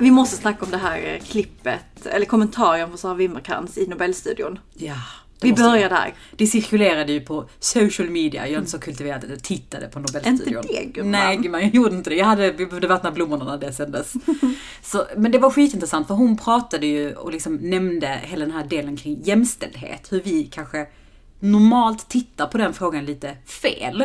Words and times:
Vi 0.00 0.10
måste 0.10 0.36
snacka 0.36 0.64
om 0.64 0.70
det 0.70 0.76
här 0.76 1.14
eh, 1.14 1.20
klippet, 1.24 2.06
eller 2.06 2.26
kommentaren 2.26 2.88
från 2.88 2.98
Sara 2.98 3.14
Wimmercrantz 3.14 3.78
i 3.78 3.86
Nobelstudion. 3.86 4.58
Ja. 4.74 4.94
Vi 5.42 5.52
börjar 5.52 5.88
där. 5.88 6.14
Det 6.36 6.46
cirkulerade 6.46 7.12
ju 7.12 7.20
på 7.20 7.48
social 7.58 8.10
media. 8.10 8.46
Jag 8.46 8.54
är 8.54 8.58
inte 8.58 8.70
så 8.70 8.78
kultiverad 8.78 9.24
att 9.24 9.30
jag 9.30 9.42
tittade 9.42 9.88
på 9.88 9.98
Nobelstudion. 9.98 10.62
Inte 10.62 10.72
det, 10.72 10.84
gumman. 10.84 11.10
Nej 11.10 11.36
gumman, 11.36 11.60
jag 11.60 11.74
gjorde 11.74 11.94
inte 11.96 12.10
det. 12.10 12.16
Jag 12.16 12.26
hade, 12.26 12.52
vi 12.52 12.66
behövde 12.66 12.88
vattna 12.88 13.10
blommorna 13.10 13.44
när 13.44 13.58
det 13.58 13.72
sändes. 13.72 14.12
så, 14.82 15.06
men 15.16 15.32
det 15.32 15.38
var 15.38 15.50
skitintressant 15.50 16.06
för 16.06 16.14
hon 16.14 16.36
pratade 16.36 16.86
ju 16.86 17.14
och 17.14 17.32
liksom 17.32 17.56
nämnde 17.56 18.20
hela 18.22 18.44
den 18.44 18.54
här 18.54 18.64
delen 18.64 18.96
kring 18.96 19.20
jämställdhet. 19.22 20.12
Hur 20.12 20.20
vi 20.22 20.44
kanske 20.44 20.86
normalt 21.40 22.08
tittar 22.08 22.46
på 22.46 22.58
den 22.58 22.74
frågan 22.74 23.04
lite 23.04 23.36
fel. 23.46 24.04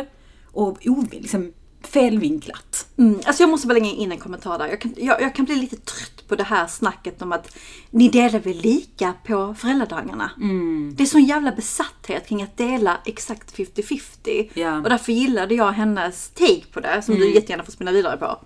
Och 0.52 0.78
o- 0.86 1.04
liksom 1.10 1.52
felvinklat. 1.82 2.86
Mm, 2.98 3.20
alltså 3.24 3.42
jag 3.42 3.50
måste 3.50 3.66
bara 3.66 3.74
lägga 3.74 3.86
in 3.86 4.12
en 4.12 4.18
kommentar 4.18 4.58
där. 4.58 4.66
Jag 4.66 4.80
kan, 4.80 4.94
jag, 4.96 5.22
jag 5.22 5.34
kan 5.34 5.44
bli 5.44 5.56
lite 5.56 5.76
trött 5.76 6.28
på 6.28 6.36
det 6.36 6.44
här 6.44 6.66
snacket 6.66 7.22
om 7.22 7.32
att 7.32 7.56
ni 7.90 8.08
delar 8.08 8.38
väl 8.38 8.56
lika 8.56 9.14
på 9.26 9.54
föräldradagarna. 9.58 10.30
Mm. 10.36 10.94
Det 10.96 11.02
är 11.02 11.06
sån 11.06 11.24
jävla 11.24 11.52
besatthet 11.52 12.28
kring 12.28 12.42
att 12.42 12.56
dela 12.56 12.98
exakt 13.04 13.56
50-50. 13.56 14.50
Ja. 14.54 14.68
Mm. 14.68 14.82
Och 14.82 14.90
därför 14.90 15.12
gillade 15.12 15.54
jag 15.54 15.72
hennes 15.72 16.28
take 16.28 16.66
på 16.72 16.80
det, 16.80 17.02
som 17.02 17.14
du 17.14 17.34
jättegärna 17.34 17.64
får 17.64 17.72
spinna 17.72 17.92
vidare 17.92 18.16
på. 18.16 18.40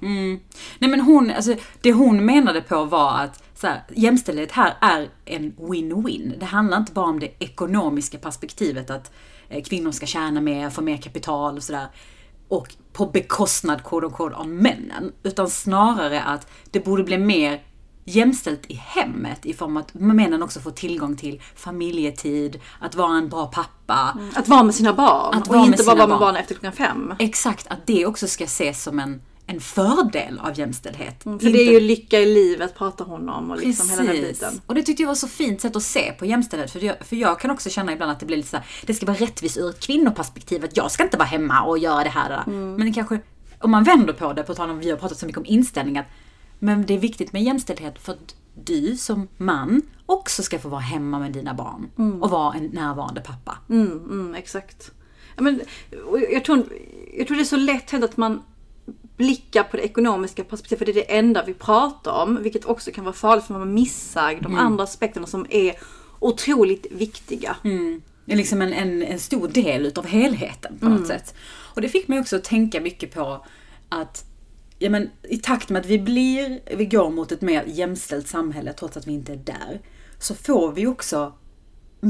Nej 0.78 0.90
men 0.90 1.00
hon, 1.00 1.30
alltså 1.30 1.54
det 1.80 1.92
hon 1.92 2.24
menade 2.24 2.60
på 2.60 2.84
var 2.84 3.18
att 3.18 3.42
så 3.54 3.66
här, 3.66 3.82
jämställdhet 3.96 4.52
här 4.52 4.74
är 4.80 5.08
en 5.24 5.52
win-win. 5.52 6.38
Det 6.38 6.46
handlar 6.46 6.76
inte 6.76 6.92
bara 6.92 7.06
om 7.06 7.20
det 7.20 7.32
ekonomiska 7.38 8.18
perspektivet 8.18 8.90
att 8.90 9.12
eh, 9.48 9.62
kvinnor 9.62 9.92
ska 9.92 10.06
tjäna 10.06 10.40
mer, 10.40 10.70
få 10.70 10.82
mer 10.82 10.96
kapital 10.96 11.56
och 11.56 11.62
sådär. 11.62 11.86
Och 12.50 12.74
på 12.92 13.06
bekostnad 13.06 13.84
quote 13.84 14.06
unquote, 14.06 14.36
av 14.36 14.48
männen. 14.48 15.12
Utan 15.22 15.50
snarare 15.50 16.22
att 16.22 16.46
det 16.70 16.80
borde 16.84 17.02
bli 17.02 17.18
mer 17.18 17.62
jämställt 18.04 18.66
i 18.66 18.74
hemmet 18.74 19.46
i 19.46 19.54
form 19.54 19.76
av 19.76 19.82
att 19.82 19.94
männen 19.94 20.42
också 20.42 20.60
får 20.60 20.70
tillgång 20.70 21.16
till 21.16 21.42
familjetid, 21.56 22.60
att 22.80 22.94
vara 22.94 23.16
en 23.16 23.28
bra 23.28 23.46
pappa. 23.46 24.18
Att 24.34 24.48
vara 24.48 24.62
med 24.62 24.74
sina 24.74 24.92
barn 24.92 25.34
Att 25.34 25.48
och 25.48 25.54
vara 25.54 25.66
inte 25.66 25.84
bara 25.84 25.96
vara 25.96 26.06
med 26.06 26.18
barn. 26.18 26.20
barn 26.20 26.36
efter 26.36 26.54
klockan 26.54 26.72
fem. 26.72 27.14
Exakt, 27.18 27.66
att 27.66 27.86
det 27.86 28.06
också 28.06 28.26
ska 28.26 28.44
ses 28.44 28.82
som 28.82 28.98
en, 28.98 29.22
en 29.50 29.60
fördel 29.60 30.38
av 30.38 30.58
jämställdhet. 30.58 31.22
För 31.22 31.52
det 31.52 31.68
är 31.68 31.72
ju 31.72 31.80
lycka 31.80 32.20
i 32.20 32.26
livet 32.34 32.74
pratar 32.74 33.04
hon 33.04 33.28
om 33.28 33.50
och 33.50 33.56
liksom 33.56 33.90
hela 33.90 34.02
den 34.02 34.12
Precis. 34.12 34.40
biten. 34.40 34.60
Och 34.66 34.74
det 34.74 34.82
tyckte 34.82 35.02
jag 35.02 35.08
var 35.08 35.14
så 35.14 35.28
fint 35.28 35.60
sätt 35.60 35.76
att 35.76 35.82
se 35.82 36.12
på 36.12 36.26
jämställdhet. 36.26 36.70
För 36.70 36.80
jag, 36.84 36.96
för 37.06 37.16
jag 37.16 37.40
kan 37.40 37.50
också 37.50 37.70
känna 37.70 37.92
ibland 37.92 38.12
att 38.12 38.20
det 38.20 38.26
blir 38.26 38.36
lite 38.36 38.48
så 38.48 38.56
här, 38.56 38.66
det 38.86 38.94
ska 38.94 39.06
vara 39.06 39.16
rättvist 39.16 39.58
ur 39.58 39.70
ett 39.70 39.80
kvinnoperspektiv. 39.80 40.64
Att 40.64 40.76
jag 40.76 40.90
ska 40.90 41.02
inte 41.02 41.16
vara 41.16 41.28
hemma 41.28 41.62
och 41.62 41.78
göra 41.78 42.04
det 42.04 42.10
här. 42.10 42.42
Mm. 42.46 42.74
Men 42.74 42.92
kanske, 42.92 43.20
om 43.58 43.70
man 43.70 43.84
vänder 43.84 44.12
på 44.12 44.32
det, 44.32 44.42
på 44.42 44.54
tal 44.54 44.70
om 44.70 44.78
vi 44.78 44.90
har 44.90 44.96
pratat 44.96 45.18
så 45.18 45.26
mycket 45.26 45.38
om 45.38 45.46
inställning, 45.46 45.98
att 45.98 46.06
men 46.58 46.86
det 46.86 46.94
är 46.94 46.98
viktigt 46.98 47.32
med 47.32 47.42
jämställdhet 47.42 47.98
för 47.98 48.12
att 48.12 48.34
du 48.64 48.96
som 48.96 49.28
man 49.36 49.82
också 50.06 50.42
ska 50.42 50.58
få 50.58 50.68
vara 50.68 50.80
hemma 50.80 51.18
med 51.18 51.32
dina 51.32 51.54
barn. 51.54 51.90
Och 52.22 52.30
vara 52.30 52.54
en 52.54 52.66
närvarande 52.66 53.20
pappa. 53.20 53.58
Mm, 53.68 53.92
mm, 53.92 54.34
exakt. 54.34 54.90
Men, 55.36 55.60
jag, 56.30 56.44
tror, 56.44 56.64
jag 57.14 57.26
tror 57.26 57.36
det 57.36 57.42
är 57.42 57.44
så 57.44 57.56
lätt 57.56 57.90
hänt 57.90 58.04
att 58.04 58.16
man 58.16 58.42
blickar 59.20 59.62
på 59.62 59.76
det 59.76 59.82
ekonomiska 59.82 60.44
perspektivet, 60.44 60.78
för 60.78 60.86
det 60.86 60.92
är 60.92 61.04
det 61.06 61.18
enda 61.18 61.44
vi 61.44 61.54
pratar 61.54 62.12
om. 62.12 62.42
Vilket 62.42 62.64
också 62.64 62.90
kan 62.90 63.04
vara 63.04 63.14
farligt 63.14 63.44
för 63.44 63.54
man 63.54 63.74
missar 63.74 64.38
de 64.42 64.54
andra 64.54 64.84
aspekterna 64.84 65.26
som 65.26 65.46
är 65.50 65.74
otroligt 66.18 66.86
viktiga. 66.90 67.56
Det 68.24 68.32
är 68.32 68.36
liksom 68.36 68.62
en, 68.62 68.72
en, 68.72 69.02
en 69.02 69.18
stor 69.18 69.48
del 69.48 69.86
utav 69.86 70.06
helheten 70.06 70.78
på 70.78 70.88
något 70.88 71.06
sätt. 71.06 71.34
Och 71.74 71.80
det 71.80 71.88
fick 71.88 72.08
mig 72.08 72.20
också 72.20 72.36
att 72.36 72.44
tänka 72.44 72.80
mycket 72.80 73.14
på 73.14 73.46
att 73.88 74.24
ja, 74.78 74.90
men, 74.90 75.10
i 75.22 75.38
takt 75.38 75.68
med 75.68 75.80
att 75.80 75.86
vi 75.86 75.98
blir, 75.98 76.60
vi 76.76 76.84
går 76.84 77.10
mot 77.10 77.32
ett 77.32 77.40
mer 77.40 77.64
jämställt 77.66 78.28
samhälle 78.28 78.72
trots 78.72 78.96
att 78.96 79.06
vi 79.06 79.12
inte 79.12 79.32
är 79.32 79.36
där, 79.36 79.80
så 80.18 80.34
får 80.34 80.72
vi 80.72 80.86
också 80.86 81.32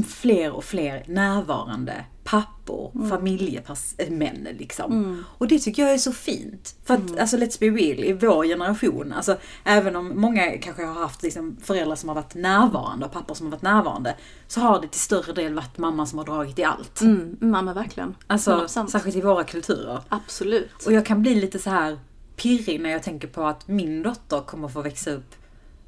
fler 0.07 0.51
och 0.51 0.63
fler 0.63 1.03
närvarande 1.07 2.05
pappor, 2.23 3.09
familjemän 3.09 4.47
liksom. 4.59 5.23
Och 5.37 5.47
det 5.47 5.59
tycker 5.59 5.81
jag 5.81 5.93
är 5.93 5.97
så 5.97 6.11
fint. 6.11 6.75
För 6.85 6.93
att, 6.93 7.19
alltså 7.19 7.37
let's 7.37 7.59
be 7.59 7.65
real, 7.65 7.99
i 7.99 8.13
vår 8.13 8.45
generation, 8.45 9.13
alltså 9.13 9.37
även 9.63 9.95
om 9.95 10.21
många 10.21 10.57
kanske 10.57 10.85
har 10.85 11.01
haft 11.01 11.23
liksom, 11.23 11.57
föräldrar 11.63 11.95
som 11.95 12.09
har 12.09 12.15
varit 12.15 12.35
närvarande 12.35 13.05
och 13.05 13.11
pappor 13.11 13.35
som 13.35 13.45
har 13.45 13.51
varit 13.51 13.61
närvarande, 13.61 14.15
så 14.47 14.59
har 14.59 14.81
det 14.81 14.87
till 14.87 14.99
större 14.99 15.33
del 15.33 15.53
varit 15.53 15.77
mamma 15.77 16.05
som 16.05 16.17
har 16.17 16.25
dragit 16.25 16.59
i 16.59 16.63
allt. 16.63 17.01
Mm, 17.01 17.37
mamma 17.39 17.73
verkligen. 17.73 18.15
Alltså, 18.27 18.51
100%. 18.51 18.87
särskilt 18.87 19.15
i 19.15 19.21
våra 19.21 19.43
kulturer. 19.43 20.01
Absolut. 20.09 20.85
Och 20.85 20.93
jag 20.93 21.05
kan 21.05 21.21
bli 21.21 21.35
lite 21.35 21.59
så 21.59 21.69
här 21.69 21.99
pirrig 22.35 22.81
när 22.81 22.89
jag 22.89 23.03
tänker 23.03 23.27
på 23.27 23.45
att 23.45 23.67
min 23.67 24.03
dotter 24.03 24.41
kommer 24.41 24.67
få 24.67 24.81
växa 24.81 25.11
upp 25.11 25.35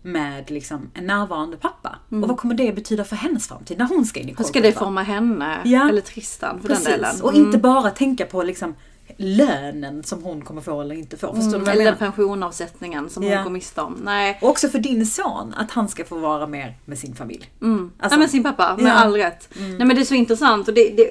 med 0.04 0.52
liksom 0.52 0.92
en 0.94 1.06
närvarande 1.08 1.58
pappa. 1.58 1.96
Och 2.10 2.28
vad 2.28 2.38
kommer 2.38 2.56
det 2.56 2.74
betyda 2.76 3.04
för 3.04 3.16
hennes 3.16 3.48
framtid 3.48 3.78
när 3.78 3.86
hon 3.86 4.06
ska 4.06 4.20
in 4.20 4.30
i 4.30 4.36
Hur 4.38 4.44
ska 4.46 4.62
det 4.62 4.72
forma 4.72 5.04
henne? 5.04 5.58
Ja. 5.66 5.90
Eller 5.90 6.02
Tristan 6.02 6.62
för 6.62 6.68
Precis. 6.68 6.86
den 6.86 6.94
delen. 6.94 7.22
Och 7.22 7.34
inte 7.34 7.58
bara 7.58 7.90
tänka 7.90 8.26
på 8.26 8.44
liksom 8.44 8.76
lönen 9.18 10.04
som 10.04 10.24
hon 10.24 10.42
kommer 10.42 10.62
få 10.62 10.82
eller 10.82 10.96
inte 10.96 11.18
få. 11.18 11.36
Förstår 11.36 11.52
du 11.52 11.58
vad 11.58 11.68
jag 11.68 11.82
Eller 11.82 11.96
pensionavsättningen 11.96 13.10
som 13.10 13.24
Ja. 13.24 13.36
hon 13.36 13.44
går 13.44 13.52
miste 13.52 13.82
om. 13.82 13.98
Nej. 14.04 14.40
Och 14.42 14.50
också 14.50 14.68
för 14.70 14.80
din 14.80 15.06
son, 15.06 15.54
att 15.58 15.72
han 15.72 15.90
ska 15.90 16.06
få 16.06 16.18
vara 16.18 16.48
mer 16.48 16.78
med 16.86 17.00
sin 17.00 17.16
familj. 17.16 17.50
Mm. 17.62 17.92
Alltså- 18.00 18.16
ja, 18.16 18.20
men 18.20 18.30
sin 18.30 18.44
pappa, 18.44 18.76
med 18.78 18.86
Ja. 18.86 18.94
all 18.94 19.14
rätt. 19.14 19.50
Nej 19.60 19.78
men 19.78 19.90
det 19.90 20.02
är 20.02 20.06
så 20.06 20.14
intressant 20.14 20.68
och 20.68 20.74
det, 20.74 20.90
det, 20.90 21.10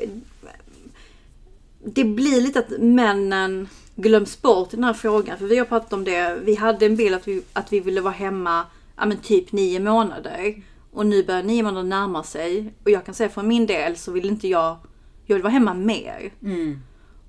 det 1.84 2.04
blir 2.04 2.40
lite 2.40 2.58
att 2.58 2.70
männen 2.80 3.68
glöms 3.94 4.42
bort 4.42 4.72
i 4.72 4.76
den 4.76 4.84
här 4.84 4.92
frågan. 4.92 5.38
För 5.38 5.46
vi 5.46 5.58
har 5.58 5.64
pratat 5.64 5.92
om 5.92 6.04
det. 6.04 6.38
Vi 6.44 6.54
hade 6.54 6.86
en 6.86 6.96
bild 6.96 7.14
att 7.14 7.28
vi, 7.28 7.42
att 7.52 7.72
vi 7.72 7.80
ville 7.80 8.00
vara 8.00 8.14
hemma 8.14 8.64
ja, 8.96 9.06
men 9.06 9.16
typ 9.18 9.52
nio 9.52 9.80
månader. 9.80 10.62
Och 10.92 11.06
nu 11.06 11.22
börjar 11.24 11.42
nio 11.42 11.62
månader 11.62 11.88
närma 11.88 12.22
sig. 12.22 12.74
Och 12.84 12.90
jag 12.90 13.04
kan 13.06 13.14
säga 13.14 13.28
för 13.28 13.42
min 13.42 13.66
del 13.66 13.96
så 13.96 14.12
vill 14.12 14.26
inte 14.26 14.48
jag, 14.48 14.76
jag 15.26 15.36
vill 15.36 15.42
vara 15.42 15.52
hemma 15.52 15.74
mer. 15.74 16.32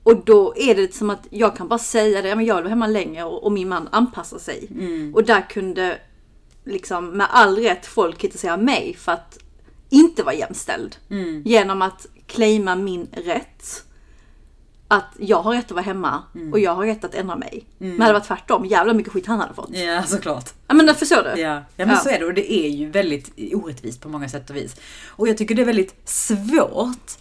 Och 0.03 0.25
då 0.25 0.53
är 0.57 0.75
det 0.75 0.94
som 0.96 1.09
att 1.09 1.28
jag 1.29 1.56
kan 1.56 1.68
bara 1.68 1.79
säga 1.79 2.22
det, 2.22 2.35
men 2.35 2.46
jag 2.46 2.56
vill 2.56 2.63
vara 2.63 2.69
hemma 2.69 2.88
längre 2.88 3.24
och, 3.24 3.44
och 3.44 3.51
min 3.51 3.69
man 3.69 3.90
anpassar 3.91 4.38
sig. 4.40 4.68
Och 5.16 5.24
där 5.24 5.50
kunde 5.50 5.97
liksom 6.66 7.09
med 7.09 7.28
all 7.29 7.56
rätt 7.57 7.85
folk 7.85 8.18
kritisera 8.18 8.57
mig 8.57 8.94
för 8.94 9.12
att 9.12 9.38
inte 9.90 10.24
vara 10.24 10.35
jämställd. 10.35 10.95
Genom 11.45 11.81
att 11.81 12.07
claima 12.28 12.75
min 12.75 13.07
rätt. 13.12 13.84
Att 14.94 15.06
jag 15.20 15.42
har 15.42 15.54
rätt 15.54 15.66
att 15.66 15.72
vara 15.72 15.81
hemma 15.81 16.24
och 16.52 16.59
jag 16.59 16.76
har 16.76 16.86
rätt 16.86 17.04
att 17.04 17.16
ändra 17.16 17.36
mig. 17.36 17.66
Men 17.78 18.02
hade 18.02 18.09
det 18.09 18.14
varit 18.14 18.28
tvärtom, 18.28 18.66
jävlar 18.66 18.94
mycket 18.94 19.14
skit 19.14 19.28
han 19.28 19.40
hade 19.40 19.54
fått. 19.54 19.70
Ja, 19.74 20.04
såklart. 20.04 20.50
Ja 20.68 20.74
men 20.74 20.96
förstår 20.96 21.24
du? 21.36 21.42
Ja, 21.42 21.54
ja 21.76 21.86
men 21.86 21.90
Ja. 21.90 21.98
så 21.98 22.09
är 22.09 22.20
det 22.20 22.26
och 22.26 22.34
det 22.34 22.54
är 22.54 22.70
ju 22.70 22.90
väldigt 22.90 23.31
orättvist 23.54 24.02
på 24.02 24.09
många 24.09 24.30
sätt 24.30 24.50
och 24.50 24.56
vis. 24.56 24.76
Och 25.08 25.28
jag 25.28 25.38
tycker 25.38 25.56
det 25.56 25.62
är 25.62 25.66
väldigt 25.66 26.09
svårt 26.09 27.12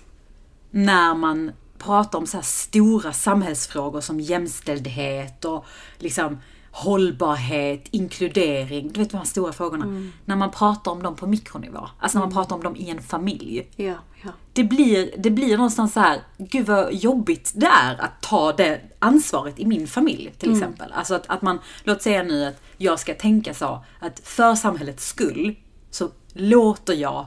när 0.71 1.15
man 1.15 1.53
pratar 1.78 2.19
om 2.19 2.27
så 2.27 2.37
här 2.37 2.44
stora 2.44 3.12
samhällsfrågor 3.12 4.00
som 4.00 4.21
jämställdhet 4.21 5.44
och 5.44 5.65
liksom 5.99 6.39
hållbarhet, 6.72 7.88
inkludering, 7.91 8.93
du 8.93 9.00
vet 9.00 9.10
de 9.10 9.16
här 9.16 9.25
stora 9.25 9.53
frågorna. 9.53 10.10
När 10.25 10.37
man 10.37 10.50
pratar 10.50 10.93
om 10.93 11.03
dem 11.03 11.16
på 11.16 11.27
mikronivå, 11.27 11.88
alltså 11.99 12.19
när 12.19 12.27
man 12.27 12.34
pratar 12.34 12.56
om 12.56 12.62
dem 12.62 12.77
i 12.77 12.91
en 12.91 13.03
familj. 13.03 13.69
Ja, 13.77 13.94
ja. 14.25 14.31
Det 14.53 14.65
blir, 14.65 15.10
det 15.19 15.31
blir 15.31 15.56
någonstans 15.56 15.93
så 15.93 16.00
här, 16.00 16.21
gud 16.38 16.66
vad 16.66 16.94
jobbigt 16.94 17.53
det 17.55 17.66
är 17.66 18.00
att 18.00 18.21
ta 18.21 18.53
det 18.53 18.81
ansvaret 18.99 19.59
i 19.59 19.66
min 19.66 19.87
familj 19.87 20.34
till 20.38 20.53
exempel. 20.53 20.93
Alltså 20.93 21.15
att, 21.15 21.25
att 21.27 21.43
man, 21.43 21.59
låt 21.84 22.03
säga 22.03 22.22
nu 22.22 22.44
att 22.44 22.62
jag 22.77 23.00
ska 23.00 23.15
tänka 23.15 23.54
så 23.54 23.84
att 24.00 24.21
för 24.25 24.54
samhällets 24.54 25.06
skull 25.06 25.54
så 25.91 26.09
låter 26.33 26.95
jag 26.95 27.27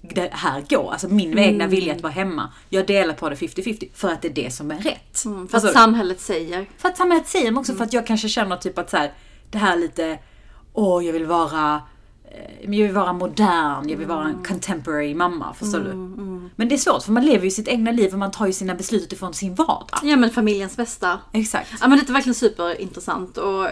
det 0.00 0.28
här 0.32 0.64
gå. 0.68 0.90
Alltså 0.90 1.08
min 1.08 1.38
egna 1.38 1.66
vilja 1.66 1.94
att 1.94 2.00
vara 2.00 2.12
hemma. 2.12 2.52
Jag 2.68 2.86
delar 2.86 3.14
på 3.14 3.28
det 3.28 3.34
50-50 3.36 3.88
för 3.94 4.08
att 4.08 4.22
det 4.22 4.28
är 4.28 4.32
det 4.32 4.50
som 4.50 4.70
är 4.70 4.78
rätt. 4.78 5.24
Mm, 5.24 5.48
för 5.48 5.56
Alltså, 5.56 5.68
att 5.68 5.74
samhället 5.74 6.20
säger. 6.20 6.66
för 6.78 6.88
att 6.88 6.96
samhället 6.96 7.28
säger, 7.28 7.50
men 7.50 7.58
också 7.58 7.74
för 7.74 7.84
att 7.84 7.92
jag 7.92 8.06
kanske 8.06 8.28
känner 8.28 8.56
typ 8.56 8.78
att 8.78 8.90
så 8.90 8.96
här, 8.96 9.12
det 9.50 9.58
här 9.58 9.76
lite, 9.76 10.18
åh 10.72 11.06
jag 11.06 11.12
vill 11.12 11.26
vara 11.26 11.82
men 12.64 12.78
jag 12.78 12.86
vill 12.86 12.94
vara 12.96 13.12
modern, 13.12 13.88
jag 13.88 13.96
vill 13.96 14.06
vara 14.06 14.24
en 14.28 14.44
contemporary 14.44 15.14
mamma, 15.14 15.54
förstår 15.54 15.78
du? 15.78 15.94
Men 16.56 16.68
det 16.68 16.74
är 16.74 16.76
svårt 16.76 17.02
för 17.02 17.12
man 17.12 17.24
lever 17.26 17.44
ju 17.44 17.50
sitt 17.50 17.68
egna 17.68 17.90
liv 17.90 18.12
och 18.12 18.18
man 18.18 18.30
tar 18.30 18.46
ju 18.46 18.52
sina 18.52 18.74
beslut 18.74 19.02
utifrån 19.02 19.34
sin 19.34 19.54
vardag. 19.54 19.98
Ja 20.02 20.16
men 20.16 20.30
familjens 20.30 20.76
bästa. 20.76 21.18
Exakt. 21.32 21.70
Ja 21.80 21.88
men 21.88 21.98
det 21.98 22.08
är 22.08 22.12
verkligen 22.12 22.34
superintressant 22.34 23.36
och 23.38 23.66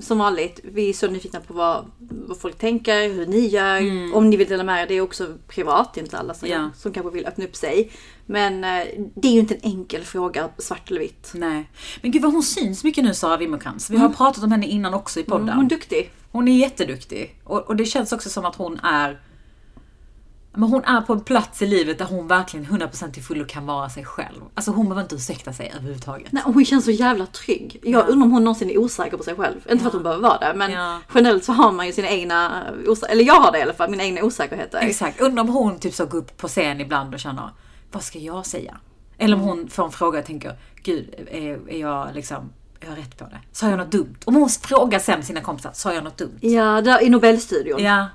som 0.00 0.18
vanligt, 0.18 0.60
vi 0.64 0.88
är 0.88 0.92
så 0.92 1.06
nyfikna 1.08 1.40
på 1.40 1.54
vad, 1.54 1.84
vad 1.98 2.38
folk 2.38 2.58
tänker, 2.58 3.08
hur 3.08 3.26
ni 3.26 3.46
gör. 3.46 3.80
Om 4.16 4.30
ni 4.30 4.36
vill 4.36 4.48
dela 4.48 4.64
med 4.64 4.82
er, 4.82 4.86
det 4.86 4.94
är 4.94 5.00
också 5.00 5.26
privat, 5.48 5.94
det 5.94 6.00
är 6.00 6.02
inte 6.02 6.18
alla 6.18 6.34
som, 6.34 6.48
Ja. 6.48 6.70
som 6.76 6.92
kanske 6.92 7.12
vill 7.12 7.26
öppna 7.26 7.44
upp 7.44 7.56
sig. 7.56 7.90
Men 8.26 8.64
eh, 8.64 8.86
det 9.14 9.28
är 9.28 9.32
ju 9.32 9.40
inte 9.40 9.54
en 9.54 9.60
enkel 9.62 10.02
fråga, 10.04 10.48
svart 10.58 10.90
eller 10.90 11.00
vitt. 11.00 11.32
Nej. 11.34 11.70
Men 12.02 12.10
gud 12.10 12.22
vad 12.22 12.32
hon 12.32 12.42
syns 12.42 12.84
mycket 12.84 13.04
nu 13.04 13.14
Sara 13.14 13.36
Wimmercrantz. 13.36 13.90
Vi 13.90 13.96
har 13.96 14.08
pratat 14.08 14.44
om 14.44 14.52
henne 14.52 14.66
innan 14.66 14.94
också 14.94 15.20
i 15.20 15.22
podden. 15.22 15.48
Hon 15.48 15.64
är 15.64 15.68
duktig. 15.68 16.10
Hon 16.32 16.48
är 16.48 16.56
jätteduktig. 16.56 17.40
Och, 17.44 17.58
och 17.60 17.76
det 17.76 17.84
känns 17.84 18.12
också 18.12 18.30
som 18.30 18.44
att 18.44 18.56
hon 18.56 18.78
är 18.82 19.20
Men 20.54 20.62
hon 20.68 20.84
är 20.84 21.00
på 21.00 21.12
en 21.12 21.20
plats 21.20 21.62
i 21.62 21.66
livet 21.66 21.98
där 21.98 22.04
hon 22.04 22.26
verkligen 22.28 22.66
100% 22.66 23.12
till 23.12 23.22
fullo 23.22 23.44
kan 23.48 23.66
vara 23.66 23.88
sig 23.90 24.04
själv. 24.04 24.40
Alltså 24.54 24.70
hon 24.70 24.84
behöver 24.86 25.02
inte 25.02 25.14
ursäkta 25.14 25.52
sig 25.52 25.70
överhuvudtaget. 25.76 26.32
Nej, 26.32 26.42
och 26.46 26.54
hon 26.54 26.64
känns 26.64 26.84
så 26.84 26.90
jävla 26.90 27.26
trygg. 27.26 27.80
Jag 27.82 27.92
Ja. 27.92 28.06
undrar 28.12 28.26
om 28.26 28.32
hon 28.32 28.44
någonsin 28.44 28.70
är 28.70 28.78
osäker 28.78 29.16
på 29.16 29.22
sig 29.22 29.34
själv. 29.34 29.56
Inte 29.70 29.78
för 29.78 29.86
att 29.86 29.92
hon 29.94 30.02
behöver 30.02 30.22
vara 30.22 30.38
det, 30.38 30.52
men 30.56 30.70
Ja. 30.72 30.98
generellt 31.14 31.44
så 31.44 31.52
har 31.52 31.72
man 31.72 31.86
ju 31.86 31.92
sina 31.92 32.08
egna, 32.08 32.64
osä- 32.86 33.06
eller 33.08 33.24
jag 33.24 33.34
har 33.34 33.52
det 33.52 33.58
i 33.58 33.62
alla 33.62 33.72
fall, 33.72 33.90
mina 33.90 34.04
egna 34.04 34.22
osäkerheter. 34.22 34.78
Exakt. 34.78 35.20
Undrar 35.20 35.42
om 35.42 35.48
hon 35.48 35.78
typ 35.78 35.94
så 35.94 36.06
går 36.06 36.18
upp 36.18 36.36
på 36.36 36.48
scen 36.48 36.80
ibland 36.80 37.14
och 37.14 37.20
känner, 37.20 37.50
vad 37.92 38.02
ska 38.02 38.18
jag 38.18 38.46
säga? 38.46 38.76
Eller 39.18 39.36
om 39.36 39.42
hon 39.42 39.68
får 39.68 39.84
en 39.84 39.90
fråga 39.92 40.18
och 40.18 40.24
tänker, 40.24 40.58
gud, 40.82 41.14
är, 41.30 41.68
är 41.70 41.78
jag 41.80 42.08
liksom, 42.14 42.52
jag 42.88 42.98
rätt 42.98 43.18
på 43.18 43.24
det? 43.24 43.38
Sa 43.52 43.68
jag 43.68 43.78
något 43.78 43.90
dumt? 43.90 44.16
Om 44.24 44.34
hon 44.34 44.48
frågar 44.48 44.98
sen 44.98 45.22
sina 45.22 45.40
kompisar, 45.40 45.70
sa 45.74 45.94
jag 45.94 46.04
något 46.04 46.18
dumt? 46.18 46.38
Ja, 46.40 46.80
där 46.80 47.02
i 47.02 47.08
Nobelstudion. 47.08 47.82
Ja. 47.82 48.06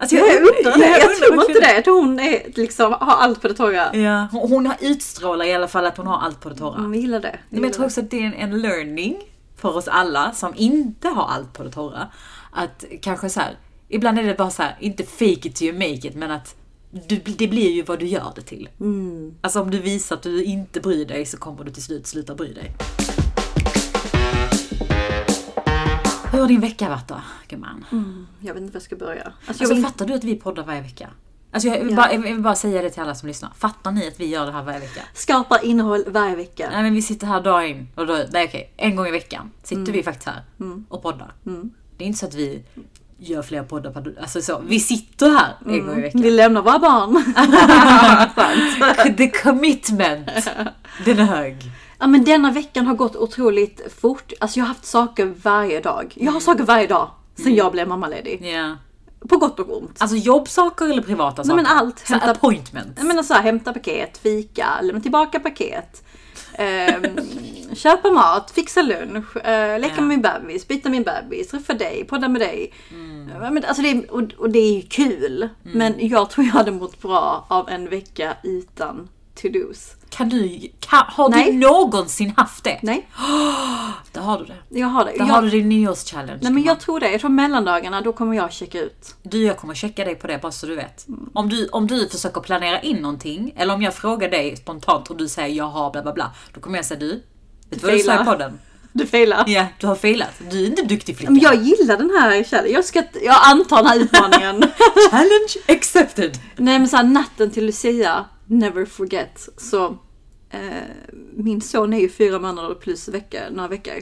Alltså 0.00 0.16
Jag 0.16 0.36
undrar 0.36 0.78
det. 0.78 0.88
Jag, 0.88 1.10
undrar 1.10 1.28
tror 1.28 1.50
inte 1.50 1.60
det. 1.60 1.74
Jag 1.74 1.84
tror 1.84 2.00
hon 2.00 2.20
är, 2.20 2.52
liksom, 2.54 2.92
har 2.92 3.16
allt 3.16 3.42
på 3.42 3.48
det 3.48 3.54
torra. 3.54 3.96
Ja, 3.96 4.28
hon, 4.32 4.50
hon 4.50 4.66
har 4.66 4.76
utstrålar 4.80 5.44
i 5.44 5.54
alla 5.54 5.68
fall 5.68 5.86
att 5.86 5.96
hon 5.96 6.06
har 6.06 6.18
allt 6.18 6.40
på 6.40 6.48
det 6.48 6.54
torra. 6.54 6.78
Mm, 6.78 6.94
jag 6.94 7.02
gillar 7.02 7.20
det. 7.20 7.38
Men 7.48 7.62
jag 7.62 7.72
tror 7.72 7.84
också 7.84 8.00
att 8.00 8.10
det 8.10 8.18
är 8.18 8.24
en, 8.24 8.34
en 8.34 8.62
learning 8.62 9.16
för 9.56 9.76
oss 9.76 9.88
alla 9.88 10.32
som 10.32 10.52
inte 10.56 11.08
har 11.08 11.26
allt 11.26 11.52
på 11.52 11.62
det 11.62 11.70
torra. 11.70 12.08
Att 12.52 12.84
kanske 13.02 13.30
så 13.30 13.40
här, 13.40 13.58
ibland 13.88 14.18
är 14.18 14.22
det 14.22 14.34
bara 14.34 14.50
så 14.50 14.62
här, 14.62 14.76
inte 14.80 15.04
fake 15.04 15.48
it 15.48 15.54
till 15.54 15.66
you 15.66 15.78
make 15.78 16.08
it, 16.08 16.14
men 16.14 16.30
att 16.30 16.54
du, 16.90 17.16
det 17.16 17.48
blir 17.48 17.70
ju 17.70 17.82
vad 17.82 17.98
du 17.98 18.06
gör 18.06 18.32
det 18.34 18.42
till. 18.42 18.68
Alltså 19.40 19.60
om 19.60 19.70
du 19.70 19.78
visar 19.78 20.16
att 20.16 20.22
du 20.22 20.44
inte 20.44 20.80
bryr 20.80 21.06
dig 21.06 21.26
så 21.26 21.36
kommer 21.36 21.64
du 21.64 21.70
till 21.70 21.82
slut 21.82 22.06
sluta 22.06 22.34
bry 22.34 22.52
dig. 22.52 22.72
Hur 26.38 26.42
har 26.42 26.48
din 26.48 26.60
vecka 26.60 26.88
varit 26.88 27.08
då, 27.08 27.20
gumman? 27.48 27.84
Jag 28.40 28.54
vet 28.54 28.62
inte 28.62 28.72
var 28.72 28.76
jag 28.76 28.82
ska 28.82 28.96
börja. 28.96 29.22
Alltså, 29.22 29.50
Alltså 29.62 29.74
vill, 29.74 29.84
fattar 29.84 30.06
du 30.06 30.14
att 30.14 30.24
vi 30.24 30.34
poddar 30.34 30.62
varje 30.64 30.80
vecka? 30.80 31.08
Alltså 31.52 31.68
jag 31.68 31.78
vill, 31.84 31.90
Ja. 31.90 31.96
bara, 31.96 32.12
jag 32.12 32.20
vill 32.20 32.40
bara 32.40 32.54
säga 32.54 32.82
det 32.82 32.90
till 32.90 33.02
alla 33.02 33.14
som 33.14 33.28
lyssnar. 33.28 33.50
Fattar 33.58 33.90
ni 33.90 34.08
att 34.08 34.20
vi 34.20 34.26
gör 34.26 34.46
det 34.46 34.52
här 34.52 34.62
varje 34.62 34.78
vecka? 34.78 35.00
skapa 35.14 35.60
innehåll 35.60 36.04
varje 36.08 36.36
vecka. 36.36 36.68
Nej 36.72 36.82
men 36.82 36.94
vi 36.94 37.02
sitter 37.02 37.26
här 37.26 37.40
dag 37.40 37.70
in 37.70 37.88
och 37.94 38.06
dag. 38.06 38.26
Nej 38.32 38.44
okej, 38.44 38.72
en 38.76 38.96
gång 38.96 39.06
i 39.06 39.10
veckan 39.10 39.50
sitter 39.62 39.92
vi 39.92 40.02
faktiskt 40.02 40.28
här 40.28 40.42
och 40.88 41.02
poddar. 41.02 41.32
Det 41.96 42.04
är 42.04 42.06
inte 42.06 42.18
så 42.18 42.26
att 42.26 42.34
vi 42.34 42.62
gör 43.18 43.42
fler 43.42 43.62
poddar 43.62 43.90
per 43.90 44.14
Alltså 44.20 44.42
så, 44.42 44.62
vi 44.68 44.80
sitter 44.80 45.30
här 45.30 45.56
en 45.66 45.86
gång 45.86 45.98
i 45.98 46.02
veckan. 46.02 46.22
Vi 46.22 46.30
lämnar 46.30 46.62
våra 46.62 46.78
barn. 46.78 47.34
The 49.16 49.30
commitment, 49.30 50.28
den 51.04 51.18
är 51.18 51.24
hög. 51.24 51.56
Ja 51.98 52.06
men 52.06 52.24
denna 52.24 52.50
veckan 52.50 52.86
har 52.86 52.94
gått 52.94 53.16
otroligt 53.16 53.92
fort. 54.00 54.32
Alltså 54.40 54.58
jag 54.58 54.64
har 54.64 54.68
haft 54.68 54.84
saker 54.84 55.34
varje 55.42 55.80
dag. 55.80 56.14
Jag 56.16 56.32
har 56.32 56.40
saker 56.40 56.64
varje 56.64 56.86
dag 56.86 57.10
sen 57.42 57.54
jag 57.54 57.72
blev 57.72 57.88
mammaledig. 57.88 58.42
Ja. 58.46 58.76
På 59.28 59.36
gott 59.36 59.60
och 59.60 59.76
ont. 59.82 59.96
Alltså 60.02 60.16
jobbsaker 60.16 60.84
eller 60.90 61.02
privata 61.02 61.44
saker? 61.44 61.56
men 61.56 61.66
allt. 61.66 61.98
Så 61.98 62.12
Hämta- 62.12 62.30
appointments. 62.30 62.92
Jag 62.98 63.06
menar 63.06 63.22
så 63.22 63.34
här, 63.34 63.42
hämta 63.42 63.72
paket, 63.72 64.18
fika, 64.18 64.66
lämna 64.82 65.00
tillbaka 65.00 65.40
paket. 65.40 66.02
ehm, 66.54 67.02
köpa 67.74 68.10
mat, 68.10 68.50
fixa 68.50 68.82
lunch, 68.82 69.36
eh, 69.36 69.80
leka 69.80 69.94
Ja. 69.96 70.00
med 70.00 70.08
min 70.08 70.22
bebis, 70.22 70.68
byta 70.68 70.88
min 70.88 71.02
bebis, 71.02 71.48
träffa 71.48 71.74
dig, 71.74 72.04
podda 72.04 72.28
med 72.28 72.40
dig. 72.40 72.72
Mm. 72.90 73.26
Men, 73.54 73.64
alltså 73.64 73.82
det 73.82 73.90
är, 73.90 74.12
och, 74.12 74.22
och 74.38 74.50
det 74.50 74.58
är 74.58 74.72
ju 74.74 74.82
kul. 74.82 75.48
Men 75.62 75.94
jag 75.98 76.30
tror 76.30 76.46
jag 76.46 76.52
hade 76.52 76.70
mått 76.70 77.02
bra 77.02 77.46
av 77.48 77.68
en 77.68 77.88
vecka 77.88 78.36
utan 78.42 79.08
to-dos. 79.42 79.94
Kan 80.10 80.28
du, 80.28 80.60
kan, 80.80 81.04
har 81.08 81.28
Nej. 81.28 81.52
du 81.52 81.58
någonsin 81.58 82.32
haft 82.36 82.64
det? 82.64 82.78
Nej, 82.82 83.08
Där 84.12 84.20
har 84.20 84.38
du 84.38 84.44
det. 84.44 84.78
jag 84.78 84.86
har 84.86 85.04
det. 85.04 85.10
Där 85.10 85.18
Jag, 85.18 85.24
har 85.26 85.42
du 85.42 85.50
din 85.50 85.68
nyårschallenge. 85.68 86.38
nej 86.42 86.52
men 86.52 86.62
jag 86.62 86.80
tror 86.80 87.00
det. 87.00 87.10
Jag 87.10 87.20
tror 87.20 87.30
mellandagarna, 87.30 88.00
då 88.00 88.12
kommer 88.12 88.36
jag 88.36 88.52
checka 88.52 88.80
ut. 88.80 89.14
Du, 89.22 89.42
jag 89.44 89.56
kommer 89.56 89.74
checka 89.74 90.04
dig 90.04 90.14
på 90.14 90.26
det 90.26 90.38
bara 90.42 90.52
så 90.52 90.66
du 90.66 90.74
vet. 90.76 91.08
Mm. 91.08 91.30
Om, 91.32 91.48
du, 91.48 91.68
om 91.68 91.86
du 91.86 92.08
försöker 92.08 92.40
planera 92.40 92.80
in 92.80 92.96
någonting, 92.96 93.52
eller 93.56 93.74
om 93.74 93.82
jag 93.82 93.94
frågar 93.94 94.30
dig 94.30 94.56
spontant 94.56 95.10
och 95.10 95.16
du 95.16 95.28
säger 95.28 95.56
jag 95.56 95.64
har 95.68 95.90
bla 95.90 96.02
bla 96.02 96.12
bla. 96.12 96.30
Då 96.54 96.60
kommer 96.60 96.78
jag 96.78 96.84
säga 96.84 97.00
du, 97.00 97.08
vet 97.70 97.80
du 97.80 97.86
vad 97.86 97.92
du 97.92 97.98
sa 97.98 98.22
i 98.22 98.24
podden? 98.24 98.58
Du 98.92 99.06
failar. 99.06 99.44
Ja, 99.46 99.66
du 99.80 99.86
har 99.86 99.94
failat. 99.94 100.32
Du 100.50 100.62
är 100.62 100.66
inte 100.66 100.82
duktig 100.82 101.16
flicka. 101.16 101.32
Men 101.32 101.40
jag 101.40 101.54
gillar 101.54 101.96
den 101.96 102.10
här 102.10 102.44
challenge. 102.44 102.74
Jag, 102.74 102.84
ska, 102.84 103.02
jag 103.22 103.36
antar 103.44 103.76
den 103.76 103.86
här 103.86 104.00
utmaningen. 104.00 104.62
Challenge 105.10 105.54
accepted! 105.68 106.38
Nej 106.56 106.78
men 106.78 106.88
såhär 106.88 107.04
natten 107.04 107.50
till 107.50 107.66
Lucia, 107.66 108.24
never 108.48 108.84
forget. 108.84 109.48
Så 109.56 109.98
eh, 110.50 110.60
min 111.34 111.60
son 111.60 111.92
är 111.92 112.00
ju 112.00 112.08
fyra 112.08 112.38
månader 112.38 112.74
plus 112.74 113.08
vecka, 113.08 113.42
några 113.50 113.68
veckor. 113.68 113.94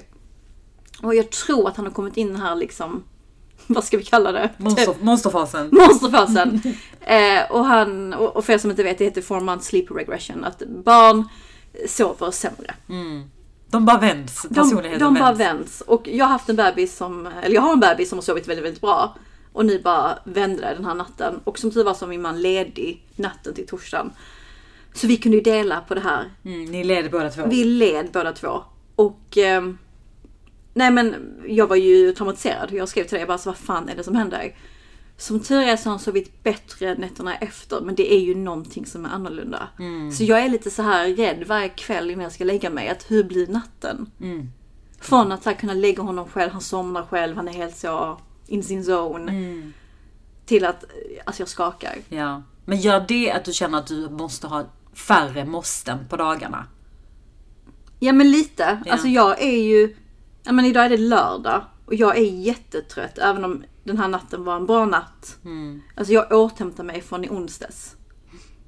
Och 1.02 1.14
jag 1.14 1.31
tror 1.31 1.69
att 1.69 1.76
han 1.76 1.87
har 1.87 1.93
kommit 1.93 2.16
in 2.16 2.37
här 2.37 2.54
liksom, 2.54 3.04
vad 3.66 3.84
ska 3.84 3.96
vi 3.96 4.04
kalla 4.04 4.32
det? 4.32 4.50
Monster, 4.56 4.94
monsterfasen. 5.00 5.69
Monsterfasen. 5.72 6.60
eh, 7.00 7.50
och 7.50 7.64
han, 7.64 8.14
och 8.14 8.37
och 8.37 8.44
för 8.44 8.52
er 8.52 8.58
som 8.58 8.70
inte 8.70 8.82
vet, 8.82 8.98
det 8.98 9.04
heter 9.04 9.22
four 9.22 9.40
month 9.40 9.64
sleep 9.64 9.90
regression. 9.90 10.44
Att 10.44 10.62
barn 10.84 11.28
sover 11.88 12.31
sämre. 12.31 12.75
De 13.70 13.84
bara 13.84 13.98
vänds. 13.98 14.43
De, 14.43 14.54
Personligheten 14.54 15.00
de 15.00 15.14
bara 15.14 15.32
vänds. 15.32 15.40
vänds. 15.40 15.81
Och 15.81 16.08
jag 16.08 16.25
har 16.25 16.32
haft 16.32 16.48
en 16.48 16.56
bebis 16.56 16.96
som, 16.96 17.26
eller 17.43 17.54
jag 17.54 17.62
har 17.62 17.72
en 17.72 17.81
bebis 17.81 18.08
som 18.08 18.19
har 18.19 18.22
sovit 18.22 18.48
väldigt, 18.48 18.64
väldigt 18.64 18.81
bra. 18.81 19.16
Och 19.52 19.66
nu 19.66 19.82
bara 19.82 20.19
vände 20.25 20.62
det 20.62 20.75
den 20.75 20.84
här 20.84 20.94
natten. 20.94 21.40
Och 21.44 21.58
som 21.58 21.70
tur 21.70 21.84
var 21.84 21.94
så 21.94 22.04
var 22.04 22.10
min 22.10 22.22
man 22.22 22.43
ledig 22.43 23.06
natten 23.16 23.54
till 23.54 23.66
torsdagen. 23.66 24.12
Så 24.96 25.06
vi 25.06 25.16
kunde 25.16 25.37
ju 25.37 25.43
dela 25.43 25.81
på 25.81 25.94
det 25.94 26.00
här. 26.00 26.31
Mm, 26.44 26.64
ni 26.64 26.84
leder 26.84 27.10
båda 27.10 27.31
två. 27.31 27.46
Vi 27.46 27.64
led 27.64 28.08
båda 28.12 28.32
två. 28.32 28.62
Och 28.96 29.37
ehm, 29.37 29.78
nej 30.75 30.90
men 30.90 31.14
jag 31.48 31.66
var 31.66 31.76
ju 31.76 32.12
traumatiserad. 32.12 32.72
Jag 32.72 32.88
skrev 32.88 33.04
till 33.04 33.12
dig 33.12 33.20
jag 33.20 33.28
bara 33.28 33.38
så 33.38 33.50
vad 33.50 33.56
fan 33.56 33.88
är 33.88 33.96
det 33.96 34.04
som 34.04 34.16
händer? 34.16 34.54
Som 35.16 35.40
tur 35.40 35.60
är 35.60 35.76
så 35.76 35.88
har 35.88 35.90
han 35.90 35.98
sovit 35.98 36.43
bättre 36.43 36.94
nätterna 36.94 37.37
efter. 37.37 37.81
Men 37.81 37.94
det 37.94 38.14
är 38.14 38.20
ju 38.20 38.34
någonting 38.34 38.87
som 38.87 39.04
är 39.04 39.08
annorlunda. 39.08 39.69
Så 40.12 40.25
jag 40.25 40.44
är 40.44 40.48
lite 40.48 40.70
så 40.70 40.82
här 40.82 41.08
rädd 41.08 41.44
varje 41.46 41.69
kväll 41.69 42.10
innan 42.10 42.22
jag 42.22 42.32
ska 42.32 42.44
lägga 42.44 42.70
mig. 42.70 42.88
Att 42.88 43.10
hur 43.10 43.25
blir 43.25 43.46
natten? 43.46 44.10
Från 45.00 45.32
att 45.32 45.44
här, 45.44 45.54
kunna 45.54 45.75
lägga 45.75 46.02
honom 46.02 46.28
själv, 46.28 46.52
han 46.52 46.60
somnar 46.60 47.02
själv, 47.02 47.37
han 47.37 47.48
är 47.48 47.52
helt 47.52 47.76
så 47.76 48.19
in 48.46 48.62
sin 48.62 48.81
zone. 48.82 49.72
Till 50.46 50.64
att 50.64 50.84
alltså 51.25 51.43
jag 51.43 51.48
skakar. 51.48 51.94
Ja. 52.08 52.43
Men 52.64 52.81
gör 52.81 53.04
det 53.08 53.32
att 53.32 53.44
du 53.44 53.52
känner 53.52 53.78
att 53.78 53.87
du 53.87 54.10
måste 54.10 54.46
ha 54.46 54.64
färre 54.96 55.44
måsten 55.44 55.98
på 56.08 56.16
dagarna? 56.16 56.66
Ja 57.98 58.12
men 58.12 58.31
lite. 58.31 58.82
Ja. 58.87 58.93
Alltså 58.93 59.08
jag 59.08 59.43
är 59.43 59.62
ju, 59.62 59.96
ja 60.43 60.52
men 60.52 60.64
idag 60.64 60.84
är 60.84 60.90
det 60.90 60.96
lördag 60.96 61.64
och 61.87 61.94
jag 61.94 62.16
är 62.19 62.22
jättetrött 62.25 63.19
även 63.19 63.44
om 63.44 63.64
den 63.84 63.98
här 63.98 64.08
natten 64.08 64.44
var 64.44 64.56
en 64.56 64.66
bra 64.66 64.84
natt. 64.84 65.38
Mm. 65.44 65.82
Alltså 65.96 66.12
jag 66.12 66.32
återhämtar 66.32 66.84
mig 66.84 67.03
från 67.03 67.24
i 67.24 67.29
onsdags. 67.29 67.96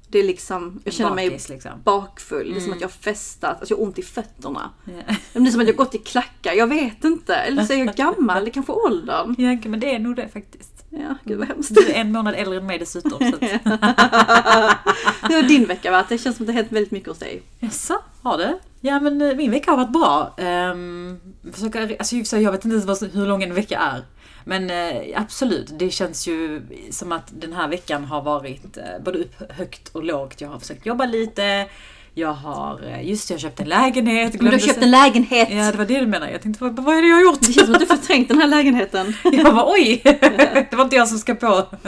Det 0.07 0.19
är 0.19 0.23
liksom, 0.23 0.81
jag 0.83 0.93
känner 0.93 1.15
mig 1.15 1.29
Bakis, 1.29 1.49
liksom. 1.49 1.71
bakfull. 1.83 2.51
Det 2.51 2.59
är 2.59 2.61
som 2.61 2.73
att 2.73 2.81
jag 2.81 2.87
har 2.87 2.93
festat, 2.93 3.59
alltså 3.59 3.73
jag 3.73 3.77
har 3.77 3.83
ont 3.83 3.99
i 3.99 4.01
fötterna. 4.01 4.69
Ja. 4.85 5.15
Det 5.33 5.39
är 5.39 5.51
som 5.51 5.61
att 5.61 5.67
jag 5.67 5.75
gått 5.75 5.95
i 5.95 5.97
klackar, 5.97 6.53
jag 6.53 6.67
vet 6.67 7.03
inte. 7.03 7.35
Eller 7.35 7.63
så 7.63 7.73
är 7.73 7.77
jag 7.77 7.95
gammal, 7.95 8.45
det 8.45 8.51
kanske 8.51 8.71
åldern. 8.71 9.35
Ja, 9.37 9.69
men 9.69 9.79
det 9.79 9.95
är 9.95 9.99
nog 9.99 10.15
det 10.15 10.27
faktiskt. 10.27 10.78
Ja, 10.89 11.15
gud 11.23 11.37
vad 11.37 11.47
hemskt. 11.47 11.75
Du 11.75 11.91
är 11.91 11.93
en 11.93 12.11
månad 12.11 12.35
äldre 12.35 12.57
än 12.57 12.65
mig 12.65 12.79
dessutom. 12.79 13.19
Så 13.19 13.35
att... 13.35 13.41
Hur 15.29 15.35
har 15.35 15.47
din 15.47 15.65
vecka 15.65 15.91
varit? 15.91 16.09
Det 16.09 16.17
känns 16.17 16.37
som 16.37 16.43
att 16.43 16.47
det 16.47 16.53
har 16.53 16.61
hänt 16.61 16.71
väldigt 16.71 16.91
mycket 16.91 17.09
hos 17.09 17.19
dig. 17.19 17.41
Jaså, 17.59 18.01
har 18.21 18.37
det? 18.37 18.59
Ja 18.81 18.99
men 18.99 19.21
eh, 19.21 19.35
min 19.35 19.51
vecka 19.51 19.71
har 19.71 19.77
varit 19.77 19.93
bra. 19.93 20.35
Um, 20.71 21.19
försöka, 21.53 21.81
alltså, 21.81 22.37
jag 22.37 22.51
vet 22.51 22.65
inte 22.65 22.91
ens 22.91 23.15
hur 23.15 23.27
lång 23.27 23.43
en 23.43 23.53
vecka 23.53 23.79
är. 23.79 24.03
Men 24.43 24.69
eh, 24.69 25.21
absolut, 25.21 25.79
det 25.79 25.89
känns 25.89 26.27
ju 26.27 26.61
som 26.91 27.11
att 27.11 27.27
den 27.41 27.53
här 27.53 27.67
veckan 27.67 28.05
har 28.05 28.21
varit 28.21 28.77
eh, 28.77 29.03
både 29.05 29.19
upp, 29.19 29.51
högt 29.51 29.89
och 29.89 30.03
lågt. 30.03 30.41
Jag 30.41 30.49
har 30.49 30.59
försökt 30.59 30.85
jobba 30.85 31.05
lite. 31.05 31.67
Jag 32.13 32.33
har, 32.33 32.81
eh, 32.87 33.09
just 33.09 33.27
det, 33.27 33.33
jag 33.33 33.41
köpte 33.41 33.63
en 33.63 33.69
lägenhet. 33.69 34.33
Men 34.33 34.45
du 34.45 34.51
har 34.51 34.59
köpt 34.59 34.83
en 34.83 34.91
lägenhet. 34.91 35.47
Ja, 35.51 35.71
det 35.71 35.77
var 35.77 35.85
det 35.85 35.99
du 35.99 36.07
menade. 36.07 36.31
Jag 36.31 36.41
tänkte, 36.41 36.63
vad, 36.63 36.79
vad 36.79 36.97
är 36.97 37.01
det 37.01 37.07
jag 37.07 37.15
har 37.15 37.23
gjort? 37.23 37.41
Det 37.41 37.53
känns 37.53 37.65
som 37.65 37.73
att 37.75 37.79
du 37.81 37.85
förträngt 37.85 38.27
den 38.27 38.37
här 38.41 38.47
lägenheten. 38.47 39.13
Jag 39.23 39.45
bara 39.55 39.71
oj, 39.73 40.01
det 40.69 40.73
var 40.73 40.83
inte 40.83 40.95
jag 40.95 41.07
som 41.07 41.17
ska 41.17 41.35
på. 41.35 41.65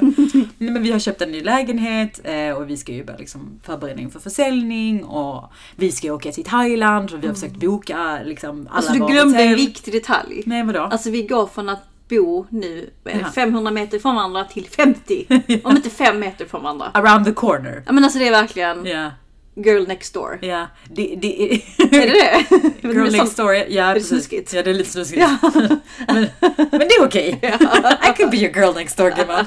Nej, 0.57 0.71
men 0.71 0.83
vi 0.83 0.91
har 0.91 0.99
köpt 0.99 1.21
en 1.21 1.31
ny 1.31 1.41
lägenhet 1.43 2.21
eh, 2.23 2.49
och 2.57 2.69
vi 2.69 2.77
ska 2.77 2.91
ju 2.91 3.03
börja 3.05 3.17
liksom 3.19 3.59
förbereda 3.63 4.01
inför 4.01 4.19
försäljning 4.19 5.03
och 5.03 5.51
vi 5.75 5.91
ska 5.91 6.13
åka 6.13 6.31
till 6.31 6.43
Thailand 6.43 7.11
och 7.13 7.23
vi 7.23 7.27
har 7.27 7.33
försökt 7.33 7.55
boka 7.55 8.19
liksom 8.25 8.67
alla 8.71 8.77
Alltså 8.77 8.93
du 8.93 8.99
glömde 8.99 9.39
en 9.39 9.49
hotell. 9.49 9.55
viktig 9.65 9.93
detalj. 9.93 10.43
Nej 10.45 10.63
vadå? 10.63 10.79
Alltså 10.79 11.09
vi 11.09 11.21
går 11.21 11.47
från 11.47 11.69
att 11.69 11.83
bo 12.09 12.45
nu 12.49 12.89
vad 13.03 13.13
är 13.13 13.17
det, 13.17 13.23
Ja. 13.23 13.31
500 13.31 13.71
meter 13.71 13.99
från 13.99 14.15
varandra 14.15 14.43
till 14.43 14.67
50. 14.67 15.25
Om 15.63 15.75
inte 15.75 15.89
5 15.89 16.19
meter 16.19 16.45
från 16.45 16.63
varandra. 16.63 16.85
Around 16.93 17.25
the 17.25 17.31
corner. 17.33 17.83
Ja 17.85 17.91
men 17.91 18.03
alltså 18.03 18.19
det 18.19 18.27
är 18.27 18.31
verkligen 18.31 18.85
Ja, 18.85 19.11
girl 19.55 19.87
next 19.87 20.13
door. 20.13 20.39
ja. 20.41 20.67
Det, 20.89 21.15
det 21.21 21.43
är... 21.43 21.55
Är 21.77 21.89
det 21.91 21.99
det? 21.99 22.45
Det 22.81 22.87
är 22.87 22.93
Girl 22.93 23.05
sånt- 23.09 23.23
next 23.23 23.37
door, 23.37 23.53
ja 23.53 23.87
det 23.87 23.93
precis. 23.93 24.09
snuskigt? 24.09 24.53
Ja 24.53 24.63
det 24.63 24.69
är 24.69 24.73
lite 24.73 24.89
snuskigt. 24.89 25.21
Ja. 25.21 25.37
men, 26.07 26.27
men 26.71 26.79
det 26.79 26.95
är 26.95 27.05
okej. 27.05 27.39
I 28.09 28.17
could 28.17 28.31
be 28.31 28.37
your 28.37 28.55
girl 28.55 28.73
next 28.75 28.97
door 28.97 29.09
gumman. 29.11 29.45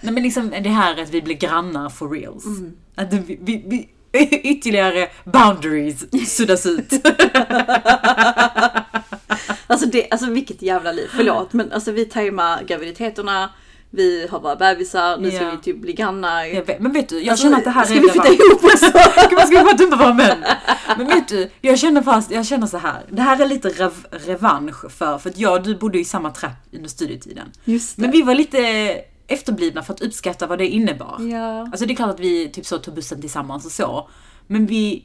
Nej 0.00 0.14
men 0.14 0.22
liksom 0.22 0.50
det 0.50 0.68
här 0.68 1.02
att 1.02 1.10
vi 1.10 1.22
blir 1.22 1.34
grannar 1.34 1.88
for 1.88 2.10
reals. 2.10 2.46
Mm. 2.46 2.72
Att 2.94 3.12
vi, 3.12 3.38
vi, 3.40 3.64
vi, 3.66 3.88
ytterligare 4.42 5.08
boundaries 5.24 6.04
suddas 6.36 6.66
ut. 6.66 6.92
Alltså, 9.66 9.86
det, 9.86 10.10
alltså 10.10 10.30
vilket 10.30 10.62
jävla 10.62 10.92
liv, 10.92 11.08
förlåt. 11.16 11.52
Men 11.52 11.72
alltså 11.72 11.92
vi 11.92 12.04
tajmar 12.04 12.62
graviditeterna. 12.62 13.50
Vi 13.96 14.26
har 14.30 14.40
våra 14.40 14.56
bebisar, 14.56 15.18
nu 15.18 15.30
ska 15.30 15.42
Ja. 15.44 15.50
vi 15.50 15.56
typ 15.56 15.76
bli 15.80 15.92
grannar. 15.92 16.44
Jag 16.44 16.64
vet, 16.64 16.80
men 16.80 16.92
vet 16.92 17.08
du, 17.08 17.20
jag 17.20 17.28
Alltså, 17.30 17.42
känner 17.44 17.58
att 17.58 17.64
det 17.64 17.70
här 17.70 17.84
ska 17.84 17.94
är 17.94 18.00
vi 18.00 18.08
flytta 18.08 18.28
ihop 18.28 18.64
också? 18.64 18.86
Ska 19.46 19.58
vi 19.58 19.64
bara 19.64 19.72
dumpa 19.76 19.96
våra 19.96 20.14
män? 20.14 20.44
Men 20.98 21.06
vet 21.06 21.28
du, 21.28 21.50
jag 21.60 21.78
känner 21.78 22.02
fast, 22.02 22.30
jag 22.30 22.46
känner 22.46 22.66
så 22.66 22.78
här. 22.78 23.02
Det 23.10 23.22
här 23.22 23.40
är 23.42 23.46
lite 23.48 23.68
rev, 23.68 23.92
revansch 24.10 24.90
för, 24.92 25.18
för 25.18 25.30
att 25.30 25.38
jag 25.38 25.52
och 25.52 25.62
du 25.62 25.76
bodde 25.76 25.98
i 25.98 26.04
samma 26.04 26.30
trapp 26.30 26.52
under 26.72 26.88
studietiden. 26.88 27.48
Just 27.64 27.96
det. 27.96 28.02
Men 28.02 28.10
vi 28.10 28.22
var 28.22 28.34
lite 28.34 28.58
efterblivna 29.28 29.82
för 29.82 29.92
att 29.94 30.00
uppskatta 30.02 30.46
vad 30.46 30.58
det 30.58 30.66
innebar. 30.68 31.20
Ja. 31.32 31.60
Alltså 31.62 31.86
det 31.86 31.92
är 31.92 31.96
klart 31.96 32.10
att 32.10 32.20
vi 32.20 32.48
typ 32.48 32.66
så 32.66 32.78
tog 32.78 32.94
bussen 32.94 33.20
tillsammans 33.20 33.66
och 33.66 33.72
så. 33.72 34.08
Men 34.46 34.66
vi 34.66 35.04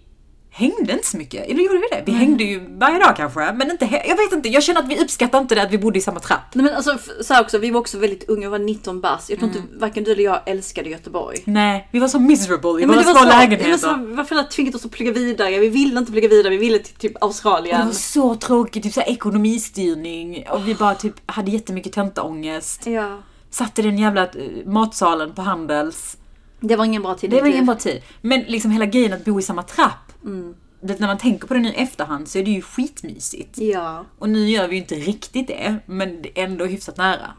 hängde 0.53 0.93
inte 0.93 1.07
så 1.07 1.17
mycket. 1.17 1.45
Eller 1.49 1.63
gjorde 1.63 1.77
vi 1.77 1.87
det? 1.95 2.03
Vi 2.05 2.11
hängde 2.11 2.43
ju 2.43 2.77
varje 2.77 2.99
dag 2.99 3.15
kanske. 3.17 3.51
Men 3.53 3.71
inte 3.71 3.85
Jag 4.07 4.17
vet 4.17 4.33
inte, 4.33 4.49
jag 4.49 4.63
känner 4.63 4.81
att 4.81 4.87
vi 4.89 4.99
uppskattar 5.03 5.39
inte 5.39 5.55
det 5.55 5.61
att 5.63 5.71
vi 5.71 5.77
bodde 5.77 5.99
i 5.99 6.01
samma 6.01 6.19
trapp. 6.19 6.41
Nej 6.55 6.65
men 6.65 6.75
alltså 6.75 6.97
så 7.23 7.41
också, 7.41 7.57
vi 7.57 7.69
var 7.71 7.79
också 7.79 7.97
väldigt 7.97 8.29
unga, 8.29 8.41
vi 8.47 8.51
var 8.51 8.59
19 8.59 9.01
bast. 9.01 9.29
Jag 9.29 9.39
tror 9.39 9.49
Mm. 9.49 9.61
inte 9.63 9.77
varken 9.79 10.03
du 10.03 10.11
eller 10.11 10.23
jag 10.23 10.39
älskade 10.45 10.89
Göteborg. 10.89 11.37
Nej, 11.45 11.87
vi 11.91 11.99
var 11.99 12.07
så 12.07 12.19
miserable 12.19 12.69
i 12.83 12.85
men 12.85 12.89
våra 12.95 13.03
små 13.03 13.13
så, 13.13 13.19
det 13.23 13.29
var 13.29 13.37
lägenheter. 13.39 13.77
så, 13.77 13.95
våra 13.97 14.25
föräldrar 14.25 14.49
tvingade 14.49 14.77
oss 14.77 14.85
att 14.85 14.91
plugga 14.91 15.11
vidare, 15.11 15.59
vi 15.59 15.69
ville 15.69 15.99
inte 15.99 16.11
plugga 16.11 16.27
vidare, 16.27 16.49
vi 16.49 16.57
ville 16.57 16.79
till 16.79 16.95
typ 16.95 17.11
Och 17.15 17.19
det 17.19 17.25
Australien. 17.25 17.85
var 17.85 17.93
så 17.93 18.35
tråkigt, 18.35 18.83
typ 18.83 18.93
så 18.93 19.01
ekonomistyrning 19.01 20.45
och 20.49 20.67
vi 20.67 20.75
bara 20.75 20.95
typ 20.95 21.13
hade 21.31 21.51
jättemycket 21.51 21.93
tentaångest. 21.93 22.85
Ja. 22.87 23.17
Satt 23.49 23.79
i 23.79 23.81
den 23.81 23.97
jävla 23.97 24.23
eh, 24.23 24.29
matsalen 24.65 25.33
på 25.33 25.41
Handels. 25.41 26.17
Det 26.59 26.75
var 26.75 26.85
ingen 26.85 27.01
bra 27.01 27.15
tid. 27.15 27.29
Det 27.29 27.41
var 27.41 27.47
ingen 27.47 27.65
bra 27.65 27.75
tid. 27.75 28.01
Men 28.21 28.39
liksom 28.41 28.71
hela 28.71 28.85
grejen 28.85 29.13
att 29.13 29.25
bo 29.25 29.39
i 29.39 29.43
samma 29.43 29.63
trapp. 29.63 30.10
Mm. 30.23 30.55
Det, 30.83 30.99
när 30.99 31.07
man 31.07 31.17
tänker 31.17 31.47
på 31.47 31.53
det 31.53 31.59
nu 31.59 31.69
i 31.69 31.75
efterhand 31.75 32.27
så 32.27 32.39
är 32.39 32.43
det 32.43 32.51
ju 32.51 32.61
skitmysigt. 32.61 33.57
Ja. 33.57 34.05
Och 34.19 34.29
nu 34.29 34.49
gör 34.49 34.67
vi 34.67 34.75
ju 34.75 34.81
inte 34.81 34.95
riktigt 34.95 35.47
det, 35.47 35.75
men 35.85 36.21
det 36.21 36.39
är 36.39 36.43
ändå 36.43 36.65
hyfsat 36.65 36.97
nära. 36.97 37.31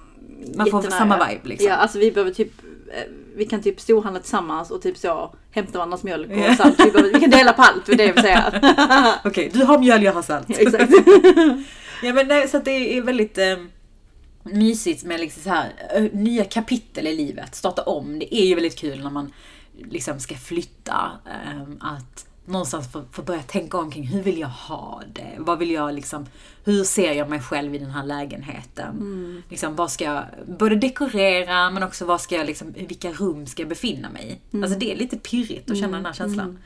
Man 0.56 0.70
får 0.70 0.80
Jättenära. 0.82 0.98
samma 0.98 1.28
vibe 1.28 1.48
liksom. 1.48 1.68
Ja, 1.68 1.74
alltså 1.74 1.98
vi 1.98 2.12
behöver 2.12 2.32
typ, 2.32 2.52
eh, 2.94 3.02
vi 3.36 3.44
kan 3.46 3.62
typ 3.62 3.80
storhandla 3.80 4.20
tillsammans 4.20 4.70
och 4.70 4.82
typ 4.82 4.96
så 4.96 5.34
hämta 5.50 5.78
varandras 5.78 6.02
mjölk 6.02 6.30
och 6.30 6.36
Ja. 6.36 6.56
salt. 6.56 6.80
Vi, 6.86 6.90
behöver, 6.90 7.12
vi 7.14 7.20
kan 7.20 7.30
dela 7.30 7.52
på 7.52 7.62
allt, 7.62 7.86
för 7.86 7.94
det 7.94 8.04
jag 8.04 8.14
vill 8.14 8.22
säga. 8.22 8.60
Okej, 9.24 9.50
du 9.54 9.64
har 9.64 9.78
mjöl, 9.78 10.02
jag 10.02 10.12
har 10.12 10.22
salt. 10.22 10.50
Exakt. 10.50 10.92
Ja 12.04 12.12
men 12.12 12.28
nej, 12.28 12.48
så 12.48 12.56
att 12.56 12.64
det 12.64 12.96
är 12.96 13.02
väldigt 13.02 13.38
eh, 13.38 13.56
mysigt 14.42 15.04
med 15.04 15.20
liksom 15.20 15.42
så 15.42 15.50
här, 15.50 15.72
eh, 15.94 16.02
nya 16.12 16.44
kapitel 16.44 17.06
i 17.06 17.16
livet, 17.16 17.54
starta 17.54 17.82
om. 17.82 18.18
Det 18.18 18.34
är 18.34 18.44
ju 18.44 18.54
väldigt 18.54 18.78
kul 18.78 19.00
när 19.02 19.10
man 19.10 19.32
liksom 19.90 20.20
ska 20.20 20.34
flytta. 20.34 21.10
Eh, 21.26 21.62
att 21.80 22.26
någonstans 22.44 22.92
få, 22.92 23.02
få 23.11 23.22
börja 23.22 23.42
tänka 23.42 23.78
om 23.78 23.90
kring 23.90 24.06
hur 24.06 24.22
vill 24.22 24.38
jag 24.38 24.49
ha 24.49 25.02
det? 25.12 25.34
Vad 25.38 25.58
vill 25.58 25.70
jag 25.70 25.94
liksom, 25.94 26.26
hur 26.64 26.84
ser 26.84 27.12
jag 27.12 27.30
mig 27.30 27.40
själv 27.40 27.75
i 27.75 27.78
den 27.78 27.90
här 27.90 28.04
lägenheten? 28.04 28.96
Liksom, 29.49 29.76
vad 29.76 29.90
ska 29.90 30.04
jag 30.04 30.25
både 30.58 30.76
dekorera 30.76 31.70
men 31.70 31.82
också 31.82 32.04
vad 32.04 32.20
ska 32.20 32.34
jag 32.34 32.46
liksom, 32.46 32.76
i 32.76 32.87
vilka 32.87 33.12
rum 33.12 33.46
ska 33.46 33.62
jag 33.62 33.68
befinna 33.68 34.11
mig 34.11 34.40
i? 34.52 34.56
Alltså 34.62 34.78
det 34.78 34.92
är 34.92 34.96
lite 34.96 35.16
pirrigt 35.18 35.70
att 35.70 35.76
känna 35.78 35.96
den 35.96 36.06
här 36.06 36.12
känslan. 36.12 36.58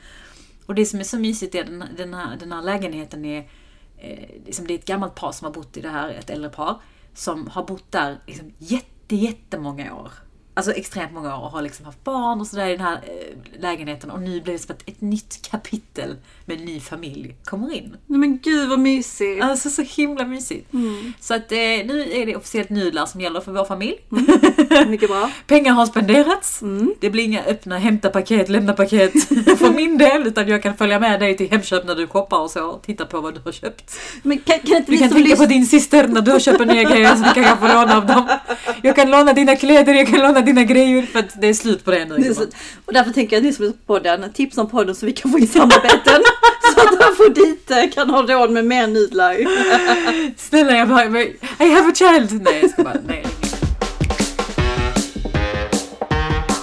Och 0.65 0.75
det 0.75 0.85
som 0.85 0.99
är 0.99 1.03
så 1.03 1.19
mysigt 1.19 1.55
är 1.55 1.61
att 1.61 1.67
den, 1.67 1.83
den, 1.97 2.13
här, 2.13 2.37
den 2.37 2.51
här 2.51 2.61
lägenheten 2.61 3.25
är 3.25 3.49
eh, 3.97 4.29
liksom 4.45 4.67
det 4.67 4.73
är 4.73 4.77
ett 4.77 4.85
gammalt 4.85 5.15
par 5.15 5.31
som 5.31 5.45
har 5.45 5.53
bott 5.53 5.77
i 5.77 5.81
det 5.81 5.89
här, 5.89 6.09
ett 6.09 6.29
äldre 6.29 6.49
par, 6.49 6.81
som 7.13 7.47
har 7.47 7.63
bott 7.63 7.91
där 7.91 8.17
liksom 8.27 8.51
jätte, 8.57 9.15
jättemånga 9.15 9.95
år. 9.95 10.11
Alltså 10.57 10.71
extremt 10.71 11.13
många 11.13 11.37
år 11.37 11.43
och 11.43 11.51
har 11.51 11.61
liksom 11.61 11.85
haft 11.85 12.03
barn 12.03 12.41
och 12.41 12.47
sådär 12.47 12.67
i 12.67 12.71
den 12.71 12.85
här 12.85 12.95
eh, 12.95 13.61
lägenheten 13.61 14.11
och 14.11 14.21
nu 14.21 14.41
blir 14.41 14.53
det 14.53 14.59
som 14.59 14.75
att 14.75 14.89
ett 14.89 15.01
nytt 15.01 15.49
kapitel 15.51 16.15
med 16.45 16.59
en 16.59 16.65
ny 16.65 16.79
familj 16.79 17.35
kommer 17.45 17.73
in. 17.73 17.97
Nej 18.05 18.19
men 18.19 18.37
gud 18.37 18.69
vad 18.69 18.79
mysigt. 18.79 19.43
Alltså 19.43 19.69
så 19.69 19.81
himla 19.81 20.25
mysigt. 20.25 20.71
Så 21.19 21.33
att 21.33 21.51
eh, 21.51 21.57
nu 21.57 22.07
är 22.11 22.25
det 22.25 22.35
officiellt 22.35 22.69
nudlar 22.69 23.05
som 23.05 23.21
gäller 23.21 23.39
för 23.39 23.51
vår 23.51 23.65
familj. 23.65 23.97
Mycket 24.87 25.09
bra. 25.09 25.31
Pengar 25.47 25.73
har 25.73 25.85
spenderats. 25.85 26.59
Det 26.99 27.09
blir 27.09 27.23
inga 27.23 27.43
öppna 27.43 27.77
hämta 27.77 28.09
paket, 28.09 28.49
lämna 28.49 28.73
paket 28.73 29.11
för 29.59 29.73
min 29.73 29.97
del. 29.97 30.27
Utan 30.27 30.47
jag 30.47 30.63
kan 30.63 30.77
följa 30.77 30.99
med 30.99 31.19
dig 31.19 31.37
till 31.37 31.51
Hemköp 31.51 31.85
när 31.85 31.95
du 31.95 32.07
shoppar 32.07 32.39
och 32.39 32.51
så. 32.51 32.65
Och 32.65 32.81
titta 32.81 33.05
på 33.05 33.21
vad 33.21 33.33
du 33.33 33.41
har 33.45 33.51
köpt. 33.51 33.99
Men 34.23 34.37
kan, 34.37 34.59
kan 34.59 34.77
inte 34.77 34.91
Vi 34.91 34.97
ni 34.97 35.01
kan 35.01 35.09
tänka 35.09 35.35
på 35.35 35.45
din 35.45 35.65
syster 35.65 36.07
när 36.07 36.21
du 36.21 36.39
köpt 36.39 36.65
nya 36.65 36.83
grejer 36.83 37.15
så 37.15 37.23
kan 37.23 37.43
jag 37.43 37.59
få 37.59 37.67
låna 37.67 37.97
av 37.97 38.05
dem. 38.05 38.27
Jag 38.81 38.95
kan 38.95 39.11
låna 39.11 39.33
dina 39.33 39.55
kläder, 39.55 39.93
jag 39.93 40.07
kan 40.07 40.19
låna 40.19 40.41
dina 40.47 40.63
grejer 40.63 41.01
för 41.01 41.19
att 41.19 41.41
det 41.41 41.47
är 41.47 41.53
slut 41.53 41.85
på 41.85 41.91
det 41.91 42.05
nu. 42.05 42.17
Det 42.17 42.27
är 42.27 42.47
Och 42.85 42.93
därför 42.93 43.11
tänker 43.11 43.35
jag 43.35 43.41
att 43.41 43.45
ni 43.45 43.53
som 43.53 43.65
lyssnar 43.65 43.77
på 43.77 43.93
podden, 43.93 44.33
tipsa 44.33 44.61
om 44.61 44.69
podden 44.69 44.95
så 44.95 45.05
vi 45.05 45.13
kan 45.13 45.31
få 45.31 45.39
in 45.39 45.47
samarbeten. 45.47 46.21
så 46.75 46.81
att 47.27 47.35
dit 47.35 47.71
eh, 47.71 47.89
kan 47.93 48.09
ha 48.09 48.21
råd 48.21 48.51
med 48.51 48.65
mer 48.65 48.87
nudlar. 48.87 49.37
Snälla 50.37 50.71
jag 50.71 50.89
bara, 50.89 51.21
I 51.59 51.71
have 51.73 51.89
a 51.89 51.93
child! 51.95 52.41
Nej 52.41 52.59
jag 52.61 52.69
ska 52.69 52.83
bara, 52.83 52.97
nej. 53.07 53.25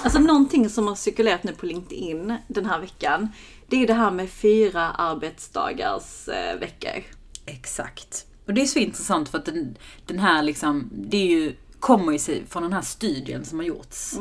Alltså 0.03 0.19
någonting 0.19 0.69
som 0.69 0.87
har 0.87 0.95
cirkulerat 0.95 1.43
nu 1.43 1.51
på 1.53 1.65
LinkedIn 1.65 2.37
den 2.47 2.65
här 2.65 2.79
veckan. 2.79 3.29
Det 3.67 3.83
är 3.83 3.87
det 3.87 3.93
här 3.93 4.11
med 4.11 4.29
fyra 4.29 4.91
arbetsdagars 4.91 6.27
eh, 6.27 6.59
veckor. 6.59 7.03
Exakt. 7.45 8.25
Och 8.47 8.53
det 8.53 8.61
är 8.61 8.65
så 8.65 8.79
intressant 8.79 9.29
för 9.29 9.37
att 9.37 9.45
den, 9.45 9.77
den 10.05 10.19
här 10.19 10.43
liksom, 10.43 10.89
det 10.93 11.17
är 11.17 11.27
ju, 11.27 11.55
kommer 11.85 12.11
ju 12.11 12.19
sig 12.19 12.45
från 12.49 12.63
den 12.63 12.73
här 12.73 12.81
studien 12.81 13.45
som 13.45 13.59
har 13.59 13.65
gjorts. 13.65 14.13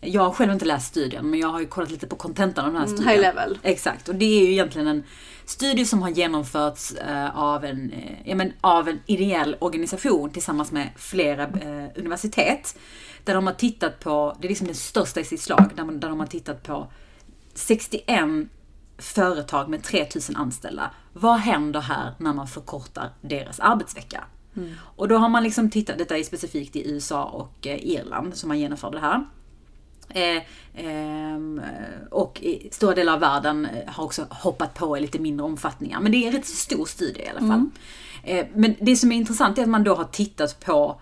Jag 0.00 0.22
har 0.22 0.32
själv 0.32 0.52
inte 0.52 0.64
läst 0.64 0.86
studien, 0.86 1.30
men 1.30 1.40
jag 1.40 1.48
har 1.48 1.60
ju 1.60 1.66
kollat 1.66 1.90
lite 1.90 2.06
på 2.06 2.16
kontentan 2.16 2.64
av 2.64 2.72
den 2.72 2.80
här 2.80 2.88
studien. 2.88 3.08
high 3.08 3.20
level. 3.20 3.58
Exakt, 3.62 4.08
och 4.08 4.14
det 4.14 4.24
är 4.24 4.46
ju 4.46 4.52
egentligen 4.52 4.88
en 4.88 5.04
studie 5.44 5.84
som 5.84 6.02
har 6.02 6.10
genomförts 6.10 6.92
eh, 6.92 7.38
av, 7.38 7.64
en, 7.64 7.90
eh, 7.90 8.28
ja, 8.30 8.34
men, 8.34 8.52
av 8.60 8.88
en 8.88 9.00
ideell 9.06 9.56
organisation 9.58 10.30
tillsammans 10.30 10.72
med 10.72 10.88
flera 10.96 11.42
eh, 11.42 11.90
universitet. 11.96 12.78
Där 13.24 13.34
de 13.34 13.46
har 13.46 13.54
tittat 13.54 14.00
på, 14.00 14.36
det 14.40 14.46
är 14.46 14.48
liksom 14.48 14.66
den 14.66 14.76
största 14.76 15.20
i 15.20 15.24
sitt 15.24 15.40
slag, 15.40 15.70
där, 15.74 15.84
man, 15.84 16.00
där 16.00 16.08
de 16.08 16.20
har 16.20 16.26
tittat 16.26 16.62
på 16.62 16.92
61 17.54 18.06
företag 18.98 19.68
med 19.68 19.82
3000 19.82 20.36
anställda. 20.36 20.90
Vad 21.12 21.38
händer 21.38 21.80
här 21.80 22.14
när 22.18 22.32
man 22.32 22.46
förkortar 22.46 23.10
deras 23.20 23.60
arbetsvecka? 23.60 24.24
Och 24.80 25.08
då 25.08 25.16
har 25.16 25.28
man 25.28 25.42
liksom 25.42 25.70
tittat, 25.70 25.98
detta 25.98 26.18
är 26.18 26.22
specifikt 26.22 26.76
i 26.76 26.90
USA 26.90 27.24
och 27.24 27.66
eh, 27.66 27.86
Irland 27.86 28.36
som 28.36 28.48
man 28.48 28.58
genomförde 28.58 28.96
det 28.96 29.00
här. 29.00 29.24
Eh, 30.08 30.42
ehm, 30.74 31.60
och 32.10 32.42
i 32.42 32.68
stora 32.72 32.94
delar 32.94 33.12
av 33.12 33.20
världen 33.20 33.66
eh, 33.66 33.92
har 33.92 34.04
också 34.04 34.26
hoppat 34.30 34.74
på 34.74 34.98
i 34.98 35.00
lite 35.00 35.18
mindre 35.18 35.46
omfattningar. 35.46 36.00
Men 36.00 36.12
det 36.12 36.18
är 36.18 36.26
en 36.26 36.32
rätt 36.32 36.46
stor 36.46 36.84
studie 36.84 37.22
i 37.22 37.28
alla 37.28 37.48
fall. 37.48 37.70
Eh, 38.22 38.46
men 38.54 38.74
det 38.80 38.96
som 38.96 39.12
är 39.12 39.16
intressant 39.16 39.58
är 39.58 39.62
att 39.62 39.68
man 39.68 39.84
då 39.84 39.94
har 39.94 40.04
tittat 40.04 40.60
på 40.60 41.00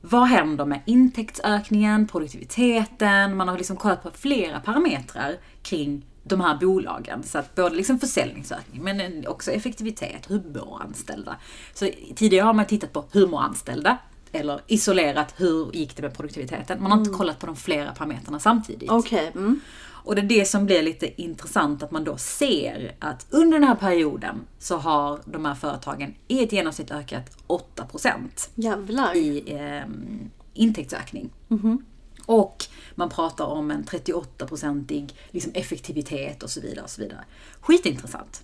vad 0.00 0.28
händer 0.28 0.64
med 0.64 0.80
intäktsökningen, 0.86 2.08
produktiviteten, 2.08 3.36
man 3.36 3.48
har 3.48 3.58
liksom 3.58 3.76
kollat 3.76 4.02
på 4.02 4.10
flera 4.10 4.60
parametrar 4.60 5.36
kring 5.62 6.06
de 6.28 6.40
här 6.40 6.58
bolagen. 6.58 7.22
Så 7.22 7.38
att 7.38 7.54
både 7.54 7.74
liksom 7.74 7.98
försäljningsökning 7.98 8.82
men 8.82 9.26
också 9.26 9.50
effektivitet, 9.50 10.30
hur 10.30 10.42
mår 10.54 10.82
anställda? 10.82 11.36
Så 11.74 11.90
tidigare 12.14 12.44
har 12.44 12.54
man 12.54 12.66
tittat 12.66 12.92
på 12.92 13.04
hur 13.12 13.26
mår 13.26 13.40
anställda? 13.40 13.98
Eller 14.32 14.60
isolerat, 14.66 15.34
hur 15.36 15.72
gick 15.72 15.96
det 15.96 16.02
med 16.02 16.16
produktiviteten? 16.16 16.82
Man 16.82 16.90
har 16.90 16.98
inte 16.98 17.10
kollat 17.10 17.38
på 17.38 17.46
de 17.46 17.56
flera 17.56 17.92
parametrarna 17.92 18.40
samtidigt. 18.40 18.90
Okej. 18.90 19.32
Mm. 19.34 19.60
Och 20.06 20.14
det 20.14 20.20
är 20.20 20.26
det 20.26 20.44
som 20.44 20.66
blir 20.66 20.82
lite 20.82 21.22
intressant 21.22 21.82
att 21.82 21.90
man 21.90 22.04
då 22.04 22.16
ser 22.16 22.94
att 22.98 23.26
under 23.30 23.58
den 23.58 23.68
här 23.68 23.74
perioden 23.74 24.40
så 24.58 24.76
har 24.76 25.20
de 25.24 25.44
här 25.44 25.54
företagen 25.54 26.14
i 26.28 26.44
ett 26.44 26.52
genomsnitt 26.52 26.90
ökat 26.90 27.36
8% 27.48 28.16
Jävlar. 28.54 29.16
i 29.16 29.54
eh, 29.54 29.88
intäktsökning. 30.54 31.30
Och 32.26 32.64
man 32.96 33.08
pratar 33.08 33.44
om 33.44 33.70
en 33.70 33.84
38-procentig 33.84 35.14
liksom, 35.30 35.52
effektivitet 35.54 36.42
och 36.42 36.50
så 36.50 36.60
vidare. 36.60 36.84
Och 36.84 36.90
så 36.90 37.02
vidare. 37.02 37.24
Skitintressant. 37.60 38.42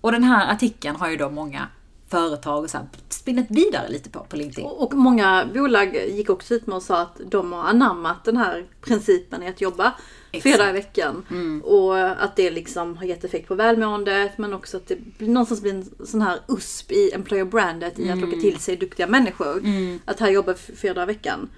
Och 0.00 0.12
den 0.12 0.24
här 0.24 0.52
artikeln 0.52 0.96
har 0.96 1.10
ju 1.10 1.16
då 1.16 1.30
många 1.30 1.68
företag 2.08 2.64
och 2.64 2.70
så 2.70 2.78
här 2.78 2.86
spinnit 3.08 3.46
vidare 3.50 3.88
lite 3.88 4.10
på, 4.10 4.20
på 4.20 4.36
LinkedIn. 4.36 4.64
Och 4.66 4.82
och 4.82 4.94
många 4.94 5.48
bolag 5.54 5.96
gick 6.08 6.30
också 6.30 6.54
ut 6.54 6.66
med 6.66 6.76
och 6.76 6.82
sa 6.82 7.00
att 7.02 7.20
de 7.30 7.52
har 7.52 7.62
anammat 7.64 8.24
den 8.24 8.36
här 8.36 8.66
principen 8.80 9.42
i 9.42 9.48
att 9.48 9.60
jobba 9.60 9.92
Exakt. 10.32 10.42
fyra 10.42 10.56
dagar 10.64 10.70
i 10.70 10.72
veckan. 10.72 11.24
Och 11.64 11.98
att 12.24 12.36
det 12.36 12.50
liksom 12.50 12.96
har 12.96 13.04
gett 13.04 13.24
effekt 13.24 13.48
på 13.48 13.54
välmåendet 13.54 14.38
men 14.38 14.54
också 14.54 14.76
att 14.76 14.86
det 14.86 14.96
blir- 15.18 15.28
någonstans 15.28 15.62
blir 15.62 15.74
en 15.74 16.06
sån 16.06 16.22
här 16.22 16.38
USP 16.48 16.92
i 16.92 17.12
employer 17.14 17.44
brandet 17.44 17.98
i 17.98 18.10
att 18.10 18.18
locka 18.18 18.40
till 18.40 18.56
sig 18.58 18.76
duktiga 18.76 19.06
människor. 19.06 19.62
Att 20.04 20.20
här 20.20 20.30
jobba 20.30 20.52
f- 20.52 20.70
fyra 20.76 20.94
dagar 20.94 21.10
i 21.10 21.14
veckan. 21.14 21.48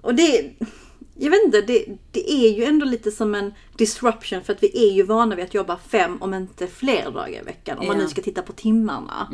Och 0.00 0.14
det, 0.14 0.50
jag 1.18 1.30
vet 1.30 1.44
inte, 1.44 1.60
det, 1.60 1.84
det 2.10 2.30
är 2.30 2.50
ju 2.56 2.64
ändå 2.64 2.86
lite 2.86 3.10
som 3.10 3.34
en 3.34 3.54
disruption 3.78 4.44
för 4.44 4.52
att 4.52 4.62
vi 4.62 4.88
är 4.88 4.92
ju 4.92 5.02
vana 5.02 5.36
vid 5.36 5.44
att 5.44 5.54
jobba 5.54 5.76
fem 5.88 6.22
om 6.22 6.34
inte 6.34 6.66
fler 6.66 7.10
dagar 7.10 7.40
i 7.40 7.44
veckan. 7.44 7.78
Om 7.78 7.86
man 7.86 7.96
Ja. 7.96 8.02
nu 8.02 8.08
ska 8.08 8.22
titta 8.22 8.42
på 8.42 8.52
timmarna. 8.52 9.28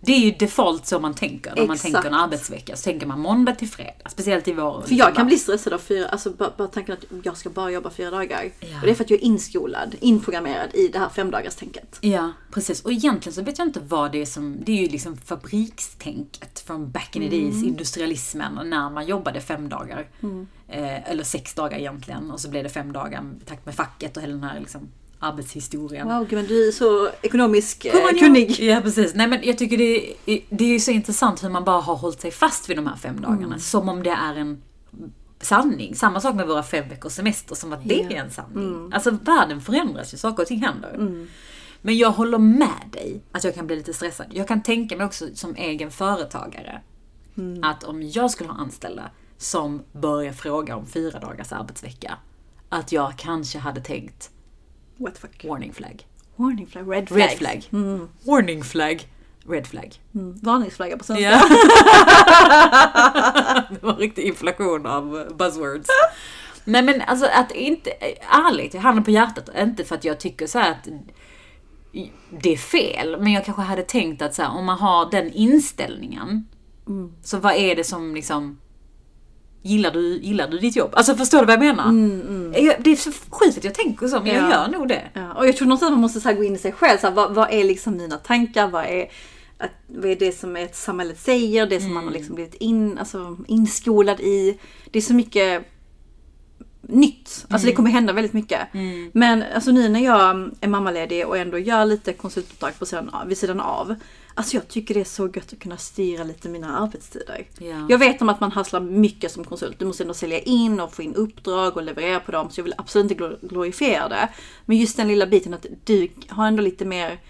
Det 0.00 0.12
är 0.12 0.18
ju 0.18 0.30
default 0.30 0.86
så 0.86 0.98
man 1.00 1.14
tänker 1.14 1.54
när 1.56 1.66
man 1.66 1.74
Exakt. 1.74 1.92
tänker 1.94 2.08
en 2.08 2.14
arbetsvecka. 2.14 2.76
Så 2.76 2.82
tänker 2.84 3.06
man 3.06 3.20
måndag 3.20 3.52
till 3.52 3.68
fredag, 3.68 4.08
speciellt 4.10 4.48
i 4.48 4.52
vår. 4.52 4.82
För 4.86 4.94
jag 4.94 5.14
kan 5.14 5.26
bli 5.26 5.36
stressad 5.38 5.72
av 5.72 5.78
fyra, 5.78 6.08
alltså 6.08 6.30
bara, 6.30 6.52
bara 6.56 6.68
tanken 6.68 6.92
att 6.94 7.04
jag 7.26 7.36
ska 7.36 7.50
bara 7.50 7.70
jobba 7.70 7.90
fyra 7.90 8.10
dagar. 8.10 8.50
Ja. 8.60 8.66
Och 8.80 8.86
det 8.86 8.90
är 8.90 8.94
för 8.94 9.04
att 9.04 9.10
jag 9.10 9.20
är 9.20 9.24
inskolad, 9.24 9.94
inprogrammerad 10.00 10.74
i 10.74 10.88
det 10.88 10.98
här 10.98 11.08
femdagarstänket. 11.08 11.98
Ja, 12.00 12.32
precis. 12.52 12.84
Och 12.84 12.92
egentligen 12.92 13.34
så 13.34 13.42
vet 13.42 13.58
jag 13.58 13.68
inte 13.68 13.80
vad 13.80 14.12
det 14.12 14.22
är 14.22 14.26
som... 14.26 14.56
Det 14.64 14.72
är 14.72 14.82
ju 14.82 14.88
liksom 14.88 15.16
fabrikstänket 15.16 16.60
från 16.60 16.90
back 16.90 17.16
in 17.16 17.22
the 17.30 17.36
days, 17.40 17.64
industrialismen, 17.64 18.70
när 18.70 18.90
man 18.90 19.06
jobbade 19.06 19.40
fem 19.40 19.68
dagar. 19.68 20.08
Eh, 20.22 20.28
Eh, 20.68 21.10
eller 21.10 21.24
sex 21.24 21.54
dagar 21.54 21.78
egentligen. 21.78 22.30
Och 22.30 22.40
så 22.40 22.50
blev 22.50 22.62
det 22.64 22.68
fem 22.70 22.92
dagar 22.92 23.24
i 23.42 23.44
takt 23.44 23.66
med 23.66 23.74
facket 23.86 24.16
och 24.16 24.22
hela 24.22 24.32
den 24.32 24.42
här 24.44 24.60
liksom, 24.60 24.88
arbetshistorien. 25.18 26.08
Wow, 26.08 26.28
men 26.30 26.46
du 26.46 26.68
är 26.68 26.72
så 26.72 27.08
ekonomisk 27.22 27.84
eh, 27.84 28.18
kunnig. 28.18 28.60
Ja 28.60 28.80
precis. 28.80 29.14
Nej 29.14 29.26
men 29.26 29.40
jag 29.42 29.58
tycker 29.58 29.78
det 29.78 30.14
är, 30.26 30.40
det 30.50 30.74
är 30.74 30.78
så 30.78 30.90
intressant 30.90 31.44
hur 31.44 31.48
man 31.48 31.64
bara 31.64 31.80
har 31.80 31.96
hållit 31.96 32.20
sig 32.20 32.30
fast 32.30 32.70
vid 32.70 32.76
de 32.78 32.86
här 32.86 32.96
fem 32.96 33.20
dagarna. 33.20 33.46
Mm. 33.46 33.58
Som 33.58 33.88
om 33.88 34.02
det 34.02 34.10
är 34.10 34.34
en 34.34 34.62
sanning. 35.40 35.94
Samma 35.94 36.20
sak 36.20 36.34
med 36.34 36.46
våra 36.46 36.62
fem 36.62 36.88
veckors 36.88 37.12
semester 37.12 37.54
som 37.54 37.72
att 37.72 37.88
det 37.88 37.94
Ja. 37.94 38.00
Mm. 38.00 38.16
är 38.16 38.20
en 38.24 38.30
sanning. 38.30 38.90
Alltså 38.92 39.10
världen 39.10 39.60
förändras 39.60 40.14
ju, 40.14 40.18
saker 40.18 40.42
och 40.42 40.48
ting 40.48 40.62
händer. 40.62 41.26
Men 41.82 41.96
jag 41.96 42.10
håller 42.10 42.38
med 42.38 42.90
dig 42.92 43.20
att 43.32 43.44
jag 43.44 43.54
kan 43.54 43.66
bli 43.66 43.76
lite 43.76 43.94
stressad. 43.94 44.26
Jag 44.30 44.48
kan 44.48 44.62
tänka 44.62 44.96
mig 44.96 45.06
också 45.06 45.28
som 45.34 45.54
egen 45.54 45.90
företagare 45.90 46.80
Mm. 47.38 47.64
att 47.64 47.84
om 47.84 48.02
jag 48.02 48.30
skulle 48.30 48.50
ha 48.50 48.56
anställda 48.58 49.10
som 49.38 49.82
börjar 49.92 50.32
fråga 50.32 50.76
om 50.76 50.86
fyra 50.86 51.18
dagars 51.20 51.52
arbetsvecka, 51.52 52.18
att 52.76 52.92
jag 52.92 53.12
kanske 53.16 53.58
hade 53.58 53.80
tänkt 53.80 54.30
What 54.96 55.14
the 55.14 55.20
fuck? 55.20 55.44
warning 55.44 55.72
flag. 55.72 56.06
Warning 56.36 56.66
flag, 56.66 56.92
red 56.92 57.08
flag. 57.08 57.20
Red 57.20 57.38
flag. 57.38 57.68
Warning 58.24 58.64
flag. 58.64 59.08
Red 59.48 59.66
flag. 59.66 60.00
Mm. 60.14 60.38
Varningsflagga 60.42 60.98
på 60.98 61.04
svenska. 61.04 61.30
Ja. 61.30 61.38
det 63.70 63.82
var 63.82 63.96
riktig 63.96 64.22
inflation 64.22 64.86
av 64.86 65.32
buzzwords. 65.38 65.88
Nej 66.64 66.82
men 66.82 67.02
alltså 67.02 67.26
att 67.26 67.52
inte, 67.52 67.90
ärligt, 68.30 68.74
jag 68.74 68.80
handen 68.80 69.04
på 69.04 69.10
hjärtat, 69.10 69.48
inte 69.58 69.84
för 69.84 69.94
att 69.94 70.04
jag 70.04 70.20
tycker 70.20 70.46
så 70.46 70.58
här 70.58 70.70
att 70.70 70.88
det 72.30 72.52
är 72.52 72.56
fel, 72.56 73.16
men 73.20 73.32
jag 73.32 73.44
kanske 73.44 73.62
hade 73.62 73.82
tänkt 73.82 74.22
att 74.22 74.34
så 74.34 74.42
här, 74.42 74.50
om 74.50 74.64
man 74.64 74.78
har 74.78 75.10
den 75.10 75.32
inställningen, 75.32 76.46
så 77.22 77.38
vad 77.38 77.54
är 77.54 77.76
det 77.76 77.84
som 77.84 78.14
liksom 78.14 78.58
Gillar 79.66 79.90
du, 79.90 80.18
gillar 80.22 80.48
du 80.48 80.58
ditt 80.58 80.76
jobb? 80.76 80.90
Alltså 80.92 81.14
förstår 81.16 81.38
du 81.40 81.44
vad 81.46 81.52
jag 81.52 81.76
menar? 81.76 81.84
Jag- 82.60 82.76
Det 82.82 82.90
är 82.90 82.96
så 82.96 83.12
sjukt 83.30 83.58
att 83.58 83.64
jag 83.64 83.74
tänker 83.74 84.08
så, 84.08 84.16
men 84.20 84.26
jag 84.26 84.44
Ja. 84.44 84.50
gör 84.50 84.68
nog 84.68 84.88
det. 84.88 85.02
Ja, 85.12 85.32
och 85.34 85.46
jag 85.48 85.56
tror 85.56 85.66
någonstans 85.68 85.88
att 85.88 85.92
man 85.94 86.00
måste 86.00 86.20
så 86.20 86.32
gå 86.32 86.44
in 86.44 86.54
i 86.54 86.58
sig 86.58 86.72
själv. 86.72 86.98
Så 86.98 87.06
här, 87.06 87.14
vad, 87.14 87.34
vad 87.34 87.48
är 87.52 87.64
liksom 87.64 87.96
mina 87.96 88.16
tankar? 88.16 88.68
Vad 88.68 88.84
är, 88.84 89.06
att, 89.58 89.70
vad 89.86 90.10
är 90.10 90.16
det 90.16 90.32
som 90.38 90.56
ett 90.56 90.76
samhället 90.76 91.20
säger? 91.20 91.66
Det 91.66 91.80
som 91.80 91.94
man 91.94 92.04
har 92.04 92.10
liksom 92.10 92.34
blivit 92.34 92.54
in, 92.54 92.98
alltså, 92.98 93.36
inskolad 93.48 94.20
i. 94.20 94.58
Det 94.90 94.98
är 94.98 95.02
så 95.02 95.14
mycket 95.14 95.66
nytt. 96.88 97.46
Alltså 97.50 97.66
det 97.66 97.72
kommer 97.74 97.90
hända 97.90 98.12
väldigt 98.12 98.32
mycket. 98.32 98.60
Men 99.12 99.44
alltså 99.54 99.70
nu 99.70 99.88
när 99.88 100.00
jag 100.00 100.50
är 100.60 100.68
mammaledig 100.68 101.26
och 101.26 101.38
ändå 101.38 101.58
gör 101.58 101.84
lite 101.84 102.12
konsultuppdrag 102.12 102.78
på 102.78 102.86
sidan 102.86 103.10
vid 103.26 103.38
sidan 103.38 103.60
av. 103.60 103.94
Alltså 104.38 104.56
jag 104.56 104.68
tycker 104.68 104.94
det 104.94 105.00
är 105.00 105.04
så 105.04 105.26
gött 105.26 105.52
att 105.52 105.58
kunna 105.58 105.76
styra 105.76 106.24
lite 106.24 106.48
mina 106.48 106.78
arbetstider. 106.78 107.46
Ja. 107.58 107.86
Jag 107.88 107.98
vet 107.98 108.22
om 108.22 108.28
att 108.28 108.40
man 108.40 108.52
hasslar 108.52 108.80
mycket 108.80 109.32
som 109.32 109.44
konsult. 109.44 109.78
Du 109.78 109.84
måste 109.84 110.02
ändå 110.04 110.14
sälja 110.14 110.38
in 110.40 110.80
och 110.80 110.94
få 110.94 111.02
in 111.02 111.14
uppdrag 111.14 111.76
och 111.76 111.82
leverera 111.82 112.20
på 112.20 112.32
dem. 112.32 112.50
Så 112.50 112.60
jag 112.60 112.64
vill 112.64 112.74
absolut 112.78 113.10
inte 113.10 113.24
glo- 113.24 113.48
glorifiera 113.48 114.08
det. 114.08 114.28
Men 114.66 114.76
just 114.76 114.96
den 114.96 115.08
lilla 115.08 115.26
biten 115.26 115.54
att 115.54 115.66
du 115.84 116.08
har 116.28 116.46
ändå 116.46 116.62
lite 116.62 116.84
mer 116.84 117.20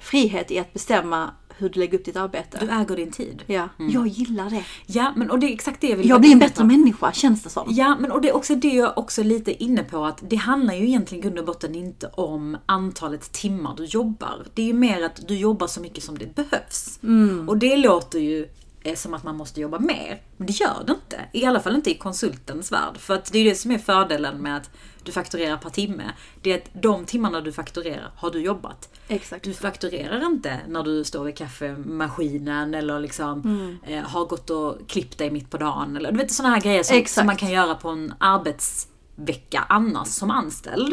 frihet 0.00 0.50
i 0.50 0.58
att 0.58 0.72
bestämma 0.72 1.30
hur 1.58 1.68
du 1.68 1.80
lägger 1.80 1.98
upp 1.98 2.04
ditt 2.04 2.16
arbete. 2.16 2.58
Du 2.60 2.70
äger 2.70 2.96
din 2.96 3.10
tid. 3.10 3.42
Ja, 3.46 3.68
jag 3.78 4.06
gillar 4.06 4.50
det. 4.50 4.64
Ja, 4.86 5.12
men 5.16 5.30
och 5.30 5.38
det 5.38 5.46
är 5.46 5.52
exakt 5.52 5.80
det 5.80 5.88
jag 5.88 5.96
vill 5.96 6.08
Jag 6.08 6.20
blir 6.20 6.32
en 6.32 6.38
bättre 6.38 6.60
på. 6.60 6.66
människa 6.66 7.12
känns 7.12 7.42
det 7.42 7.50
som. 7.50 7.64
Ja, 7.70 7.96
men 8.00 8.10
och 8.12 8.20
det 8.20 8.28
är 8.28 8.36
också 8.36 8.54
det 8.54 8.68
jag 8.74 8.98
också 8.98 9.20
är 9.20 9.24
lite 9.24 9.64
inne 9.64 9.82
på 9.82 10.04
att 10.04 10.18
det 10.28 10.36
handlar 10.36 10.74
ju 10.74 10.86
egentligen 10.88 11.20
i 11.24 11.26
grund 11.26 11.38
och 11.38 11.44
botten 11.44 11.74
inte 11.74 12.06
om 12.06 12.56
antalet 12.66 13.32
timmar 13.32 13.74
du 13.76 13.84
jobbar. 13.84 14.46
Det 14.54 14.62
är 14.62 14.66
ju 14.66 14.72
mer 14.72 15.02
att 15.04 15.28
du 15.28 15.36
jobbar 15.38 15.66
så 15.66 15.80
mycket 15.80 16.04
som 16.04 16.18
det 16.18 16.34
behövs. 16.34 17.00
Och 17.48 17.56
det 17.58 17.76
låter 17.76 18.18
ju 18.18 18.48
som 18.94 19.14
att 19.14 19.24
man 19.24 19.36
måste 19.36 19.60
jobba 19.60 19.78
mer. 19.78 20.22
Men 20.36 20.46
det 20.46 20.52
gör 20.52 20.84
det 20.86 20.92
inte. 20.92 21.20
I 21.32 21.44
alla 21.44 21.60
fall 21.60 21.74
inte 21.74 21.90
i 21.90 21.94
konsultens 21.94 22.72
värld. 22.72 22.96
För 22.98 23.14
att 23.14 23.32
det 23.32 23.38
är 23.38 23.44
det 23.44 23.54
som 23.54 23.70
är 23.70 23.78
fördelen 23.78 24.42
med 24.42 24.56
att 24.56 24.70
du 25.02 25.12
fakturerar 25.12 25.56
per 25.56 25.70
timme. 25.70 26.12
Det 26.42 26.52
är 26.52 26.58
att 26.58 26.82
de 26.82 27.04
timmarna 27.04 27.40
du 27.40 27.52
fakturerar 27.52 28.10
har 28.16 28.30
du 28.30 28.40
jobbat. 28.40 28.88
Exakt. 29.08 29.44
Du 29.44 29.54
fakturerar 29.54 30.26
inte 30.26 30.60
när 30.68 30.82
du 30.82 31.04
står 31.04 31.24
vid 31.24 31.36
kaffemaskinen 31.36 32.74
eller 32.74 33.00
liksom 33.00 33.78
eh, 33.86 34.02
har 34.02 34.24
gått 34.24 34.50
och 34.50 34.88
klippt 34.88 35.18
dig 35.18 35.30
mitt 35.30 35.50
på 35.50 35.56
dagen. 35.56 35.96
Eller, 35.96 36.12
du 36.12 36.18
vet 36.18 36.32
sådana 36.32 36.54
här 36.54 36.62
grejer 36.62 36.82
som, 36.82 37.04
som 37.06 37.26
man 37.26 37.36
kan 37.36 37.50
göra 37.50 37.74
på 37.74 37.88
en 37.88 38.14
arbetsvecka 38.18 39.64
annars 39.68 40.08
som 40.08 40.30
anställd. 40.30 40.92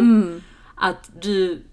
Att 0.76 1.12
du 1.22 1.64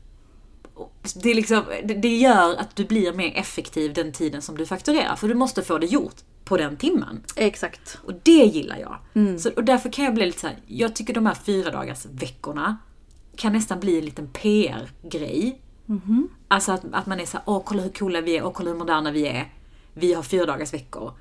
det, 1.14 1.34
liksom, 1.34 1.64
det, 1.84 2.16
gör 2.16 2.56
att 2.56 2.76
du 2.76 2.84
blir 2.84 3.12
mer 3.12 3.32
effektiv 3.36 3.92
den 3.94 4.12
tiden 4.12 4.42
som 4.42 4.56
du 4.56 4.66
fakturerar. 4.66 5.16
För 5.16 5.28
du 5.28 5.34
måste 5.34 5.62
få 5.62 5.78
det 5.78 5.86
gjort 5.86 6.14
på 6.44 6.56
den 6.56 6.76
timmen. 6.76 7.22
Exakt. 7.36 7.98
Och 8.04 8.12
det 8.22 8.44
gillar 8.44 8.76
jag. 8.78 8.98
Så, 9.40 9.50
och 9.50 9.64
därför 9.64 9.92
kan 9.92 10.04
jag 10.04 10.14
bli 10.14 10.26
lite 10.26 10.40
så 10.40 10.46
här, 10.46 10.56
jag 10.66 10.96
tycker 10.96 11.14
de 11.14 11.26
här 11.26 11.34
fyra 11.34 11.70
dagars 11.70 12.06
veckorna 12.06 12.76
kan 13.36 13.52
nästan 13.52 13.80
bli 13.80 13.98
en 13.98 14.04
liten 14.04 14.28
PR-grej. 14.28 15.60
Alltså 16.48 16.72
att, 16.72 16.84
att 16.92 17.06
man 17.06 17.20
är 17.20 17.26
så 17.26 17.36
här, 17.36 17.44
åh 17.46 17.62
kolla 17.64 17.82
hur 17.82 17.90
coola 17.90 18.20
vi 18.20 18.36
är, 18.36 18.46
åh 18.46 18.52
kolla 18.52 18.70
hur 18.70 18.78
moderna 18.78 19.10
vi 19.10 19.26
är. 19.26 19.52
Vi 19.94 20.14
har 20.14 20.22
fyra 20.22 20.46
dagars 20.46 20.74
veckor. 20.74 21.12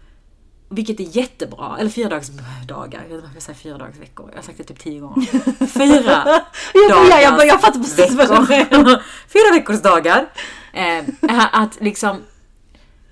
Vilket 0.70 1.00
är 1.00 1.18
jättebra. 1.18 1.78
Eller 1.80 1.90
fyra 1.90 2.10
dagars 2.10 2.28
dagar. 2.68 3.00
Jag 3.02 3.08
vet 3.08 3.12
inte 3.12 3.22
varför 3.22 3.36
jag 3.36 3.44
säger 3.44 3.60
fyra 3.60 3.78
dagars 3.78 3.98
veckor. 3.98 4.30
Jag 4.30 4.38
har 4.38 4.44
sagt 4.44 4.58
det 4.58 4.64
typ 4.64 4.80
tio 4.80 5.00
gånger. 5.00 5.26
Fyra 5.68 6.42
Jag 6.74 7.02
börjar, 7.02 7.20
jag, 7.20 7.34
börjar, 7.34 7.48
jag 7.48 7.62
fattar 7.62 7.80
precis 7.80 8.16
vad 8.16 8.28
du 8.28 8.34
menar. 8.34 9.04
Fyra 9.28 9.52
veckors 9.54 9.82
dagar. 9.82 10.30
Eh, 10.74 11.04
att 11.52 11.82
liksom, 11.82 12.22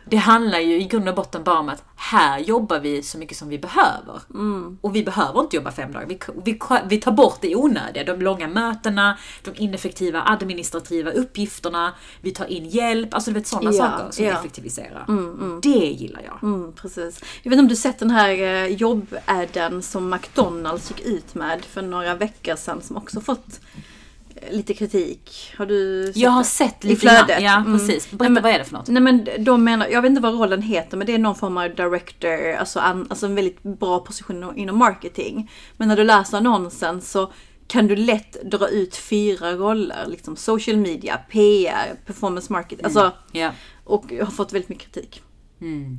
det 0.10 0.18
handlar 0.18 0.60
ju 0.60 0.82
i 0.82 0.84
grund 0.84 1.10
och 1.10 1.16
botten 1.16 1.44
bara 1.44 1.60
om 1.60 1.70
att 1.70 1.84
här 1.96 2.40
jobbar 2.40 2.80
vi 2.80 3.04
så 3.04 3.18
mycket 3.18 3.38
som 3.38 3.50
vi 3.50 3.60
behöver. 3.60 4.22
Och 4.82 4.96
vi 4.96 5.04
behöver 5.04 5.40
inte 5.40 5.56
jobba 5.56 5.72
fem 5.72 5.92
dagar. 5.92 6.06
Vi, 6.08 6.20
vi, 6.46 6.60
vi 6.90 6.98
tar 6.98 7.12
bort 7.12 7.38
det 7.42 7.56
onödiga. 7.56 8.04
De 8.04 8.22
långa 8.22 8.48
mötena, 8.48 9.18
de 9.44 9.54
ineffektiva 9.56 10.24
administrativa 10.26 11.12
uppgifterna. 11.12 11.94
Vi 12.22 12.32
tar 12.32 12.46
in 12.46 12.66
hjälp. 12.66 13.14
Alltså 13.14 13.32
du 13.32 13.40
vet 13.40 13.48
sådana 13.48 13.72
Ja, 13.72 13.78
saker 13.78 14.12
som 14.12 14.26
ja. 14.26 14.32
effektiviserar. 14.40 15.06
Det 15.62 15.70
gillar 15.70 16.22
jag. 16.26 16.44
Mm, 16.44 16.74
precis. 16.74 17.24
Jag 17.44 17.50
vet 17.50 17.58
inte 17.58 17.64
om 17.64 17.68
du 17.68 17.76
sett 17.76 18.00
den 18.00 18.12
här 18.12 18.30
eh, 18.30 18.66
jobbadden 18.68 19.82
som 19.82 20.10
McDonalds 20.10 20.90
gick 20.92 21.06
ut 21.06 21.36
med 21.36 21.66
för 21.66 21.82
några 21.82 22.16
veckor 22.16 22.56
sedan 22.56 22.82
som 22.82 22.98
också 22.98 23.22
fått 23.22 23.60
lite 24.52 24.74
kritik. 24.74 25.54
Har 25.58 25.66
du 25.66 26.06
sett 26.06 26.18
Jag 26.18 26.30
har 26.30 26.40
det? 26.42 26.46
sett 26.48 26.86
I 26.86 26.88
lite 26.88 27.02
flödet. 27.02 27.28
grann. 27.28 27.44
Ja, 27.44 27.58
Mm. 27.58 27.74
precis. 27.80 28.12
Berätta, 28.12 28.30
men- 28.34 28.44
vad 28.44 28.52
är 28.52 28.60
det 28.60 28.66
för 28.66 28.74
något? 28.74 28.88
Nej 28.88 29.02
men 29.02 29.28
de 29.40 29.64
menar, 29.64 29.88
jag 29.88 30.02
vet 30.02 30.10
inte 30.10 30.22
vad 30.22 30.34
rollen 30.34 30.62
heter 30.62 30.98
men 30.98 31.08
det 31.08 31.14
är 31.14 31.18
någon 31.18 31.36
form 31.36 31.58
av 31.58 31.76
director, 31.76 32.52
alltså, 32.54 32.80
an, 32.80 33.08
alltså 33.10 33.26
en 33.26 33.36
väldigt 33.36 33.64
bra 33.64 34.00
position 34.00 34.58
inom- 34.58 34.78
marketing. 34.78 35.52
Men 35.78 35.88
när 35.88 35.96
du 35.98 36.04
läser 36.04 36.38
annonsen 36.38 37.02
så 37.02 37.32
kan 37.68 37.88
du 37.88 37.96
lätt 37.96 38.44
dra 38.52 38.68
ut 38.68 38.96
fyra 38.96 39.52
roller, 39.52 40.06
liksom 40.08 40.36
social 40.36 40.78
media, 40.78 41.18
PR, 41.32 41.96
performance 42.06 42.54
marketing. 42.54 42.86
Alltså, 42.86 43.12
Ja. 43.32 43.52
och 43.84 44.06
jag 44.10 44.26
har 44.26 44.32
fått 44.32 44.54
väldigt 44.54 44.70
mycket 44.70 44.92
kritik. 44.94 45.22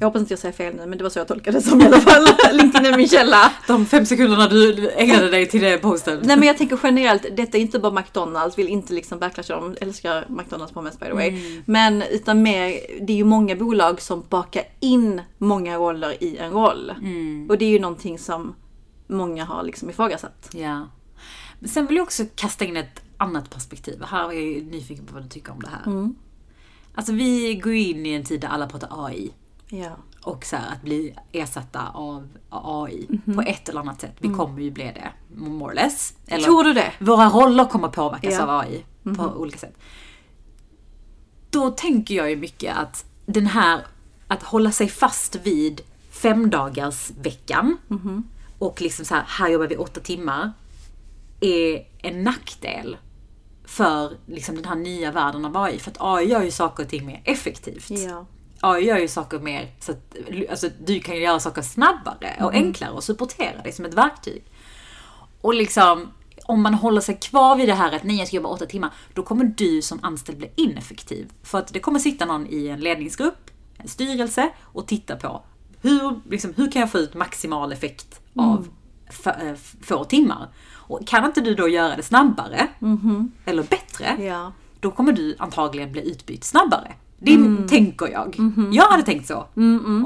Jag 0.00 0.06
hoppas 0.06 0.20
inte 0.20 0.32
jag 0.32 0.38
säger 0.38 0.52
fel 0.52 0.74
nu 0.74 0.86
men 0.86 0.98
det 0.98 1.04
var 1.04 1.10
så 1.10 1.18
jag 1.18 1.28
tolkade 1.28 1.58
det 1.58 1.62
som 1.62 1.80
i 1.80 1.86
alla 1.86 2.00
fall. 2.00 2.26
LinkedIn 2.52 2.92
är 2.92 2.96
min 2.96 3.08
källa. 3.08 3.52
De 3.66 3.86
fem 3.86 4.06
sekunderna 4.06 4.48
du 4.48 4.90
ägnade 4.90 5.30
dig 5.30 5.48
till 5.48 5.62
det 5.62 5.78
posten. 5.78 6.20
Nej 6.22 6.36
men 6.36 6.46
jag 6.46 6.58
tänker 6.58 6.80
generellt, 6.82 7.26
detta 7.36 7.58
är 7.58 7.62
inte 7.62 7.78
bara 7.78 7.92
McDonalds, 7.92 8.58
vill 8.58 8.68
inte 8.68 8.92
liksom 8.92 9.18
backlasha 9.18 9.54
dem, 9.54 9.76
älskar 9.80 10.26
McDonalds 10.28 10.72
på 10.72 10.82
mest 10.82 11.00
by 11.00 11.06
the 11.06 11.12
way. 11.12 11.30
Men 11.64 12.02
utan 12.02 12.42
mer, 12.42 12.80
det 13.00 13.12
är 13.12 13.16
ju 13.16 13.24
många 13.24 13.56
bolag 13.56 14.00
som 14.00 14.24
bakar 14.28 14.62
in 14.80 15.22
många 15.38 15.76
roller 15.76 16.22
i 16.24 16.36
en 16.36 16.50
roll. 16.50 16.92
Och 17.48 17.58
det 17.58 17.64
är 17.64 17.70
ju 17.70 17.78
någonting 17.78 18.18
som 18.18 18.54
många 19.06 19.44
har 19.44 19.62
liksom 19.62 19.90
ifrågasatt. 19.90 20.50
Ja. 20.52 20.88
Men 21.58 21.68
sen 21.68 21.86
vill 21.86 21.96
jag 21.96 22.04
också 22.04 22.24
kasta 22.34 22.64
in 22.64 22.76
ett 22.76 23.02
annat 23.16 23.50
perspektiv. 23.50 24.02
Här 24.02 24.28
är 24.28 24.32
jag 24.32 24.42
ju 24.42 24.64
nyfiken 24.64 25.06
på 25.06 25.14
vad 25.14 25.22
du 25.22 25.28
tycker 25.28 25.52
om 25.52 25.60
det 25.60 25.68
här. 25.68 26.10
Alltså 26.94 27.12
vi 27.12 27.54
går 27.54 27.74
in 27.74 28.06
i 28.06 28.12
en 28.12 28.24
tid 28.24 28.40
där 28.40 28.48
alla 28.48 28.66
pratar 28.66 29.06
AI. 29.06 29.30
Ja. 29.68 29.90
Och 30.22 30.44
så 30.44 30.56
här, 30.56 30.72
att 30.72 30.82
bli 30.82 31.14
ersatta 31.32 31.88
av 31.88 32.28
AI 32.50 33.08
på 33.34 33.40
ett 33.42 33.68
eller 33.68 33.80
annat 33.80 34.00
sätt. 34.00 34.14
Vi 34.18 34.28
kommer 34.28 34.62
ju 34.62 34.70
bli 34.70 34.84
det, 34.84 35.12
more 35.36 35.72
or 35.72 35.74
less. 35.74 36.14
Eller 36.26 36.44
Tror 36.44 36.64
du 36.64 36.72
det? 36.72 36.92
Våra 37.00 37.28
roller 37.28 37.64
kommer 37.64 37.88
påverkas 37.88 38.34
Ja. 38.34 38.42
av 38.42 38.50
AI 38.60 38.84
på 39.16 39.22
olika 39.24 39.58
sätt. 39.58 39.76
Då 41.50 41.70
tänker 41.70 42.14
jag 42.14 42.30
ju 42.30 42.36
mycket 42.36 42.76
att 42.76 43.04
den 43.26 43.46
här, 43.46 43.86
att 44.28 44.42
hålla 44.42 44.72
sig 44.72 44.88
fast 44.88 45.36
vid 45.36 45.80
femdagars 46.10 47.10
veckan 47.22 47.76
och 48.58 48.80
liksom 48.80 49.04
så 49.04 49.14
här, 49.14 49.24
här 49.26 49.48
jobbar 49.48 49.66
vi 49.66 49.76
åtta 49.76 50.00
timmar, 50.00 50.52
är 51.40 51.86
en 51.98 52.22
nackdel 52.22 52.96
för 53.64 54.12
liksom 54.26 54.54
den 54.54 54.64
här 54.64 54.74
nya 54.76 55.12
världen 55.12 55.44
av 55.44 55.56
AI. 55.56 55.78
För 55.78 55.90
att 55.90 55.96
AI 56.00 56.24
gör 56.30 56.42
ju 56.42 56.50
saker 56.50 56.82
och 56.82 56.88
ting 56.88 57.06
mer 57.06 57.20
effektivt. 57.24 57.90
Ja. 57.90 58.26
AI 58.60 58.84
gör 58.84 58.98
ju 58.98 59.08
saker 59.08 59.38
mer 59.38 59.72
så 59.80 59.92
att 59.92 60.16
alltså, 60.50 60.68
du 60.84 61.00
kan 61.00 61.14
ju 61.14 61.20
göra 61.22 61.40
saker 61.40 61.62
snabbare 61.62 62.36
och 62.40 62.52
enklare 62.54 62.90
och 62.90 63.04
supportera 63.04 63.62
dig 63.62 63.72
som 63.72 63.84
ett 63.84 63.94
verktyg. 63.94 64.44
Och 65.40 65.54
liksom, 65.54 66.08
om 66.44 66.62
man 66.62 66.74
håller 66.74 67.00
sig 67.00 67.16
kvar 67.16 67.56
vid 67.56 67.68
det 67.68 67.74
här 67.74 67.92
att 67.92 68.04
nej, 68.04 68.16
jag 68.18 68.26
ska 68.26 68.36
jobba 68.36 68.48
åtta 68.48 68.66
timmar, 68.66 68.90
då 69.14 69.22
kommer 69.22 69.44
du 69.44 69.82
som 69.82 69.98
anställd 70.02 70.38
bli 70.38 70.50
ineffektiv. 70.56 71.30
För 71.42 71.58
att 71.58 71.72
det 71.72 71.80
kommer 71.80 71.98
sitta 71.98 72.24
någon 72.24 72.46
i 72.46 72.66
en 72.68 72.80
ledningsgrupp, 72.80 73.50
en 73.78 73.88
styrelse 73.88 74.50
och 74.62 74.86
titta 74.86 75.16
på 75.16 75.42
hur, 75.80 76.20
liksom, 76.30 76.54
hur 76.56 76.70
kan 76.70 76.80
jag 76.80 76.92
få 76.92 76.98
ut 76.98 77.14
maximal 77.14 77.72
effekt 77.72 78.20
av 78.36 78.68
f- 79.08 79.26
eh, 79.26 79.54
få 79.82 80.04
timmar. 80.04 80.48
Och 80.74 81.06
kan 81.06 81.24
inte 81.24 81.40
du 81.40 81.54
då 81.54 81.68
göra 81.68 81.96
det 81.96 82.02
snabbare, 82.02 82.66
eller 83.44 83.62
bättre, 83.62 84.16
Ja. 84.24 84.52
då 84.80 84.90
kommer 84.90 85.12
du 85.12 85.36
antagligen 85.38 85.92
bli 85.92 86.10
utbytt 86.10 86.44
snabbare. 86.44 86.92
Det 87.18 87.34
Mm. 87.34 87.68
tänker 87.68 88.06
jag. 88.08 88.38
Mhm. 88.38 88.68
Jag 88.72 88.84
hade 88.84 89.02
tänkt 89.02 89.26
så, 89.26 89.46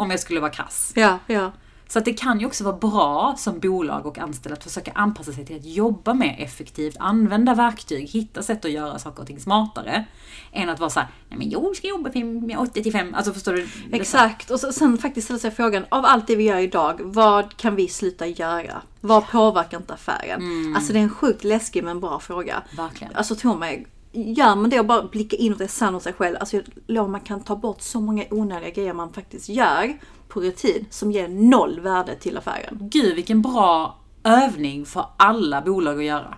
om 0.01 0.07
jag 0.11 0.20
skulle 0.20 0.40
vara 0.40 0.51
krass. 0.51 0.92
Ja, 0.96 1.18
ja. 1.27 1.53
Så 1.88 1.98
att 1.98 2.05
det 2.05 2.12
kan 2.12 2.40
ju 2.40 2.46
också 2.46 2.64
vara 2.64 2.77
bra 2.77 3.35
som 3.38 3.59
bolag 3.59 4.07
och 4.07 4.18
anställd 4.18 4.53
att 4.53 4.64
försöka 4.64 4.92
anpassa 4.94 5.33
sig 5.33 5.46
till 5.46 5.57
att 5.57 5.64
jobba 5.64 6.14
mer 6.14 6.37
effektivt, 6.38 6.96
använda 6.98 7.55
verktyg, 7.55 8.09
hitta 8.09 8.42
sätt 8.42 8.64
att 8.64 8.70
göra 8.70 8.98
saker 8.98 9.20
och 9.20 9.27
ting 9.27 9.40
smartare. 9.40 10.05
Än 10.53 10.68
att 10.68 10.81
vara 10.81 10.90
såhär, 10.90 11.09
nej 11.29 11.38
men 11.38 11.51
jag 11.51 11.77
ska 11.77 11.88
jobba 11.88 12.11
till 12.11 12.57
8 12.59 12.70
till 12.72 12.92
5. 12.92 13.14
Alltså 13.14 13.33
förstår 13.33 13.53
du? 13.53 13.68
Exakt. 13.92 14.51
Och 14.51 14.61
så, 14.61 14.72
sen 14.72 14.98
faktiskt 14.98 15.25
ställa 15.25 15.38
sig 15.38 15.51
frågan, 15.51 15.85
av 15.88 16.05
allt 16.05 16.27
det 16.27 16.37
vi 16.37 16.44
gör 16.44 16.59
idag, 16.59 17.01
vad 17.03 17.57
kan 17.57 17.75
vi 17.77 17.88
sluta 17.88 18.27
göra? 18.27 18.83
Vad 19.01 19.29
påverkar 19.29 19.77
inte 19.79 19.94
affären? 19.94 20.72
Alltså 20.77 20.92
det 20.92 20.98
är 20.98 21.03
en 21.03 21.11
sjukt 21.11 21.44
läskig 21.44 21.85
men 21.85 22.01
bra 22.01 22.20
fråga. 22.20 22.62
Verkligen. 22.77 23.16
Alltså 23.16 23.35
tro 23.35 23.57
mig, 23.59 23.87
gör 24.12 24.57
man 24.57 24.70
det 24.70 24.81
och 24.81 24.87
bara 24.87 25.03
blicka 25.03 25.37
in 25.37 25.53
och 25.53 25.61
är 25.61 25.66
sann 25.66 25.94
hos 25.94 26.03
sig 26.03 26.12
själv. 26.12 26.37
Alltså 26.40 26.57
jag 26.57 26.64
lovar, 26.87 27.09
man 27.09 27.20
kan 27.20 27.40
ta 27.40 27.57
bort 27.57 27.81
så 27.81 28.01
många 28.01 28.25
onödiga 28.31 28.70
grejer 28.70 28.92
man 28.92 29.12
faktiskt 29.12 29.48
gör 29.48 29.98
på 30.29 30.40
rutin 30.40 30.87
som 30.90 31.12
ger 31.12 31.29
noll 31.29 31.81
värde 31.81 32.14
till 32.14 32.38
affären. 32.38 32.79
Gud 32.81 33.14
vilken 33.14 33.42
bra 33.42 33.98
övning 34.25 34.87
för 34.87 35.07
alla 35.16 35.62
bolag 35.62 35.98
att 35.98 36.05
göra. 36.05 36.35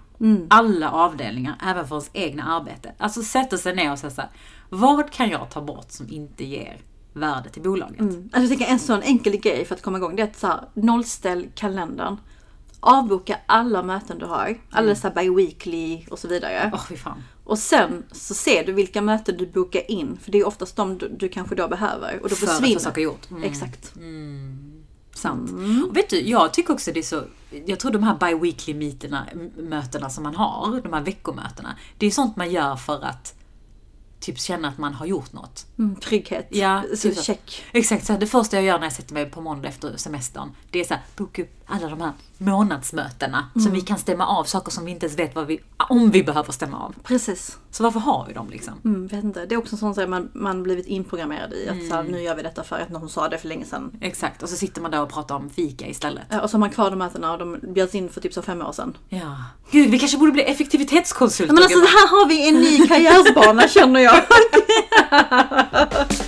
Alla 0.50 0.90
avdelningar, 0.90 1.54
även 1.62 1.88
för 1.88 1.94
ens 1.94 2.10
egna 2.12 2.44
arbete. 2.56 2.92
Alltså 2.98 3.22
sätta 3.22 3.58
sig 3.58 3.74
ner 3.74 3.92
och 3.92 3.98
säga 3.98 4.10
såhär, 4.10 4.30
vad 4.70 5.10
kan 5.10 5.30
jag 5.30 5.50
ta 5.50 5.60
bort 5.62 5.90
som 5.90 6.08
inte 6.10 6.44
ger 6.44 6.76
värde 7.12 7.48
till 7.48 7.62
bolaget? 7.62 8.00
Alltså 8.00 8.40
jag 8.40 8.48
tänker 8.48 8.66
en 8.66 8.78
sån 8.78 9.02
enkel 9.02 9.36
grej 9.36 9.64
för 9.64 9.74
att 9.74 9.82
komma 9.82 9.98
igång, 9.98 10.16
det 10.16 10.22
är 10.22 10.26
att 10.26 10.36
så 10.36 10.46
här, 10.46 10.60
nollställ 10.74 11.46
kalendern. 11.54 12.16
Avboka 12.80 13.38
alla 13.46 13.82
möten 13.82 14.18
du 14.18 14.26
har, 14.26 14.58
alla 14.70 14.94
så 14.94 15.08
här 15.08 15.14
bi-weekly 15.14 16.06
och 16.10 16.18
så 16.18 16.28
vidare. 16.28 16.70
Åh 16.74 16.86
fy 16.88 16.96
fan. 16.96 17.22
Och 17.44 17.58
sen 17.58 18.04
så 18.12 18.34
ser 18.34 18.64
du 18.66 18.72
vilka 18.72 19.02
möten 19.02 19.36
du 19.36 19.46
bokar 19.46 19.90
in, 19.90 20.18
för 20.22 20.32
det 20.32 20.38
är 20.38 20.46
oftast 20.46 20.76
de 20.76 20.98
du, 20.98 21.08
du 21.08 21.28
kanske 21.28 21.54
då 21.54 21.68
behöver. 21.68 22.20
Och 22.22 22.28
då 22.28 22.34
För 22.34 22.46
att 22.46 22.52
få 22.52 22.56
försvinner. 22.56 22.80
saker 22.80 23.00
gjort. 23.02 23.30
Mm. 23.30 23.42
Exakt. 23.42 23.92
Sant. 25.14 25.50
Och 25.88 25.96
vet 25.96 26.10
du, 26.10 26.20
jag 26.20 26.52
tycker 26.54 26.74
också 26.74 26.92
det 26.92 27.00
är 27.00 27.02
så, 27.02 27.22
jag 27.66 27.80
tror 27.80 27.92
de 27.92 28.02
här 28.02 28.14
bi-weekly 28.18 28.74
meeterna, 28.74 29.26
mötena 29.56 30.10
som 30.10 30.22
man 30.22 30.34
har, 30.34 30.80
de 30.80 30.92
här 30.92 31.00
veckomötena, 31.00 31.76
det 31.98 32.06
är 32.06 32.10
sånt 32.10 32.36
man 32.36 32.52
gör 32.52 32.76
för 32.76 33.04
att 33.04 33.34
typ 34.20 34.38
känna 34.38 34.68
att 34.68 34.78
man 34.78 34.94
har 34.94 35.06
gjort 35.06 35.32
något. 35.32 35.66
Mm, 35.78 35.96
trygghet. 35.96 36.46
Ja, 36.50 36.82
så, 36.90 36.96
typ 36.96 37.16
så. 37.16 37.22
check. 37.22 37.64
Exakt, 37.72 38.06
så 38.06 38.12
här, 38.12 38.20
det 38.20 38.26
första 38.26 38.56
jag 38.56 38.64
gör 38.64 38.78
när 38.78 38.86
jag 38.86 38.92
sätter 38.92 39.14
mig 39.14 39.30
på 39.30 39.40
måndag 39.40 39.68
efter 39.68 39.96
semestern, 39.96 40.50
det 40.70 40.80
är 40.80 40.84
så 40.84 40.94
här, 40.94 41.02
boka 41.16 41.42
upp 41.42 41.63
alla 41.66 41.88
de 41.88 42.00
här 42.00 42.12
månadsmötena 42.38 43.50
som 43.62 43.72
vi 43.72 43.80
kan 43.80 43.98
stämma 43.98 44.26
av 44.26 44.44
saker 44.44 44.70
som 44.70 44.84
vi 44.84 44.90
inte 44.90 45.06
ens 45.06 45.18
vet 45.18 45.34
vad 45.34 45.46
vi, 45.46 45.60
om 45.88 46.10
vi 46.10 46.22
behöver 46.24 46.52
stämma 46.52 46.78
av. 46.78 46.94
Precis. 47.02 47.58
Så 47.70 47.82
varför 47.82 48.00
har 48.00 48.24
vi 48.28 48.32
dem 48.34 48.50
liksom? 48.50 48.74
Mm, 48.84 49.06
vet 49.06 49.24
inte. 49.24 49.46
Det 49.46 49.54
är 49.54 49.58
också 49.58 49.74
en 49.74 49.78
sån 49.78 49.94
sak 49.94 50.08
man, 50.08 50.30
man 50.32 50.62
blivit 50.62 50.86
inprogrammerad 50.86 51.52
i. 51.52 51.68
Att 51.68 51.88
så 51.88 51.94
här, 51.94 52.02
nu 52.02 52.22
gör 52.22 52.36
vi 52.36 52.42
detta 52.42 52.64
för 52.64 52.78
att 52.78 52.88
någon 52.90 53.08
sa 53.08 53.28
det 53.28 53.38
för 53.38 53.48
länge 53.48 53.64
sedan. 53.64 53.92
Exakt, 54.00 54.42
och 54.42 54.48
så 54.48 54.56
sitter 54.56 54.80
man 54.82 54.90
där 54.90 55.02
och 55.02 55.12
pratar 55.12 55.34
om 55.34 55.50
fika 55.50 55.86
istället. 55.86 56.24
Ja, 56.28 56.40
Och 56.40 56.50
så 56.50 56.54
har 56.56 56.60
man 56.60 56.70
kvar 56.70 56.90
de 56.90 56.96
mötena 56.96 57.32
och 57.32 57.38
de 57.38 57.58
bjöds 57.62 57.94
in 57.94 58.08
för 58.08 58.20
typ 58.20 58.34
så 58.34 58.42
fem 58.42 58.62
år 58.62 58.72
sedan. 58.72 58.96
Ja. 59.08 59.36
Gud, 59.70 59.90
vi 59.90 59.98
kanske 59.98 60.18
borde 60.18 60.32
bli 60.32 60.42
effektivitetskonsulter. 60.42 61.54
Men 61.54 61.62
alltså 61.62 61.78
här 61.78 62.08
har 62.08 62.28
vi 62.28 62.48
en 62.48 62.54
ny 62.54 62.86
karriärsbana 62.86 63.68
känner 63.68 64.00
jag. 64.00 64.14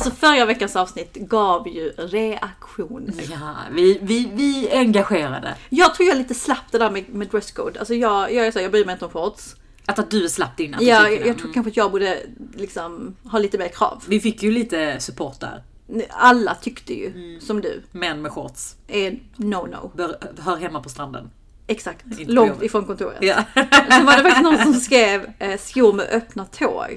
Alltså 0.00 0.26
förra 0.26 0.44
veckans 0.44 0.76
avsnitt 0.76 1.14
gav 1.14 1.68
ju 1.68 1.88
reaktion. 1.96 3.12
Ja, 3.30 3.54
vi, 3.72 3.98
vi, 4.02 4.30
vi 4.34 4.70
engagerade. 4.72 5.54
Jag 5.68 5.94
tror 5.94 6.08
jag 6.08 6.18
lite 6.18 6.34
slapp 6.34 6.64
det 6.70 6.78
där 6.78 6.90
med, 6.90 7.08
med 7.08 7.28
dresscode. 7.28 7.78
Alltså 7.78 7.94
jag, 7.94 8.32
jag 8.32 8.46
är 8.46 8.50
så, 8.50 8.60
jag 8.60 8.70
bryr 8.70 8.84
mig 8.84 8.92
inte 8.92 9.04
om 9.04 9.10
shorts. 9.10 9.56
Att, 9.86 9.98
att 9.98 10.10
du 10.10 10.28
slapp 10.28 10.56
din 10.56 10.74
attityd 10.74 10.88
Ja, 10.88 11.08
jag, 11.08 11.26
jag 11.26 11.38
tror 11.38 11.52
kanske 11.52 11.70
att 11.70 11.76
jag 11.76 11.90
borde 11.90 12.18
liksom 12.54 13.16
ha 13.24 13.38
lite 13.38 13.58
mer 13.58 13.68
krav. 13.68 14.04
Vi 14.06 14.20
fick 14.20 14.42
ju 14.42 14.50
lite 14.50 15.00
support 15.00 15.40
där. 15.40 15.62
Alla 16.10 16.54
tyckte 16.54 16.94
ju, 16.94 17.40
som 17.40 17.60
du, 17.60 17.82
Män 17.92 18.22
med 18.22 18.32
shorts. 18.32 18.74
är 18.88 19.18
no-no. 19.36 19.96
Bör, 19.96 20.16
hör 20.38 20.56
hemma 20.56 20.82
på 20.82 20.88
stranden. 20.88 21.30
Exakt. 21.66 22.04
Långt 22.26 22.62
ifrån 22.62 22.84
kontoret. 22.84 23.18
Ja. 23.20 23.44
Sen 23.90 24.06
var 24.06 24.16
det 24.16 24.22
faktiskt 24.22 24.42
någon 24.42 24.58
som 24.58 24.74
skrev 24.74 25.32
eh, 25.38 25.60
skor 25.60 25.92
med 25.92 26.06
öppna 26.12 26.44
tår. 26.44 26.88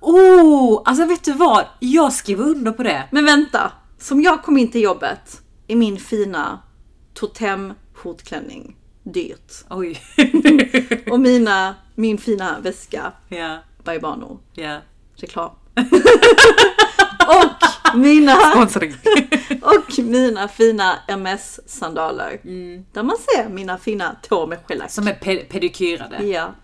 Oh, 0.00 0.82
alltså 0.84 1.04
vet 1.04 1.24
du 1.24 1.32
vad? 1.32 1.66
Jag 1.80 2.12
skriver 2.12 2.44
under 2.44 2.72
på 2.72 2.82
det. 2.82 3.08
Men 3.10 3.24
vänta, 3.24 3.72
som 3.98 4.22
jag 4.22 4.42
kom 4.42 4.58
in 4.58 4.70
till 4.70 4.82
jobbet 4.82 5.40
i 5.66 5.76
min 5.76 5.96
fina 5.98 6.58
totem 7.14 7.72
skjortklänning. 7.94 8.76
Dyrt. 9.02 9.52
Oj. 9.70 10.00
Och 11.10 11.20
mina, 11.20 11.74
min 11.94 12.18
fina 12.18 12.60
väska 12.60 13.12
ja, 13.28 13.58
by 13.84 13.98
Bano. 13.98 14.40
ja. 14.54 14.78
Reklam. 15.16 15.50
och 17.28 17.96
mina, 17.98 18.36
och 19.62 19.98
mina 19.98 20.48
fina 20.48 20.98
MS-sandaler. 21.08 22.40
Där 22.92 23.02
man 23.02 23.16
ser 23.16 23.48
mina 23.48 23.78
fina 23.78 24.16
tår 24.22 24.46
med 24.46 24.58
shellack. 24.66 24.90
Som 24.90 25.08
är 25.08 25.14
pe- 25.14 25.44
pedikyrade. 25.48 26.24
Ja. 26.26 26.54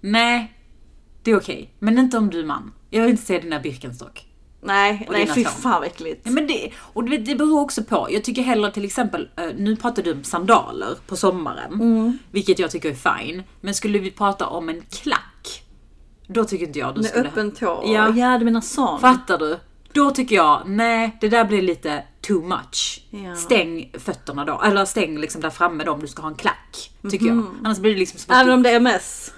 Nej, 0.00 0.52
det 1.22 1.30
är 1.30 1.36
okej. 1.36 1.74
Men 1.78 1.98
inte 1.98 2.18
om 2.18 2.30
du 2.30 2.40
är 2.40 2.44
man. 2.44 2.72
Jag 2.90 3.02
vill 3.02 3.10
inte 3.10 3.22
se 3.22 3.38
dina 3.38 3.60
Birkenstock. 3.60 4.24
Nej, 4.60 5.04
Och 5.06 5.12
nej 5.12 5.26
fy 5.34 5.44
fan 5.44 5.72
vad 5.72 5.84
äckligt. 5.84 6.20
Ja, 6.24 6.30
men 6.30 6.46
det, 6.46 6.70
och 6.76 7.04
det, 7.04 7.18
det 7.18 7.34
beror 7.34 7.60
också 7.60 7.84
på. 7.84 8.08
Jag 8.10 8.24
tycker 8.24 8.42
hellre 8.42 8.70
till 8.72 8.84
exempel, 8.84 9.28
eh, 9.36 9.46
nu 9.56 9.76
pratar 9.76 10.02
du 10.02 10.12
om 10.12 10.24
sandaler 10.24 10.96
på 11.06 11.16
sommaren. 11.16 11.72
Mm. 11.72 12.18
Vilket 12.30 12.58
jag 12.58 12.70
tycker 12.70 12.90
är 12.90 13.18
fine. 13.18 13.42
Men 13.60 13.74
skulle 13.74 13.98
vi 13.98 14.10
prata 14.10 14.46
om 14.46 14.68
en 14.68 14.82
klack. 14.90 15.62
Då 16.26 16.44
tycker 16.44 16.66
inte 16.66 16.78
jag 16.78 16.94
du 16.94 17.00
Med 17.00 17.10
skulle... 17.10 17.28
öppen 17.28 17.50
tå. 17.50 17.82
Ja. 17.86 18.14
ja, 18.16 18.38
du 18.38 18.44
menar 18.44 18.60
sån. 18.60 19.00
Fattar 19.00 19.38
du? 19.38 19.58
Då 19.92 20.10
tycker 20.10 20.36
jag, 20.36 20.62
nej 20.66 21.18
det 21.20 21.28
där 21.28 21.44
blir 21.44 21.62
lite 21.62 22.04
too 22.20 22.42
much. 22.42 23.06
Ja. 23.10 23.36
Stäng 23.36 23.92
fötterna 23.98 24.44
då, 24.44 24.60
eller 24.64 24.84
stäng 24.84 25.18
liksom 25.18 25.40
där 25.40 25.50
framme 25.50 25.84
då 25.84 25.92
om 25.92 26.00
du 26.00 26.06
ska 26.06 26.22
ha 26.22 26.28
en 26.28 26.34
klack. 26.34 26.90
Tycker 27.10 27.26
jag. 27.26 27.44
Annars 27.64 27.78
blir 27.78 27.92
det 27.92 27.98
liksom 27.98 28.20
som 28.20 28.34
Även 28.34 28.52
om 28.52 28.62
det 28.62 28.70
är 28.70 28.76
MS. 28.76 29.32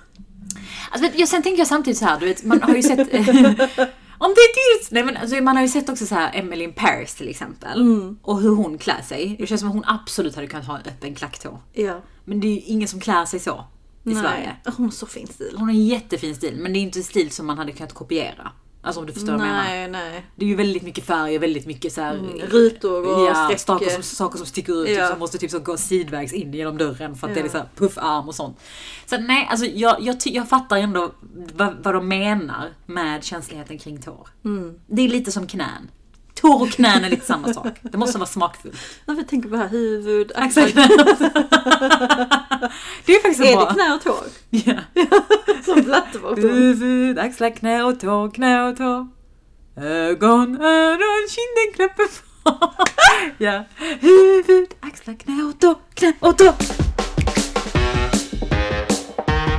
Alltså, 0.90 1.10
jag, 1.18 1.28
sen 1.28 1.42
tänker 1.42 1.58
jag 1.58 1.68
samtidigt 1.68 1.98
så 1.98 2.04
här, 2.04 2.20
du 2.20 2.26
vet, 2.26 2.44
man 2.44 2.62
har 2.62 2.74
ju 2.74 2.82
sett... 2.82 2.98
om 4.18 4.34
det 4.34 4.40
är 4.40 4.78
dyrt! 4.78 4.90
Nej 4.90 5.04
men 5.04 5.16
alltså, 5.16 5.36
man 5.36 5.56
har 5.56 5.62
ju 5.62 5.68
sett 5.68 5.88
också 5.88 6.06
så 6.06 6.14
här 6.14 6.38
Emily 6.38 6.64
in 6.64 6.72
Paris 6.72 7.14
till 7.14 7.28
exempel. 7.28 7.80
Mm. 7.80 8.18
Och 8.22 8.40
hur 8.40 8.54
hon 8.54 8.78
klär 8.78 9.02
sig. 9.02 9.36
Det 9.38 9.46
känns 9.46 9.60
som 9.60 9.68
att 9.68 9.74
hon 9.74 9.84
absolut 9.86 10.34
hade 10.34 10.46
kunnat 10.46 10.66
ha 10.66 10.78
en 10.78 10.86
öppen 10.86 11.14
klacktå. 11.14 11.58
Ja. 11.72 12.00
Men 12.24 12.40
det 12.40 12.46
är 12.46 12.50
ju 12.50 12.60
ingen 12.60 12.88
som 12.88 13.00
klär 13.00 13.24
sig 13.24 13.40
så 13.40 13.64
i 14.04 14.14
Sverige. 14.14 14.56
Hon 14.76 14.84
har 14.84 14.92
så 14.92 15.06
fin 15.06 15.26
stil. 15.26 15.54
Hon 15.56 15.68
har 15.68 15.74
en 15.74 15.86
jättefin 15.86 16.34
stil, 16.34 16.56
men 16.56 16.72
det 16.72 16.78
är 16.78 16.80
inte 16.80 16.98
en 16.98 17.04
stil 17.04 17.30
som 17.30 17.46
man 17.46 17.58
hade 17.58 17.72
kunnat 17.72 17.92
kopiera. 17.92 18.52
Alltså 18.82 19.00
om 19.00 19.06
du 19.06 19.12
förstår 19.12 19.32
vad 19.32 19.40
jag 19.40 19.46
menar. 19.46 19.62
Nej, 19.64 19.88
nej. 19.90 20.26
Det 20.36 20.44
är 20.44 20.48
ju 20.48 20.54
väldigt 20.54 20.82
mycket 20.82 21.04
färg 21.04 21.36
och 21.36 21.42
väldigt 21.42 21.66
mycket 21.66 21.92
så 21.92 22.00
här, 22.00 22.14
Rutor 22.50 23.06
och 23.06 23.26
ja, 23.28 23.44
streck. 23.44 23.60
saker, 23.60 23.90
som, 23.90 24.02
saker 24.02 24.36
som 24.38 24.46
sticker 24.46 24.82
ut, 24.82 24.86
typ, 24.86 24.98
Ja. 24.98 25.08
som 25.08 25.18
måste 25.18 25.38
typ 25.38 25.50
så 25.50 25.58
gå 25.58 25.76
sidvägs 25.76 26.32
in 26.32 26.54
genom 26.54 26.78
dörren 26.78 27.14
för 27.14 27.28
att 27.28 27.34
det 27.34 27.40
är 27.40 27.44
Ja. 27.44 27.50
här 27.52 27.68
puffarm 27.76 28.28
och 28.28 28.34
sånt. 28.34 28.58
Så 29.06 29.18
nej, 29.18 29.46
alltså 29.50 29.66
jag, 29.66 29.96
jag, 30.00 30.16
jag 30.24 30.48
fattar 30.48 30.76
ändå 30.76 31.10
vad, 31.54 31.76
vad 31.82 31.94
de 31.94 32.08
menar 32.08 32.68
med 32.86 33.24
känsligheten 33.24 33.78
kring 33.78 34.02
tår. 34.02 34.28
Mm. 34.44 34.74
Det 34.86 35.02
är 35.02 35.08
lite 35.08 35.32
som 35.32 35.46
knän. 35.46 35.88
Tår 36.40 36.62
och 36.62 36.70
knän 36.70 37.04
är 37.04 37.10
lite 37.10 37.26
samma 37.26 37.54
sak. 37.54 37.78
Det 37.82 37.98
måste 37.98 38.18
vara 38.18 38.28
smakfullt. 38.28 38.76
Varför 39.04 39.22
tänker 39.22 39.48
på 39.48 39.56
här 39.56 39.68
huvud, 39.68 40.32
axlar. 40.34 40.66
Exakt. 40.66 40.84
det 43.06 43.12
är 43.12 43.22
faktiskt 43.22 43.44
Är 43.44 43.56
bra... 43.56 43.64
det 43.64 43.74
knä 43.74 43.94
och 43.94 44.02
tår? 44.02 44.24
Ja. 44.50 44.74
Som 45.64 45.82
blatteversion. 45.82 46.50
Huvud, 46.50 47.18
axlar, 47.18 47.50
knä 47.50 47.82
och 47.82 48.00
tå, 48.00 48.30
knä 48.30 48.68
och 48.68 48.76
tå. 48.76 49.08
Ögon, 49.76 50.62
öron, 50.62 51.28
kinden, 51.28 51.72
kroppen. 51.74 52.08
ja. 53.38 53.64
Huvud, 54.00 54.68
axlar, 54.80 55.14
knä 55.14 55.42
och 55.42 55.60
tå, 55.60 55.74
knä 55.94 56.12
och 56.20 56.38
tå. 56.38 56.52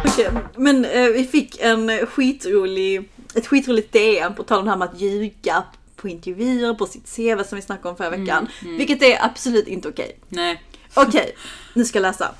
Okej, 0.06 0.30
Men 0.58 0.86
eh, 0.86 1.06
vi 1.06 1.26
fick 1.26 1.60
en 1.60 1.91
skitrolig, 2.08 3.10
ett 3.36 3.48
skitroligt 3.48 3.94
DM 3.94 4.36
på 4.36 4.44
tal 4.44 4.60
om 4.60 4.65
det 4.65 4.72
här 4.72 4.78
med 4.78 4.88
att 4.88 5.02
ljuga 5.02 5.63
på 6.01 6.09
intervjuer, 6.09 6.73
på 6.73 6.85
sitt 6.85 7.15
CV 7.15 7.43
som 7.43 7.55
vi 7.55 7.61
snackade 7.61 7.89
om 7.89 7.97
förra 7.97 8.09
veckan. 8.09 8.47
Vilket 8.77 9.03
är 9.03 9.25
absolut 9.25 9.67
inte 9.67 9.87
okej. 9.89 10.19
Nej. 10.29 10.63
Okej, 10.93 11.35
nu 11.73 11.85
ska 11.85 11.97
jag 11.97 12.01
läsa. 12.01 12.31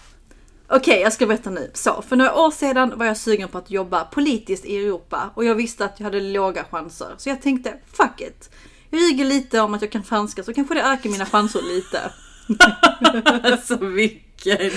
Okej, 0.68 1.02
jag 1.02 1.14
ska 1.14 1.28
berätta 1.28 1.50
nu. 1.50 1.72
Så, 1.74 2.02
för 2.02 2.16
några 2.16 2.36
år 2.36 2.52
sedan 2.52 2.98
var 2.98 3.06
jag 3.06 3.18
sugen 3.18 3.50
på 3.50 3.58
att 3.58 3.72
jobba 3.72 4.04
politiskt 4.04 4.66
i 4.66 4.78
Europa 4.78 5.30
och 5.36 5.46
jag 5.46 5.56
visste 5.56 5.86
att 5.86 6.00
jag 6.00 6.04
hade 6.04 6.20
låga 6.20 6.64
chanser. 6.72 7.08
Så 7.18 7.30
jag 7.30 7.42
tänkte, 7.42 7.74
fuck 7.94 8.22
it. 8.22 8.50
Jag 8.90 9.02
ljuger 9.02 9.26
lite 9.26 9.60
om 9.60 9.74
att 9.74 9.82
jag 9.82 9.92
kan 9.92 10.04
franska 10.04 10.44
så 10.44 10.54
kanske 10.54 10.74
det 10.74 10.82
ökar 10.82 11.10
mina 11.10 11.26
chanser 11.26 11.62
lite. 11.62 12.12
Alltså 13.44 13.76
vilken. 13.76 14.72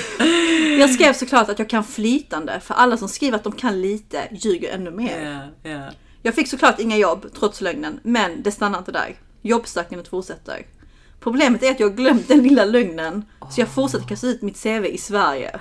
Jag 0.78 0.90
skrev 0.90 1.12
såklart 1.12 1.48
att 1.48 1.58
jag 1.58 1.68
kan 1.68 1.84
flytande, 1.84 2.60
för 2.60 2.74
alla 2.74 2.96
som 2.96 3.08
skriver 3.08 3.36
att 3.36 3.44
de 3.44 3.52
kan 3.52 3.82
lite 3.82 4.28
ljuger 4.32 4.74
ännu 4.74 4.90
mer. 4.90 5.50
Ja, 5.62 5.70
ja. 5.70 5.90
Jag 6.26 6.34
fick 6.34 6.48
såklart 6.48 6.80
inga 6.80 6.96
jobb 6.96 7.26
trots 7.34 7.60
lögnen, 7.60 8.00
men 8.02 8.42
det 8.42 8.50
stannar 8.50 8.78
inte 8.78 8.92
där. 8.92 9.16
Jobbsökandet 9.42 10.08
fortsätter. 10.08 10.66
Problemet 11.20 11.62
är 11.62 11.70
att 11.70 11.80
jag 11.80 11.96
glömt 11.96 12.28
den 12.28 12.42
lilla 12.42 12.64
lögnen. 12.64 13.24
Så 13.50 13.60
jag 13.60 13.68
fortsätter 13.68 14.06
kasta 14.06 14.26
ut 14.26 14.42
mitt 14.42 14.62
CV 14.62 14.84
i 14.86 14.98
Sverige. 14.98 15.60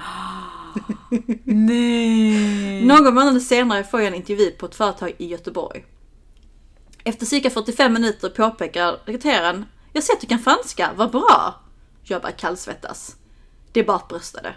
Nej! 1.43 2.85
Någon 2.85 3.13
månad 3.13 3.41
senare 3.41 3.83
får 3.83 3.99
jag 3.99 4.07
en 4.07 4.13
intervju 4.13 4.51
på 4.51 4.65
ett 4.65 4.75
företag 4.75 5.15
i 5.17 5.27
Göteborg. 5.27 5.85
Efter 7.03 7.25
cirka 7.25 7.49
45 7.49 7.93
minuter 7.93 8.29
påpekar 8.29 8.91
rekryteraren 9.05 9.65
Jag 9.93 10.03
ser 10.03 10.13
att 10.13 10.21
du 10.21 10.27
kan 10.27 10.39
franska, 10.39 10.89
vad 10.95 11.11
bra! 11.11 11.61
Jag 12.03 12.21
börjar 12.21 12.35
kallsvettas. 12.35 13.15
Det 13.71 13.79
är 13.79 13.83
bara 13.83 13.97
att 13.97 14.07
brösta 14.07 14.41
det. 14.41 14.55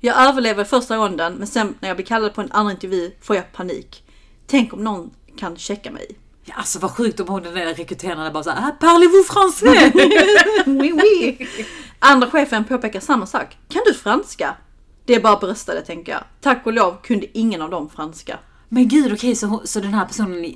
Jag 0.00 0.28
överlever 0.28 0.64
första 0.64 0.96
ronden 0.96 1.34
men 1.34 1.46
sen 1.46 1.74
när 1.80 1.88
jag 1.88 1.96
blir 1.96 2.06
kallad 2.06 2.34
på 2.34 2.40
en 2.40 2.52
andra 2.52 2.72
intervju 2.72 3.12
får 3.20 3.36
jag 3.36 3.52
panik. 3.52 4.04
Tänk 4.46 4.72
om 4.72 4.84
någon 4.84 5.10
kan 5.36 5.56
checka 5.56 5.90
mig. 5.90 6.06
Ja, 6.44 6.54
alltså 6.56 6.78
vad 6.78 6.90
sjukt 6.90 7.20
om 7.20 7.28
hon 7.28 7.42
den 7.42 7.54
där 7.54 7.74
rekryteraren 7.74 8.32
bara 8.32 8.42
såhär, 8.42 8.68
ah, 8.68 8.76
parlez-vous 8.80 9.28
français? 9.28 9.92
oui, 10.80 10.92
oui. 10.92 11.46
Andra 11.98 12.30
chefen 12.30 12.64
påpekar 12.64 13.00
samma 13.00 13.26
sak. 13.26 13.56
Kan 13.68 13.82
du 13.86 13.94
franska? 13.94 14.56
Det 15.04 15.14
är 15.14 15.20
bara 15.20 15.36
bröstade 15.36 15.80
tänker 15.80 16.12
jag. 16.12 16.24
Tack 16.40 16.66
och 16.66 16.72
lov 16.72 16.96
kunde 17.02 17.38
ingen 17.38 17.62
av 17.62 17.70
dem 17.70 17.90
franska. 17.90 18.38
Men 18.68 18.88
gud 18.88 19.12
okej, 19.12 19.36
så, 19.36 19.46
hon- 19.46 19.66
så 19.66 19.80
den 19.80 19.94
här 19.94 20.04
personen 20.06 20.44
eh, 20.44 20.50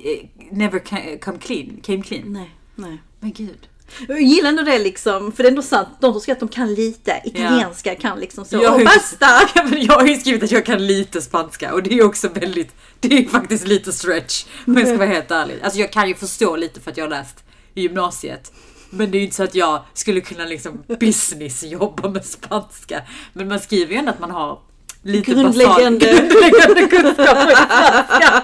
never 0.51 0.79
ca- 0.79 1.17
come 1.19 1.37
clean, 1.37 1.79
came 1.83 2.01
clean? 2.03 2.33
Nej, 2.33 2.55
nej. 2.75 3.01
Men 3.19 3.31
gud. 3.33 3.67
Jag 4.07 4.21
gillar 4.21 4.49
ändå 4.49 4.63
det 4.63 4.79
liksom, 4.79 5.31
för 5.31 5.43
det 5.43 5.47
är 5.47 5.51
ändå 5.51 5.61
sant. 5.61 5.89
De 5.99 6.11
som 6.13 6.21
skriver 6.21 6.35
att 6.35 6.39
de 6.39 6.49
kan 6.49 6.73
lite 6.73 7.21
italienska 7.25 7.95
kan 7.95 8.19
liksom 8.19 8.45
så. 8.45 8.55
Jag 8.63 8.71
har 8.71 8.79
ju- 8.79 8.85
basta! 8.85 9.27
Jag 9.77 9.93
har 9.93 10.05
ju 10.07 10.15
skrivit 10.15 10.43
att 10.43 10.51
jag 10.51 10.65
kan 10.65 10.87
lite 10.87 11.21
spanska 11.21 11.73
och 11.73 11.83
det 11.83 11.93
är 11.99 12.03
också 12.05 12.27
väldigt, 12.27 12.75
det 12.99 13.17
är 13.17 13.25
faktiskt 13.29 13.67
lite 13.67 13.91
stretch 13.91 14.45
om 14.67 14.77
jag 14.77 14.87
ska 14.87 14.97
vara 14.97 15.07
helt 15.07 15.31
ärlig. 15.31 15.55
Alltså 15.63 15.79
jag 15.79 15.91
kan 15.91 16.07
ju 16.07 16.15
förstå 16.15 16.55
lite 16.55 16.79
för 16.81 16.91
att 16.91 16.97
jag 16.97 17.05
har 17.05 17.09
läst 17.09 17.43
i 17.73 17.81
gymnasiet. 17.81 18.51
Men 18.89 19.11
det 19.11 19.17
är 19.17 19.19
ju 19.19 19.25
inte 19.25 19.35
så 19.35 19.43
att 19.43 19.55
jag 19.55 19.83
skulle 19.93 20.21
kunna 20.21 20.45
liksom 20.45 20.83
business 20.99 21.63
jobba 21.63 22.09
med 22.09 22.25
spanska. 22.25 23.01
Men 23.33 23.47
man 23.47 23.59
skriver 23.59 23.91
ju 23.93 23.97
ändå 23.99 24.11
att 24.11 24.19
man 24.19 24.31
har 24.31 24.59
lite 25.03 25.31
Grundläggande. 25.31 26.05
basal, 26.05 26.27
grundläggande 26.27 26.87
kunskaper 26.97 27.51
i 27.51 27.55
spanska. 27.55 28.43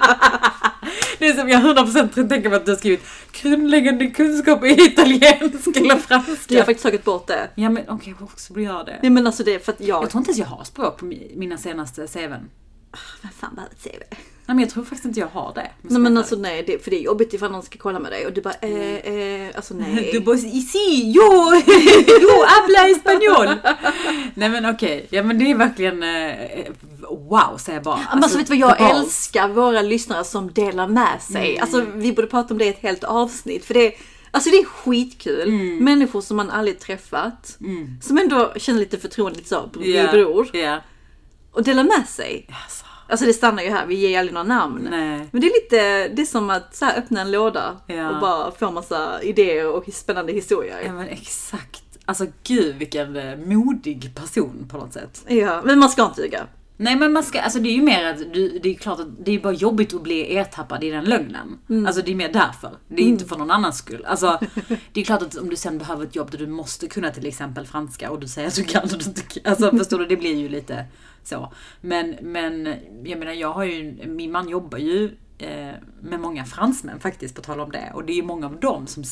Det 1.23 1.29
är 1.29 1.33
som 1.33 1.49
jag 1.49 1.61
100% 1.61 2.29
tänker 2.29 2.49
mig 2.49 2.57
att 2.57 2.65
du 2.65 2.71
har 2.71 2.77
skrivit 2.77 3.01
grundläggande 3.41 4.07
kunskaper 4.07 4.67
i 4.67 4.71
italienska 4.85 5.71
eller 5.79 5.83
Du 5.83 5.89
har 5.93 5.99
franska. 5.99 6.57
faktiskt 6.57 6.83
tagit 6.83 7.03
bort 7.03 7.27
det. 7.27 7.49
Ja 7.55 7.69
men 7.69 7.83
okej, 7.89 8.09
jag 8.09 8.17
får 8.17 8.25
också 8.25 8.59
göra 8.59 8.83
det. 8.83 8.99
Nej 9.01 9.11
men 9.11 9.27
alltså 9.27 9.43
det 9.43 9.53
är 9.55 9.59
för 9.59 9.71
att 9.71 9.81
jag... 9.81 10.03
Jag 10.03 10.09
tror 10.09 10.19
inte 10.21 10.29
ens 10.31 10.39
jag 10.39 10.45
har 10.47 10.63
språk 10.63 10.97
på 10.97 11.05
mi- 11.05 11.31
mina 11.37 11.57
senaste 11.57 12.07
CVn. 12.07 12.49
Vem 13.21 13.31
fan 13.39 13.55
behöver 13.55 13.73
ett 13.75 13.83
CV? 13.83 14.15
Nej 14.45 14.55
men 14.55 14.59
jag 14.59 14.69
tror 14.69 14.83
faktiskt 14.83 15.05
inte 15.05 15.19
jag 15.19 15.27
har 15.27 15.53
det. 15.55 15.71
Nej 15.81 15.99
men 15.99 16.17
alltså 16.17 16.35
nej, 16.35 16.63
det, 16.67 16.83
för 16.83 16.91
det 16.91 16.97
är 16.97 17.01
jobbigt 17.01 17.33
ifall 17.33 17.51
någon 17.51 17.63
ska 17.63 17.77
kolla 17.77 17.99
med 17.99 18.11
dig 18.11 18.25
och 18.25 18.33
du 18.33 18.41
bara 18.41 18.53
eh, 18.53 18.95
eh, 18.95 19.55
alltså 19.55 19.73
nej. 19.77 20.09
Du 20.13 20.19
bara 20.19 20.35
ici, 20.35 21.13
yo, 21.15 21.55
yo 22.21 22.45
habla 22.47 22.89
español. 22.89 23.57
Nej 24.35 24.49
men 24.49 24.65
okej, 24.65 25.07
ja 25.09 25.23
men 25.23 25.39
det 25.39 25.51
är 25.51 25.55
verkligen 25.55 26.03
eh, 26.03 26.65
wow 27.09 27.57
säger 27.57 27.77
jag 27.77 27.83
bara. 27.83 27.99
Ja, 27.99 28.15
men 28.15 28.23
alltså, 28.23 28.37
vet 28.37 28.47
du 28.47 28.59
vad 28.59 28.79
jag 28.79 28.91
älskar? 28.91 29.47
Våra 29.47 29.81
lyssnare 29.81 30.23
som 30.23 30.53
delar 30.53 30.87
med 30.87 31.21
sig. 31.21 31.59
Alltså 31.59 31.85
vi 31.95 32.13
borde 32.13 32.27
prata 32.27 32.53
om 32.53 32.57
det 32.57 32.65
i 32.65 32.69
ett 32.69 32.81
helt 32.81 33.03
avsnitt. 33.03 33.65
För 33.65 33.73
det 33.73 33.87
är, 33.87 33.93
alltså, 34.31 34.49
det 34.49 34.57
är 34.57 34.65
skitkul. 34.65 35.51
Människor 35.81 36.21
som 36.21 36.37
man 36.37 36.49
aldrig 36.49 36.79
träffat. 36.79 37.57
Som 38.01 38.17
ändå 38.17 38.53
känner 38.57 38.79
lite 38.79 38.97
förtroende, 38.97 39.37
lite 39.37 39.49
så, 39.49 39.69
är 39.81 40.03
Ja, 40.03 40.11
bror. 40.11 40.49
Ja. 40.53 40.81
Och 41.51 41.63
delar 41.63 41.83
med 41.83 42.07
sig. 42.07 42.47
Alltså, 42.63 42.85
Alltså 43.13 43.25
det 43.25 43.33
stannar 43.33 43.63
ju 43.63 43.69
här, 43.69 43.85
vi 43.85 43.95
ger 43.95 44.19
aldrig 44.19 44.33
några 44.33 44.47
namn. 44.47 44.87
nej. 44.91 45.27
Men 45.31 45.41
det 45.41 45.47
är 45.47 45.61
lite, 45.63 46.07
det 46.15 46.21
är 46.21 46.25
som 46.25 46.49
att 46.49 46.75
så 46.75 46.85
här, 46.85 46.97
öppna 46.97 47.21
en 47.21 47.31
låda 47.31 47.77
Ja. 47.87 48.09
och 48.09 48.21
bara 48.21 48.51
få 48.51 48.71
massa 48.71 49.21
idéer 49.21 49.67
och 49.67 49.83
spännande 49.93 50.33
historier. 50.33 50.81
Ja 50.85 50.93
men 50.93 51.07
exakt. 51.07 51.83
Alltså 52.05 52.25
gud 52.43 52.75
vilken 52.75 53.15
eh, 53.15 53.37
modig 53.37 54.11
person 54.15 54.67
på 54.71 54.77
något 54.77 54.93
sätt. 54.93 55.25
Ja, 55.27 55.61
men 55.65 55.79
man 55.79 55.89
ska 55.89 56.05
inte 56.05 56.21
ljuga. 56.21 56.47
Nej 56.83 56.95
men 56.95 57.13
man 57.13 57.23
ska, 57.23 57.41
alltså 57.41 57.59
det 57.59 57.69
är 57.69 57.73
ju 57.73 57.81
mer 57.81 58.05
att 58.05 58.33
du, 58.33 58.59
det 58.63 58.69
är 58.69 58.73
klart 58.73 58.99
att 58.99 59.25
det 59.25 59.31
är 59.31 59.39
bara 59.39 59.53
jobbigt 59.53 59.93
att 59.93 60.01
bli 60.01 60.37
ertappad 60.37 60.83
i 60.83 60.89
den 60.89 61.03
lögnen. 61.03 61.59
Alltså 61.87 62.01
det 62.01 62.11
är 62.11 62.15
mer 62.15 62.33
därför. 62.33 62.71
Det 62.87 63.01
är 63.01 63.05
inte 63.05 63.25
för 63.25 63.37
någon 63.37 63.51
annans 63.51 63.77
skull. 63.77 64.05
Alltså 64.05 64.39
det 64.93 65.01
är 65.01 65.05
klart 65.05 65.21
att 65.21 65.37
om 65.37 65.49
du 65.49 65.55
sen 65.55 65.77
behöver 65.77 66.05
ett 66.05 66.15
jobb 66.15 66.31
där 66.31 66.37
du 66.37 66.47
måste 66.47 66.87
kunna 66.87 67.11
till 67.11 67.25
exempel 67.25 67.65
franska 67.65 68.11
och 68.11 68.19
du 68.19 68.27
säger 68.27 68.47
att 68.47 68.55
du 68.55 68.63
kan 68.63 68.81
och 68.83 68.89
du 68.89 69.05
inte 69.05 69.21
kan. 69.21 69.51
Alltså 69.51 69.77
förstår 69.77 69.99
du, 69.99 70.05
det 70.05 70.17
blir 70.17 70.35
ju 70.35 70.49
lite 70.49 70.85
så. 71.23 71.53
Men, 71.81 72.15
men 72.21 72.75
jag 73.03 73.19
menar 73.19 73.33
jag 73.33 73.53
har 73.53 73.63
ju, 73.63 74.07
min 74.07 74.31
man 74.31 74.49
jobbar 74.49 74.77
ju 74.77 75.11
med 76.01 76.19
många 76.19 76.45
fransmän 76.45 76.99
faktiskt 76.99 77.35
på 77.35 77.41
tal 77.41 77.59
om 77.59 77.71
det. 77.71 77.91
Och 77.93 78.05
det 78.05 78.13
är 78.13 78.15
ju 78.15 78.23
många 78.23 78.45
av 78.45 78.59
dem 78.59 78.87
som, 78.87 79.03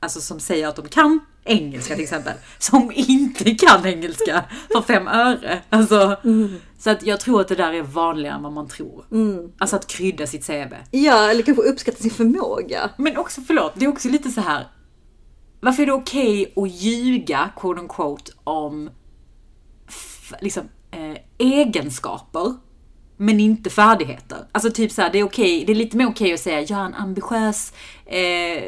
alltså, 0.00 0.20
som 0.20 0.40
säger 0.40 0.68
att 0.68 0.76
de 0.76 0.88
kan 0.88 1.20
engelska 1.44 1.94
till 1.94 2.02
exempel. 2.02 2.32
Som 2.58 2.92
inte 2.94 3.54
kan 3.54 3.86
engelska 3.86 4.44
för 4.72 4.82
fem 4.82 5.08
öre. 5.08 5.62
Alltså, 5.70 6.16
Så 6.78 6.90
att 6.90 7.02
jag 7.02 7.20
tror 7.20 7.40
att 7.40 7.48
det 7.48 7.54
där 7.54 7.72
är 7.72 7.82
vanligare 7.82 8.36
än 8.36 8.42
vad 8.42 8.52
man 8.52 8.68
tror. 8.68 9.04
Alltså 9.58 9.76
att 9.76 9.86
krydda 9.86 10.26
sitt 10.26 10.46
CV. 10.46 10.74
Ja, 10.90 11.30
eller 11.30 11.42
kanske 11.42 11.62
uppskatta 11.62 11.98
sin 11.98 12.10
förmåga. 12.10 12.90
Men 12.96 13.16
också, 13.16 13.40
förlåt, 13.40 13.72
det 13.76 13.84
är 13.84 13.88
också 13.88 14.08
lite 14.08 14.30
så 14.30 14.40
här. 14.40 14.66
Varför 15.60 15.82
är 15.82 15.86
det 15.86 15.92
okej 15.92 16.52
att 16.56 16.70
ljuga, 16.70 17.50
quote 17.56 17.80
unquote, 17.80 18.32
om 18.44 18.90
liksom, 20.40 20.68
eh, 20.90 21.16
egenskaper 21.38 22.54
men 23.22 23.40
inte 23.40 23.70
färdigheter? 23.70 24.38
Alltså 24.52 24.70
typ 24.70 24.92
så 24.92 25.02
här, 25.02 25.10
det 25.12 25.18
är 25.18 25.24
okej, 25.24 25.64
det 25.66 25.72
är 25.72 25.76
lite 25.76 25.96
mer 25.96 26.08
okej 26.08 26.34
att 26.34 26.40
säga 26.40 26.60
jag 26.60 26.80
är 26.80 26.84
en 26.84 26.94
ambitiös 26.94 27.72
eh, 28.06 28.62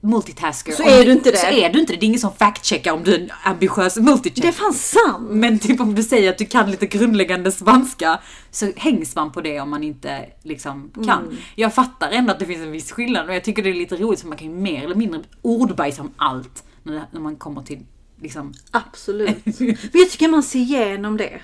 multitasker. 0.00 0.72
Så 0.72 0.82
Om 0.82 0.88
är 0.88 1.04
du 1.04 1.12
inte 1.12 1.30
det. 1.30 1.36
Så 1.36 1.46
är 1.46 1.70
du 1.70 1.80
inte 1.80 1.92
det. 1.92 1.98
Det 1.98 2.04
är 2.04 2.08
ingen 2.08 2.20
som 2.20 2.32
fact-checkar 2.32 2.92
om 2.92 3.04
du 3.04 3.14
är 3.14 3.18
en 3.18 3.30
ambitiös 3.44 3.96
multitasker. 3.96 4.42
Det 4.42 4.48
är 4.48 4.52
fan 4.52 4.74
sant! 4.74 5.30
Men 5.30 5.58
typ 5.58 5.80
om 5.80 5.94
du 5.94 6.02
säger 6.02 6.30
att 6.30 6.38
du 6.38 6.46
kan 6.46 6.70
lite 6.70 6.86
grundläggande 6.86 7.52
spanska 7.52 8.20
så 8.50 8.72
hängs 8.76 9.16
man 9.16 9.32
på 9.32 9.40
det 9.40 9.60
om 9.60 9.70
man 9.70 9.82
inte 9.82 10.26
liksom 10.42 10.90
kan. 10.94 11.24
Mm. 11.24 11.36
Jag 11.54 11.74
fattar 11.74 12.10
ändå 12.10 12.32
att 12.32 12.38
det 12.38 12.46
finns 12.46 12.62
en 12.62 12.72
viss 12.72 12.92
skillnad 12.92 13.28
och 13.28 13.34
jag 13.34 13.44
tycker 13.44 13.62
det 13.62 13.70
är 13.70 13.74
lite 13.74 13.96
roligt 13.96 14.20
för 14.20 14.28
man 14.28 14.38
kan 14.38 14.48
ju 14.48 14.54
mer 14.54 14.84
eller 14.84 14.94
mindre 14.94 15.20
ordbajsa 15.42 16.02
om 16.02 16.12
allt 16.16 16.64
när 16.82 17.20
man 17.20 17.36
kommer 17.36 17.62
till 17.62 17.78
liksom, 18.20 18.54
Absolut. 18.70 19.46
Men 19.58 19.76
jag 19.92 20.10
tycker 20.10 20.28
man 20.28 20.42
ser 20.42 20.58
igenom 20.58 21.16
det. 21.16 21.40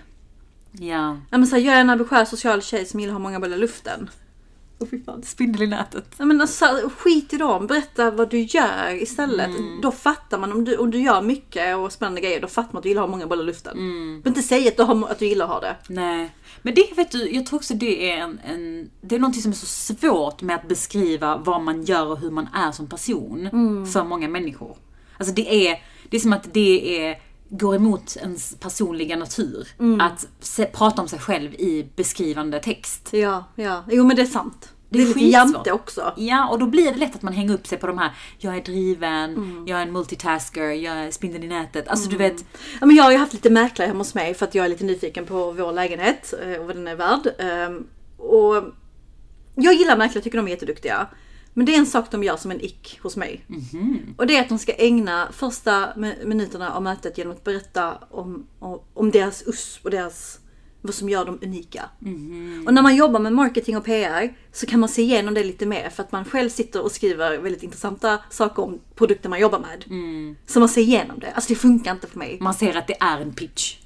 Ja, 0.72 1.16
Ja, 1.30 1.38
men 1.38 1.46
så 1.46 1.56
här, 1.56 1.62
jag 1.62 1.74
är 1.74 1.80
en 1.80 1.90
ambitiös 1.90 2.30
social 2.30 2.62
tjej 2.62 2.86
som 2.86 3.00
gillar 3.00 3.12
att 3.14 3.20
ha 3.20 3.22
många 3.22 3.40
bollar 3.40 3.56
i 3.56 3.60
luften. 3.60 4.10
Oh, 4.78 4.88
fy 4.88 5.02
fan. 5.04 5.22
spindel 5.22 5.62
i 5.62 5.66
nätet. 5.66 6.14
Ja, 6.18 6.24
men 6.24 6.40
alltså, 6.40 6.90
skit 6.96 7.32
i 7.32 7.36
dem, 7.36 7.66
berätta 7.66 8.10
vad 8.10 8.30
du 8.30 8.40
gör 8.40 9.02
istället. 9.02 9.50
Då 9.82 9.92
fattar 9.92 10.38
man, 10.38 10.52
om 10.52 10.64
du, 10.64 10.76
om 10.76 10.90
du 10.90 10.98
gör 10.98 11.22
mycket 11.22 11.76
och 11.76 11.92
spännande 11.92 12.20
grejer, 12.20 12.40
då 12.40 12.48
fattar 12.48 12.72
man 12.72 12.78
att 12.78 12.82
du 12.82 12.88
gillar 12.88 13.02
att 13.02 13.08
ha 13.08 13.16
många 13.16 13.26
bollar 13.26 13.42
i 13.42 13.46
luften. 13.46 13.76
Du 13.76 13.82
behöver 14.22 14.28
inte 14.28 14.42
säga 14.42 14.68
att 14.68 14.76
du, 14.76 14.82
har, 14.82 15.08
att 15.10 15.18
du 15.18 15.26
gillar 15.26 15.44
att 15.44 15.50
ha 15.50 15.60
det. 15.60 15.76
Nej, 15.88 16.36
men 16.62 16.74
det 16.74 16.96
vet 16.96 17.10
du, 17.10 17.30
jag 17.30 17.46
tror 17.46 17.58
också 17.58 17.74
det 17.74 18.10
är 18.10 18.16
en, 18.16 18.38
en 18.44 18.90
det 19.00 19.14
är 19.14 19.18
någonting 19.18 19.42
som 19.42 19.50
är 19.52 19.56
så 19.56 19.66
svårt 19.66 20.42
med 20.42 20.56
att 20.56 20.68
beskriva 20.68 21.36
vad 21.36 21.60
man 21.60 21.82
gör 21.84 22.06
och 22.06 22.18
hur 22.18 22.30
man 22.30 22.48
är 22.54 22.72
som 22.72 22.86
person 22.86 23.48
för 23.92 24.04
många 24.04 24.28
människor. 24.28 24.76
Alltså 25.18 25.34
det 25.34 25.68
är, 25.68 25.82
det 26.10 26.16
är 26.16 26.20
som 26.20 26.32
att 26.32 26.54
det 26.54 26.98
är, 27.04 27.20
går 27.54 27.74
emot 27.74 28.16
ens 28.16 28.54
personliga 28.60 29.16
natur. 29.16 29.68
Att 30.00 30.26
se, 30.40 30.64
prata 30.66 31.02
om 31.02 31.08
sig 31.08 31.18
själv 31.18 31.54
i 31.54 31.86
beskrivande 31.96 32.60
text. 32.60 33.08
Ja, 33.12 33.44
ja. 33.54 33.84
Jo 33.88 34.04
men 34.06 34.16
det 34.16 34.22
är 34.22 34.26
sant. 34.26 34.72
Det, 34.88 34.98
Det 34.98 35.04
är 35.04 35.10
är 35.10 35.14
lite 35.14 35.20
jante 35.24 35.72
också. 35.72 36.12
Ja, 36.16 36.48
och 36.48 36.58
då 36.58 36.66
blir 36.66 36.92
det 36.92 36.98
lätt 36.98 37.14
att 37.14 37.22
man 37.22 37.32
hänger 37.32 37.54
upp 37.54 37.66
sig 37.66 37.78
på 37.78 37.86
de 37.86 37.98
här, 37.98 38.10
jag 38.38 38.56
är 38.56 38.60
driven, 38.62 39.64
jag 39.66 39.78
är 39.78 39.82
en 39.82 39.92
multitasker, 39.92 40.62
jag 40.70 40.94
är 40.96 41.10
spindeln 41.10 41.44
i 41.44 41.48
nätet. 41.48 41.88
Alltså 41.88 42.10
du 42.10 42.16
vet, 42.16 42.44
Ja, 42.80 42.86
men 42.86 42.96
jag 42.96 43.04
har 43.04 43.10
ju 43.12 43.16
haft 43.18 43.32
lite 43.32 43.50
mäklare 43.50 43.86
hemma 43.88 43.98
hos 44.00 44.14
mig 44.14 44.34
för 44.34 44.46
att 44.46 44.54
jag 44.54 44.64
är 44.64 44.68
lite 44.68 44.84
nyfiken 44.84 45.26
på 45.26 45.52
vår 45.52 45.72
lägenhet 45.72 46.34
eh, 46.42 46.60
och 46.60 46.66
vad 46.66 46.76
den 46.76 46.88
är 46.88 46.96
värd. 46.96 47.34
Ehm, 47.38 47.86
Och 48.16 48.64
jag 49.54 49.74
gillar 49.74 49.96
mäklare, 49.96 50.24
tycker 50.24 50.38
de 50.38 50.46
är 50.46 50.50
jätteduktiga. 50.50 51.06
Men 51.54 51.66
det 51.66 51.74
är 51.74 51.78
en 51.78 51.86
sak 51.86 52.10
de 52.10 52.22
gör 52.24 52.36
som 52.36 52.50
en 52.50 52.60
ick 52.60 52.98
hos 53.02 53.16
mig. 53.16 53.44
Och 54.18 54.26
det 54.26 54.36
är 54.36 54.40
att 54.40 54.48
de 54.48 54.58
ska 54.58 54.72
ägna 54.72 55.28
första 55.32 55.92
mi- 55.96 56.26
minuterna 56.26 56.72
av 56.72 56.82
mötet 56.82 57.18
genom 57.18 57.32
att 57.32 57.44
berätta 57.44 57.94
om, 58.10 58.46
om, 58.58 58.80
om 58.94 59.10
deras 59.10 59.42
USP 59.46 59.84
och 59.84 59.90
deras, 59.90 60.38
vad 60.80 60.94
som 60.94 61.08
gör 61.08 61.24
dem 61.24 61.38
unika. 61.42 61.82
Och 62.66 62.74
när 62.74 62.82
man 62.82 62.96
jobbar 62.96 63.20
med 63.20 63.32
marketing 63.32 63.76
och 63.76 63.84
PR 63.84 64.36
så 64.52 64.66
kan 64.66 64.80
man 64.80 64.88
se 64.88 65.02
igenom 65.02 65.34
det 65.34 65.44
lite 65.44 65.66
mer 65.66 65.90
för 65.90 66.02
att 66.02 66.12
man 66.12 66.24
själv 66.24 66.48
sitter 66.48 66.82
och 66.82 66.92
skriver 66.92 67.38
väldigt 67.38 67.62
intressanta 67.62 68.18
saker 68.30 68.62
om 68.62 68.78
produkter 68.94 69.28
man 69.28 69.40
jobbar 69.40 69.58
med. 69.58 69.84
Så 70.46 70.60
man 70.60 70.68
ser 70.68 70.80
igenom 70.80 71.18
det. 71.18 71.30
Alltså 71.32 71.48
det 71.48 71.54
funkar 71.54 71.92
inte 71.92 72.06
för 72.06 72.18
mig. 72.18 72.38
man 72.40 72.54
ser 72.54 72.76
att 72.76 72.86
det 72.86 72.96
är 73.00 73.20
en 73.20 73.32
pitch. 73.34 73.76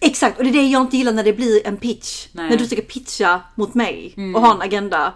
Exakt, 0.00 0.38
och 0.38 0.44
det 0.44 0.50
är 0.50 0.52
det 0.52 0.62
jag 0.66 0.82
inte 0.82 0.96
gillar 0.96 1.12
när 1.12 1.24
det 1.24 1.32
blir 1.32 1.66
en 1.66 1.76
pitch. 1.76 2.28
Nej. 2.32 2.50
När 2.50 2.56
du 2.56 2.66
ska 2.66 2.76
pitcha 2.82 3.40
mot 3.54 3.74
mig 3.74 4.14
och 4.34 4.40
ha 4.40 4.54
en 4.54 4.62
agenda. 4.62 5.12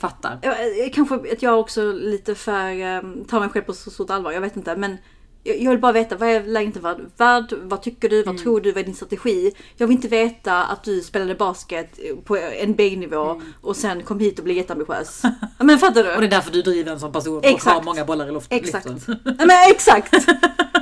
Fattar. 0.00 0.38
Jag- 0.42 0.78
jag- 0.78 0.92
Kanske 0.94 1.14
att 1.14 1.42
jag 1.42 1.60
också 1.60 1.92
lite 1.92 2.34
för, 2.34 2.70
eh, 2.70 3.00
tar 3.28 3.40
mig 3.40 3.48
själv 3.48 3.62
på 3.64 3.72
så 3.72 3.90
stort 3.90 4.10
allvar, 4.10 4.32
jag 4.32 4.40
vet 4.40 4.56
inte. 4.56 4.76
Men 4.76 4.96
Jag 5.44 5.60
jag 5.60 5.70
vill 5.70 5.80
bara 5.80 5.92
veta, 5.92 6.16
vad 6.16 6.28
är 6.28 6.44
lägenheten 6.44 6.82
värd? 6.82 6.98
värd? 7.16 7.54
Vad 7.62 7.82
tycker 7.82 8.08
du? 8.08 8.22
Mm. 8.22 8.34
Vad 8.34 8.42
tror 8.44 8.60
du? 8.60 8.72
Vad 8.72 8.80
är 8.80 8.84
din 8.84 8.94
strategi? 8.94 9.52
Jag 9.76 9.86
vill 9.86 9.96
inte 9.96 10.08
veta 10.08 10.64
att 10.64 10.84
du 10.84 11.00
spelade 11.02 11.34
basket 11.34 11.98
på 12.24 12.36
NBA-nivå 12.66 13.30
Mm. 13.30 13.42
och 13.60 13.76
sen 13.76 14.02
kom 14.02 14.20
hit 14.20 14.38
och 14.38 14.44
blev 14.44 14.56
jätteambitiös. 14.56 15.22
Men 15.58 15.78
fattar 15.78 16.02
du? 16.04 16.14
Och 16.14 16.20
det 16.20 16.26
är 16.26 16.30
därför 16.30 16.52
du 16.52 16.62
driver 16.62 16.92
en 16.92 17.00
sån 17.00 17.12
person 17.12 17.36
och 17.38 17.44
Exakt. 17.44 17.76
har 17.76 17.82
många 17.82 18.04
bollar 18.04 18.28
i 18.28 18.30
luft- 18.32 18.46
Exakt. 18.50 18.86
luften. 18.88 19.16
Ja, 19.24 19.32
men 19.46 19.70
exakt! 19.70 20.12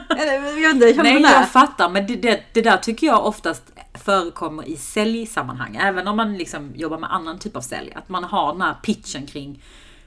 Jag 0.08 0.60
jag 0.60 0.94
känner 0.94 1.02
Nej, 1.02 1.22
jag 1.22 1.48
fattar. 1.48 1.88
Men 1.88 2.06
det, 2.06 2.16
det, 2.16 2.40
det 2.52 2.60
där 2.62 2.76
tycker 2.76 3.06
jag 3.06 3.26
oftast 3.26 3.62
förekommer 4.12 4.68
i 4.68 4.76
säljsammanhang. 4.76 5.76
Även 5.82 6.08
om 6.08 6.16
man 6.16 6.36
liksom 6.36 6.72
jobbar 6.76 6.98
med 6.98 7.12
annan 7.14 7.38
typ 7.38 7.56
av 7.56 7.60
sälj. 7.60 7.92
Att 7.94 8.08
man 8.08 8.24
har 8.24 8.52
den 8.52 8.62
här 8.62 8.74
pitchen 8.82 9.26
kring 9.26 9.62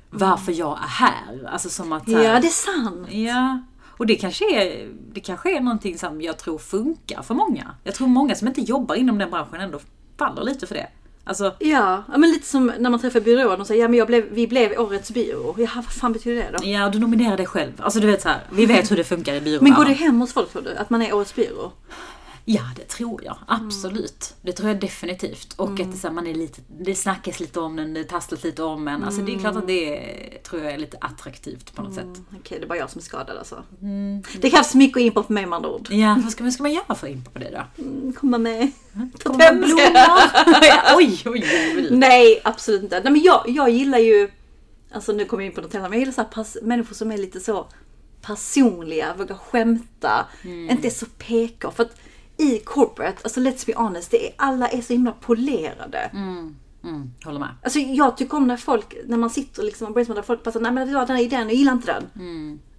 varför 0.09 0.51
jag 0.51 0.77
är 0.83 0.87
här. 0.87 1.49
Alltså 1.51 1.69
som 1.69 1.93
att... 1.93 2.07
här- 2.07 2.23
Ja, 2.23 2.39
det 2.39 2.47
är 2.47 2.51
sant. 2.51 3.07
Ja, 3.11 3.59
och 3.97 4.05
det 4.05 4.15
kanske, 4.15 4.45
är, 4.63 4.87
det 5.13 5.19
kanske 5.19 5.57
är 5.57 5.61
någonting 5.61 5.97
som 5.97 6.21
jag 6.21 6.37
tror 6.37 6.57
funkar 6.57 7.21
för 7.21 7.33
många. 7.33 7.71
Jag 7.83 7.95
tror 7.95 8.07
många 8.07 8.35
som 8.35 8.47
inte 8.47 8.61
jobbar 8.61 8.95
inom 8.95 9.17
den 9.17 9.29
branschen 9.31 9.61
ändå 9.61 9.79
faller 10.17 10.43
lite 10.43 10.67
för 10.67 10.75
det. 10.75 10.87
Alltså, 11.23 11.43
Ja, 11.59 12.03
ja, 12.11 12.17
men 12.17 12.29
lite 12.29 12.47
som 12.47 12.71
när 12.79 12.89
man 12.89 12.99
träffar 12.99 13.19
byrån 13.19 13.61
och 13.61 13.67
säger 13.67 13.81
ja 13.81 13.87
men 13.87 13.97
jag 13.97 14.07
blev, 14.07 14.25
vi 14.31 14.47
blev 14.47 14.79
årets 14.79 15.11
byrå. 15.11 15.55
Ja, 15.57 15.67
vad 15.75 15.85
fan 15.85 16.13
betyder 16.13 16.41
det 16.51 16.57
då? 16.57 16.67
ja, 16.69 16.89
du 16.89 16.99
nominerar 16.99 17.37
dig 17.37 17.45
själv. 17.45 17.71
Alltså 17.79 17.99
du 17.99 18.07
vet 18.07 18.21
så 18.21 18.29
här, 18.29 18.39
vi 18.51 18.65
vet 18.65 18.91
hur 18.91 18.95
det 18.97 19.03
funkar 19.03 19.33
i 19.33 19.41
byrån. 19.41 19.63
Men 19.63 19.73
går 19.73 19.85
det 19.85 19.93
hem 19.93 20.19
hos 20.19 20.33
folk 20.33 20.51
tror 20.51 20.61
du? 20.61 20.75
Att 20.75 20.89
man 20.89 21.01
är 21.01 21.13
årets 21.13 21.35
byrå? 21.35 21.71
Ja, 22.45 22.61
det 22.75 22.87
tror 22.87 23.23
jag. 23.23 23.37
Absolut. 23.47 24.33
Det 24.41 24.51
tror 24.51 24.69
jag 24.69 24.79
definitivt. 24.79 25.53
Och 25.53 25.79
att 25.79 26.01
det, 26.01 26.11
man 26.11 26.27
är 26.27 26.33
lite, 26.33 26.61
det 26.67 26.95
snackas 26.95 27.39
lite 27.39 27.59
om 27.59 27.75
den, 27.75 27.93
det 27.93 28.03
tasslas 28.03 28.43
lite 28.43 28.63
om 28.63 28.87
en. 28.87 29.03
Alltså 29.03 29.21
det 29.21 29.35
är 29.35 29.39
klart 29.39 29.55
att 29.55 29.67
det 29.67 29.97
är, 29.97 30.37
tror 30.39 30.61
jag 30.63 30.73
är 30.73 30.77
lite 30.77 30.97
attraktivt 31.01 31.75
på 31.75 31.81
något 31.81 31.93
sätt. 31.93 32.07
Okej, 32.39 32.59
det 32.59 32.65
är 32.65 32.67
bara 32.67 32.77
jag 32.77 32.89
som 32.89 32.99
är 32.99 33.03
skadad 33.03 33.37
alltså. 33.37 33.63
Det 34.41 34.49
krävs 34.49 34.75
mycket 34.75 34.97
att 34.97 35.01
impa 35.03 35.23
på 35.23 35.33
mig 35.33 35.45
med 35.45 35.55
andra 35.57 35.69
ord. 35.69 35.87
Ja, 35.91 36.19
vad 36.23 36.31
ska, 36.31 36.43
vad 36.43 36.53
ska 36.53 36.63
man 36.63 36.73
göra 36.73 36.95
för 36.95 37.07
att 37.07 37.13
impa 37.13 37.31
på 37.31 37.39
det 37.39 37.49
då? 37.77 37.83
Mm, 37.83 38.13
Komma 38.13 38.37
med. 38.37 38.71
Ta 39.19 39.33
med 39.33 39.57
blommor? 39.57 40.95
oj, 40.97 41.21
oj, 41.25 41.43
oj. 41.75 41.87
Nej, 41.91 42.41
absolut 42.43 42.83
inte. 42.83 42.99
Nej, 43.03 43.13
men 43.13 43.21
jag, 43.21 43.43
jag 43.47 43.69
gillar 43.69 43.97
ju, 43.97 44.31
alltså 44.91 45.11
nu 45.11 45.25
kommer 45.25 45.43
jag 45.43 45.49
in 45.49 45.55
på 45.55 45.61
något 45.61 45.75
annat, 45.75 45.89
men 45.89 45.99
jag 45.99 46.07
gillar 46.07 46.23
så 46.23 46.29
pass, 46.29 46.57
människor 46.61 46.95
som 46.95 47.11
är 47.11 47.17
lite 47.17 47.39
så 47.39 47.67
personliga, 48.21 49.13
vågar 49.17 49.35
skämta, 49.35 50.25
inte 50.43 50.87
är 50.87 50.91
så 50.91 51.05
PK. 51.05 51.71
För 51.71 51.83
att 51.83 51.95
i 52.41 52.59
corporate, 52.59 53.17
alltså 53.23 53.39
let's 53.39 53.65
be 53.65 53.73
honest, 53.75 54.11
det 54.11 54.27
är, 54.27 54.33
alla 54.35 54.67
är 54.67 54.81
så 54.81 54.93
himla 54.93 55.11
polerade. 55.11 55.97
Mm, 56.13 56.55
mm, 56.83 57.13
håller 57.25 57.39
med. 57.39 57.49
Alltså 57.63 57.79
jag 57.79 58.17
tycker 58.17 58.37
om 58.37 58.47
när 58.47 58.57
folk, 58.57 58.95
när 59.05 59.17
man 59.17 59.29
sitter 59.29 59.63
liksom 59.63 59.87
och 59.87 59.93
brainstormar, 59.93 60.21
folk 60.21 60.43
bara 60.43 60.59
nej 60.59 60.71
men 60.71 60.75
vet 60.75 60.87
du 60.87 60.93
vad, 60.93 61.07
den 61.07 61.15
här 61.15 61.23
idén, 61.23 61.47
jag 61.47 61.53
gillar 61.53 61.73
inte 61.73 61.93
den. 61.93 62.09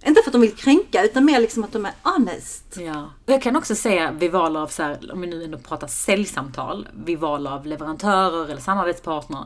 Inte 0.05 0.21
för 0.21 0.29
att 0.29 0.33
de 0.33 0.41
vill 0.41 0.55
kränka, 0.55 1.03
utan 1.03 1.25
mer 1.25 1.39
liksom 1.39 1.63
att 1.63 1.71
de 1.71 1.85
är 1.85 1.93
honest. 2.03 2.77
Ja. 2.77 3.09
Och 3.25 3.33
jag 3.33 3.41
kan 3.41 3.55
också 3.55 3.75
säga 3.75 4.11
vid 4.11 4.31
val 4.31 4.57
av, 4.57 4.67
så 4.67 4.83
här, 4.83 5.13
om 5.13 5.21
vi 5.21 5.27
nu 5.27 5.43
ändå 5.43 5.57
pratar 5.57 5.87
säljsamtal, 5.87 6.87
vid 7.05 7.19
val 7.19 7.47
av 7.47 7.65
leverantörer 7.65 8.49
eller 8.49 8.61
samarbetspartner. 8.61 9.45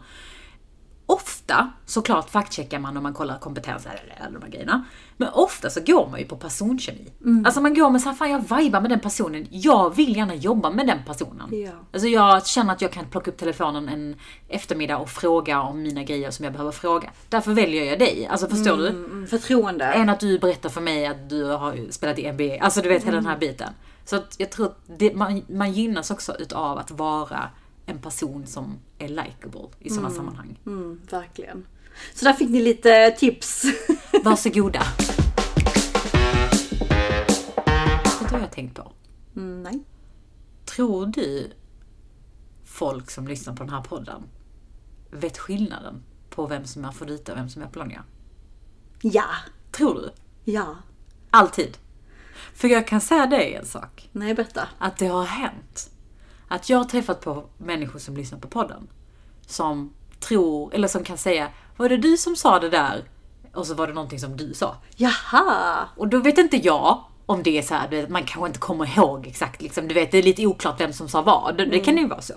Ofta, 1.09 1.71
såklart 1.85 2.29
faktcheckar 2.29 2.79
man 2.79 2.97
om 2.97 3.03
man 3.03 3.13
kollar 3.13 3.39
kompetens 3.39 3.85
eller 3.85 4.31
de 4.31 4.41
här 4.41 4.49
grejerna. 4.49 4.85
Men 5.17 5.29
ofta 5.33 5.69
så 5.69 5.81
går 5.81 6.09
man 6.09 6.19
ju 6.19 6.25
på 6.25 6.35
personkemi. 6.35 7.11
Alltså 7.45 7.61
man 7.61 7.73
går 7.73 7.89
med 7.89 8.01
såhär, 8.01 8.15
fan 8.15 8.29
jag 8.29 8.57
vibar 8.57 8.81
med 8.81 8.91
den 8.91 8.99
personen. 8.99 9.47
Jag 9.49 9.95
vill 9.95 10.15
gärna 10.15 10.35
jobba 10.35 10.69
med 10.69 10.87
den 10.87 10.99
personen. 11.05 11.49
Ja. 11.51 11.71
Alltså 11.93 12.07
jag 12.07 12.47
känner 12.47 12.73
att 12.73 12.81
jag 12.81 12.91
kan 12.91 13.05
plocka 13.05 13.31
upp 13.31 13.37
telefonen 13.37 13.89
en 13.89 14.15
eftermiddag 14.47 14.97
och 14.97 15.09
fråga 15.09 15.61
om 15.61 15.81
mina 15.81 16.03
grejer 16.03 16.31
som 16.31 16.45
jag 16.45 16.53
behöver 16.53 16.71
fråga. 16.71 17.09
Därför 17.29 17.53
väljer 17.53 17.83
jag 17.83 17.99
dig. 17.99 18.27
Alltså 18.31 18.47
förstår 18.49 18.77
du? 18.77 18.87
Mm, 18.87 19.27
förtroende. 19.27 19.85
än 19.85 20.09
att 20.09 20.19
du 20.19 20.39
berättar 20.39 20.69
för 20.69 20.81
mig 20.81 21.05
att 21.05 21.29
du 21.29 21.43
har 21.43 21.91
spelat 21.91 22.19
i 22.19 22.31
NBA. 22.31 22.63
Alltså 22.63 22.81
du 22.81 22.89
vet 22.89 23.03
hela 23.03 23.17
den 23.17 23.25
här 23.25 23.37
biten. 23.37 23.73
Så 24.05 24.15
att 24.15 24.35
jag 24.37 24.51
tror 24.51 24.65
att 24.65 24.77
det, 24.99 25.15
man, 25.15 25.41
man 25.47 25.71
gynnas 25.71 26.11
också 26.11 26.35
utav 26.39 26.77
att 26.77 26.91
vara 26.91 27.49
en 27.89 27.99
person 27.99 28.47
som 28.47 28.79
är 28.97 29.07
likable 29.07 29.67
i 29.79 29.89
sådana 29.89 30.09
sammanhang. 30.09 30.59
Mm, 30.65 31.01
verkligen. 31.09 31.67
Så 32.13 32.25
där 32.25 32.33
fick 32.33 32.49
ni 32.49 32.61
lite 32.61 33.11
tips. 33.11 33.63
Varsågoda. 34.23 34.83
Vet 38.03 38.19
du 38.19 38.25
vad 38.25 38.33
jag 38.33 38.39
har 38.39 38.47
tänkt 38.47 38.75
på? 38.75 38.91
Mm, 39.35 39.63
nej. 39.63 39.83
Tror 40.65 41.05
du 41.05 41.51
folk 42.65 43.11
som 43.11 43.27
lyssnar 43.27 43.55
på 43.55 43.63
den 43.63 43.73
här 43.73 43.81
podden 43.81 44.23
vet 45.11 45.37
skillnaden 45.37 46.03
på 46.29 46.47
vem 46.47 46.65
som 46.65 46.85
är 46.85 46.89
Afrodite 46.89 47.31
och 47.31 47.37
vem 47.37 47.49
som 47.49 47.61
är 47.61 47.65
Apollonia? 47.65 48.03
Ja. 49.01 49.27
Tror 49.71 49.93
du? 49.93 50.11
Ja. 50.51 50.75
Alltid. 51.29 51.77
För 52.53 52.67
jag 52.67 52.87
kan 52.87 53.01
säga 53.01 53.25
dig 53.25 53.53
en 53.53 53.65
sak. 53.65 54.09
Nej, 54.11 54.33
berätta. 54.33 54.67
att 54.79 54.97
det 54.97 55.07
har 55.07 55.23
hänt. 55.25 55.91
Att 56.47 56.69
jag 56.69 56.77
har 56.77 56.85
träffat 56.85 57.21
på 57.21 57.45
människor 57.57 57.99
som 57.99 58.17
lyssnar 58.17 58.39
på 58.39 58.47
podden. 58.47 58.87
Som 59.47 59.93
tror, 60.19 60.73
eller 60.73 60.87
som 60.87 61.03
kan 61.03 61.17
säga, 61.17 61.47
var 61.77 61.89
det 61.89 61.97
du 61.97 62.17
som 62.17 62.35
sa 62.35 62.59
det 62.59 62.69
där? 62.69 63.03
Och 63.53 63.67
så 63.67 63.73
var 63.73 63.87
det 63.87 63.93
någonting 63.93 64.19
som 64.19 64.37
du 64.37 64.53
sa. 64.53 64.75
Jaha. 64.95 65.87
Och 65.95 66.07
då 66.07 66.19
vet 66.19 66.37
inte 66.37 66.57
jag 66.57 67.03
om 67.25 67.43
det 67.43 67.57
är 67.57 67.61
så 67.61 67.73
här, 67.73 68.07
man 68.09 68.23
kanske 68.23 68.47
inte 68.47 68.59
kommer 68.59 68.97
ihåg 68.97 69.27
exakt 69.27 69.61
liksom, 69.61 69.87
du 69.87 69.93
vet 69.93 70.11
det 70.11 70.17
är 70.17 70.23
lite 70.23 70.45
oklart 70.45 70.81
vem 70.81 70.93
som 70.93 71.09
sa 71.09 71.21
vad. 71.21 71.57
Det, 71.57 71.65
det 71.65 71.79
kan 71.79 71.97
ju 71.97 72.07
vara 72.07 72.21
så. 72.21 72.33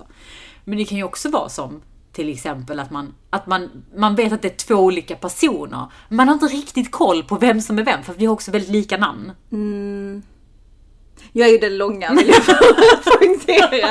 Men 0.64 0.79
det 0.79 0.85
kan 0.85 0.99
ju 0.99 1.05
också 1.05 1.31
vara 1.31 1.49
som 1.49 1.83
till 2.12 2.29
exempel 2.29 2.81
att 2.81 2.90
man, 2.90 3.14
att 3.31 3.46
man, 3.46 3.85
man 3.96 4.14
vet 4.14 4.33
att 4.33 4.42
det 4.42 4.49
är 4.49 4.66
två 4.66 4.75
olika 4.75 5.16
personer. 5.16 5.87
Man 6.09 6.29
har 6.29 6.35
inte 6.35 6.46
riktigt 6.46 6.90
koll 6.90 7.23
på 7.23 7.37
vem 7.37 7.61
som 7.61 7.79
är 7.79 7.83
vem 7.83 8.03
för 8.03 8.14
vi 8.14 8.27
har 8.27 8.33
också 8.33 8.51
väldigt 8.51 8.70
lika 8.70 8.96
namn. 8.96 9.33
Jag 11.33 11.48
är 11.48 11.52
ju 11.52 11.59
den 11.59 11.78
långa 11.78 12.14
vill 12.14 12.28
jag 12.28 12.44
poängtera. 13.04 13.88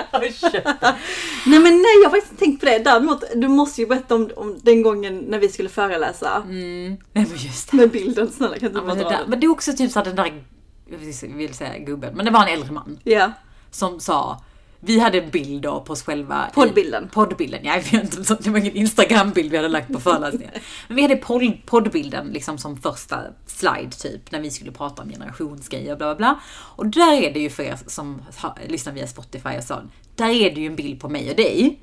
Nej 1.45 1.59
men 1.59 1.73
nej, 1.81 1.95
jag 2.03 2.09
har 2.09 2.17
faktiskt 2.17 2.39
tänkt 2.39 2.59
på 2.59 2.65
det. 2.65 2.79
Däremot, 2.79 3.23
du 3.35 3.47
måste 3.47 3.81
ju 3.81 3.87
berätta 3.87 4.15
om, 4.15 4.29
om 4.35 4.59
den 4.61 4.81
gången 4.81 5.17
när 5.19 5.39
vi 5.39 5.49
skulle 5.49 5.69
föreläsa. 5.69 6.35
Mm. 6.45 6.97
Nej 7.13 7.25
men 7.29 7.37
just 7.37 7.71
det. 7.71 7.77
Med 7.77 7.91
bilden, 7.91 8.31
snälla 8.31 8.59
kan 8.59 8.73
du 8.73 8.79
Ja, 8.79 8.81
bara 8.85 8.87
men, 8.95 8.97
det 8.97 9.03
dra 9.03 9.09
den? 9.09 9.29
men 9.29 9.39
det 9.39 9.45
är 9.45 9.51
också 9.51 9.73
typ 9.73 9.91
så 9.91 9.99
att 9.99 10.05
den 10.05 10.15
där, 10.15 10.43
jag 10.91 10.97
vill 11.37 11.53
säga 11.53 11.77
gubben, 11.77 12.15
men 12.15 12.25
det 12.25 12.31
var 12.31 12.41
en 12.47 12.53
äldre 12.53 12.71
man 12.71 12.99
Ja. 13.03 13.31
som 13.71 13.99
sa 13.99 14.43
vi 14.81 14.99
hade 14.99 15.17
en 15.21 15.29
bild 15.29 15.61
då 15.61 15.81
på 15.81 15.93
oss 15.93 16.03
själva. 16.03 16.47
i- 16.51 16.53
Poddbilden. 16.53 17.09
Poddbilden, 17.13 17.59
ja, 17.63 17.73
vi 17.91 17.97
hade 17.97 18.01
inte, 18.17 18.37
det 18.41 18.49
var 18.49 18.59
ingen 18.59 18.75
Instagram-bild 18.75 19.51
vi 19.51 19.57
hade 19.57 19.69
lagt 19.69 19.93
på 19.93 19.99
föreläsningen. 19.99 20.51
Men 20.87 20.95
vi 20.95 21.01
hade 21.01 21.15
podd, 21.15 21.53
poddbilden 21.65 22.27
liksom 22.27 22.57
som 22.57 22.77
första 22.77 23.19
slide 23.45 23.91
typ, 23.91 24.31
när 24.31 24.39
vi 24.41 24.51
skulle 24.51 24.71
prata 24.71 25.01
om 25.01 25.09
generationsgrejer 25.09 25.95
bla 25.95 26.05
bla 26.05 26.15
bla. 26.15 26.39
Och 26.75 26.85
där 26.87 27.13
är 27.13 27.33
det 27.33 27.39
ju 27.39 27.49
för 27.49 27.63
er 27.63 27.77
som 27.87 28.21
har, 28.37 28.53
lyssnar 28.67 28.93
via 28.93 29.07
Spotify 29.07 29.57
och 29.57 29.63
så, 29.63 29.75
där 30.15 30.29
är 30.29 30.55
det 30.55 30.61
ju 30.61 30.67
en 30.67 30.75
bild 30.75 30.99
på 31.01 31.09
mig 31.09 31.29
och 31.29 31.35
dig. 31.35 31.79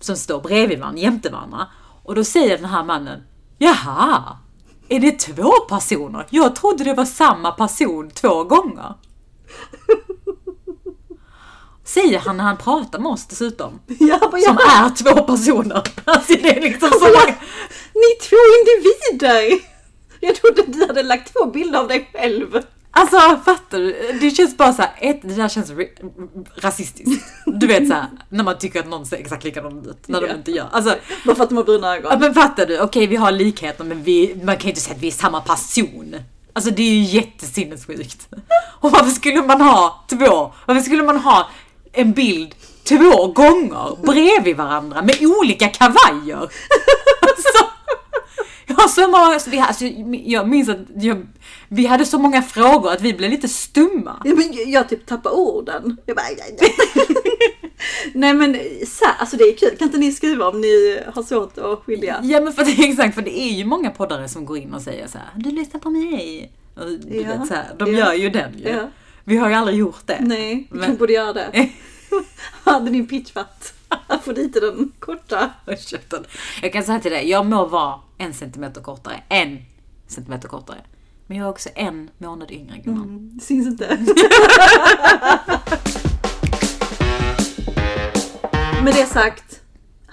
Som 0.00 0.16
står 0.16 0.40
bredvid 0.40 0.78
varandra, 0.78 1.00
jämte 1.02 1.30
varandra. 1.30 1.66
Och 2.02 2.14
då 2.14 2.24
säger 2.24 2.56
den 2.56 2.66
här 2.66 2.84
mannen, 2.84 3.22
jaha, 3.58 4.38
är 4.88 5.00
det 5.00 5.18
två 5.18 5.50
personer? 5.68 6.26
Jag 6.30 6.56
trodde 6.56 6.84
det 6.84 6.94
var 6.94 7.04
samma 7.04 7.52
person 7.52 8.10
två 8.10 8.44
gånger. 8.44 8.94
Säger 11.94 12.18
han 12.18 12.36
när 12.36 12.44
han 12.44 12.56
pratar 12.56 12.98
med 12.98 13.12
oss 13.12 13.26
dessutom. 13.26 13.80
Ja, 14.00 14.18
bara, 14.18 14.40
Som 14.40 14.58
ja. 14.60 14.84
är 14.86 14.90
två 15.14 15.22
personer. 15.22 15.82
Alltså 16.04 16.32
det 16.32 16.56
är 16.56 16.60
liksom 16.60 16.90
så 16.90 16.98
Ja. 17.14 17.20
många. 17.20 17.34
Ni 17.94 18.26
två 18.28 18.36
individer! 18.60 19.58
Jag 20.20 20.34
trodde 20.36 20.62
du 20.66 20.86
hade 20.86 21.02
lagt 21.02 21.32
två 21.32 21.46
bilder 21.46 21.78
av 21.78 21.88
dig 21.88 22.10
själv. 22.12 22.62
Alltså 22.96 23.16
fattar 23.44 23.78
du? 23.78 24.18
Det 24.20 24.30
känns 24.30 24.56
bara 24.56 24.72
så 24.72 24.82
här, 24.82 24.90
ett, 25.00 25.20
det 25.22 25.34
där 25.34 25.48
känns 25.48 25.70
ra- 25.70 26.46
rasistiskt. 26.56 27.24
Du 27.46 27.66
vet 27.66 27.88
så 27.88 27.94
här, 27.94 28.06
när 28.28 28.44
man 28.44 28.58
tycker 28.58 28.80
att 28.80 28.88
någon 28.88 29.06
ser 29.06 29.16
exakt 29.16 29.44
likadan 29.44 29.78
ut, 29.90 30.08
när 30.08 30.20
Ja. 30.22 30.26
de 30.28 30.34
inte 30.34 30.50
gör. 30.50 30.68
Alltså, 30.72 30.96
Bara 31.24 31.36
för 31.36 31.42
att 31.42 31.48
de 31.48 31.56
har 31.56 31.64
bruna 31.64 31.96
ögon. 31.96 32.10
ja, 32.12 32.18
men 32.18 32.34
fattar 32.34 32.66
du? 32.66 32.80
Okej 32.80 33.06
vi 33.06 33.16
har 33.16 33.32
likheter 33.32 33.84
men 33.84 34.02
vi, 34.02 34.40
man 34.44 34.56
kan 34.56 34.62
ju 34.64 34.68
inte 34.68 34.80
säga 34.80 34.96
att 34.96 35.02
vi 35.02 35.06
är 35.06 35.12
samma 35.12 35.40
person. 35.40 36.16
Alltså 36.52 36.70
det 36.70 36.82
är 36.82 36.90
ju 36.94 37.02
jättesinnessjukt. 37.02 38.28
Och 38.80 38.90
varför 38.90 39.10
skulle 39.10 39.42
man 39.42 39.60
ha 39.60 40.04
två? 40.10 40.52
Varför 40.66 40.80
skulle 40.82 41.02
man 41.02 41.16
ha 41.16 41.50
en 41.94 42.12
bild 42.12 42.54
två 42.84 43.26
gånger 43.26 44.02
bredvid 44.06 44.56
varandra 44.56 45.02
med 45.02 45.16
olika 45.22 45.68
kavajer? 45.68 46.36
Alltså, 47.20 47.64
jag 48.66 48.74
har 48.74 48.88
så 48.88 49.00
många, 49.08 49.24
alltså, 49.24 49.50
vi, 49.50 49.58
alltså, 49.58 49.84
jag 50.24 50.48
minns 50.48 50.68
att 50.68 50.78
jag, 50.96 51.26
vi 51.68 51.86
hade 51.86 52.04
så 52.04 52.18
många 52.18 52.42
frågor 52.42 52.92
att 52.92 53.00
vi 53.00 53.12
blev 53.14 53.30
lite 53.30 53.48
stumma. 53.48 54.22
Ja, 54.24 54.34
men 54.34 54.52
jag, 54.52 54.68
jag 54.68 54.88
typ 54.88 55.06
tappar 55.06 55.30
orden. 55.30 55.96
Jag 56.06 56.16
bara, 56.16 56.26
aj, 56.26 56.38
aj. 56.60 56.74
Nej 58.14 58.34
men 58.34 58.54
så 58.86 59.04
alltså 59.18 59.36
det 59.36 59.44
är 59.44 59.56
kul. 59.56 59.76
Kan 59.78 59.86
inte 59.88 59.98
ni 59.98 60.12
skriva 60.12 60.48
om 60.48 60.60
ni 60.60 61.00
har 61.14 61.22
svårt 61.22 61.58
att 61.58 61.78
skilja? 61.84 62.20
Ja 62.22 62.40
men 62.40 62.52
för 62.52 62.64
det, 62.64 62.84
exakt, 62.90 63.14
för 63.14 63.22
det 63.22 63.40
är 63.40 63.50
ju 63.52 63.64
många 63.64 63.90
poddare 63.90 64.28
som 64.28 64.44
går 64.46 64.56
in 64.58 64.74
och 64.74 64.82
säger 64.82 65.06
så 65.06 65.18
här: 65.18 65.28
du 65.36 65.50
lyssnar 65.50 65.80
på 65.80 65.90
mig. 65.90 66.52
Och, 66.76 66.86
du 66.86 67.20
Ja. 67.20 67.28
vet, 67.38 67.48
så 67.48 67.54
här, 67.54 67.64
de 67.78 67.92
Ja. 67.94 67.98
gör 67.98 68.12
ju 68.14 68.30
den 68.30 68.58
ju. 68.58 68.68
Ja. 68.68 68.88
Vi 69.24 69.36
har 69.36 69.48
ju 69.48 69.54
aldrig 69.54 69.78
gjort 69.78 70.06
det. 70.06 70.18
Nej, 70.20 70.54
vi 70.54 70.66
Men- 70.70 70.80
kanske 70.80 70.98
borde 70.98 71.12
göra 71.12 71.32
det. 71.32 71.50
Hade 72.64 72.90
din 72.90 73.06
pitch 73.06 73.34
varit 73.34 73.74
att 74.06 74.24
få 74.24 74.32
dit 74.32 74.52
den 74.52 74.92
korta? 74.98 75.50
Jag 76.62 76.72
kan 76.72 76.84
säga 76.84 77.00
till 77.00 77.10
dig, 77.12 77.28
jag 77.30 77.46
må 77.46 77.66
vara 77.66 78.00
en 78.18 78.34
centimeter 78.34 78.80
kortare, 78.80 79.22
en 79.28 79.58
centimeter 80.06 80.48
kortare. 80.48 80.78
Men 81.26 81.36
jag 81.38 81.44
är 81.46 81.50
också 81.50 81.68
en 81.74 82.10
månad 82.18 82.50
yngre 82.50 82.78
gumman. 82.78 83.02
Mm, 83.08 83.30
det 83.38 83.44
syns 83.44 83.66
inte. 83.66 83.98
Med 88.84 88.94
det 88.94 89.06
sagt, 89.06 89.60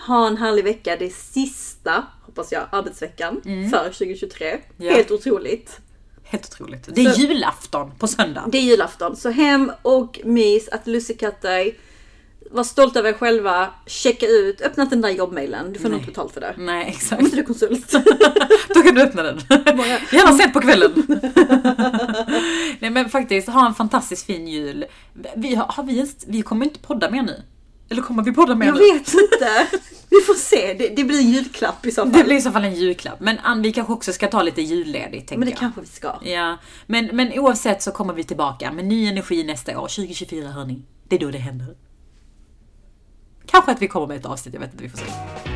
ha 0.08 0.28
en 0.28 0.38
härlig 0.38 0.64
vecka. 0.64 0.96
Det 1.00 1.06
är 1.06 1.10
sista, 1.10 2.06
hoppas 2.26 2.52
jag, 2.52 2.64
arbetsveckan 2.72 3.42
för 3.44 3.84
2023. 3.84 4.58
Ja. 4.78 4.92
Helt 4.92 5.12
otroligt. 5.12 5.80
Helt 6.24 6.46
otroligt. 6.54 6.90
Det 6.96 7.02
är 7.06 7.12
Så- 7.12 7.22
julafton 7.22 7.92
på 8.00 8.08
söndag. 8.08 8.46
Det 8.52 8.58
är 8.58 8.62
julafton, 8.62 9.16
så 9.16 9.30
hem 9.30 9.72
och 9.82 10.20
mys, 10.24 10.68
att 10.70 10.88
lussekatta 10.88 11.50
dig. 11.50 11.80
Var 12.54 12.64
stolt 12.64 12.96
över 12.96 13.10
er 13.10 13.14
själva, 13.14 13.70
checka 13.88 14.28
ut, 14.28 14.62
öppna 14.62 14.84
inte 14.84 14.96
den 14.96 15.02
där 15.02 15.10
jobbmailen. 15.10 15.74
Du 15.74 15.80
får 15.80 15.90
nog 15.90 15.98
inte 16.00 16.08
betalt 16.12 16.34
för 16.34 16.42
det. 16.42 16.56
Nej, 16.58 16.84
Om 16.84 16.90
exakt. 16.90 17.22
inte 17.22 17.36
du 17.36 17.42
är 17.42 17.46
konsult. 17.46 17.92
Då 18.74 18.82
kan 18.82 18.96
du 18.96 19.02
öppna 19.02 19.24
den. 19.24 19.38
Gärna 20.12 20.38
sent 20.38 20.54
på 20.54 20.62
kvällen. 20.62 20.92
Nej 22.80 22.90
men 22.90 23.10
faktiskt, 23.10 23.48
ha 23.50 23.68
en 23.68 23.74
fantastiskt 23.76 24.26
fin 24.26 24.48
jul. 24.48 24.86
Vi, 25.36 25.56
har, 25.56 25.66
har 25.66 25.84
vi, 25.84 25.96
ens, 25.98 26.16
vi 26.28 26.42
kommer 26.42 26.66
inte 26.66 26.80
podda 26.80 27.12
mer 27.12 27.22
nu. 27.24 27.42
Eller 27.90 28.02
kommer 28.02 28.24
vi 28.24 28.32
podda 28.34 28.56
mer 28.56 28.66
Jag 28.66 28.76
nu? 28.76 28.80
vet 28.82 29.14
inte. 29.14 29.68
Vi 30.10 30.18
får 30.22 30.34
se. 30.34 30.74
Det, 30.74 30.96
det 30.96 31.04
blir 31.04 31.18
en 31.20 31.30
julklapp 31.32 31.86
i 31.86 31.92
så 31.92 32.06
Det 32.06 32.12
fall. 32.14 32.24
blir 32.24 32.36
i 32.38 32.42
så 32.42 32.52
fall 32.52 32.64
en 32.64 32.76
julklapp. 32.76 33.20
Men 33.20 33.40
Ann, 33.44 33.62
vi 33.62 33.72
kanske 33.72 33.94
också 33.94 34.14
ska 34.14 34.28
ta 34.28 34.42
lite 34.44 34.62
julledigt 34.62 35.28
tänker 35.28 35.38
Men 35.40 35.46
det 35.46 35.52
jag. 35.52 35.60
kanske 35.60 35.82
vi 35.82 35.88
ska. 35.88 36.20
Ja, 36.24 36.58
men, 36.86 37.06
men 37.14 37.40
oavsett 37.40 37.82
så 37.82 37.92
kommer 37.92 38.14
vi 38.14 38.24
tillbaka 38.24 38.72
med 38.72 38.86
ny 38.86 39.08
energi 39.08 39.44
nästa 39.44 39.80
år. 39.80 39.88
2024 39.88 40.48
hörni. 40.48 40.82
Det 41.08 41.16
är 41.16 41.20
då 41.20 41.32
det 41.32 41.38
händer. 41.38 41.68
Kanske 43.52 43.72
att 43.72 43.82
vi 43.82 43.88
kommer 43.88 44.08
med 44.08 44.18
ett 44.18 44.26
avsnitt, 44.26 44.54
jag 44.54 44.62
vet 44.62 44.72
inte, 44.72 44.84
vi 44.84 44.90
får 44.90 44.98
se. 44.98 45.51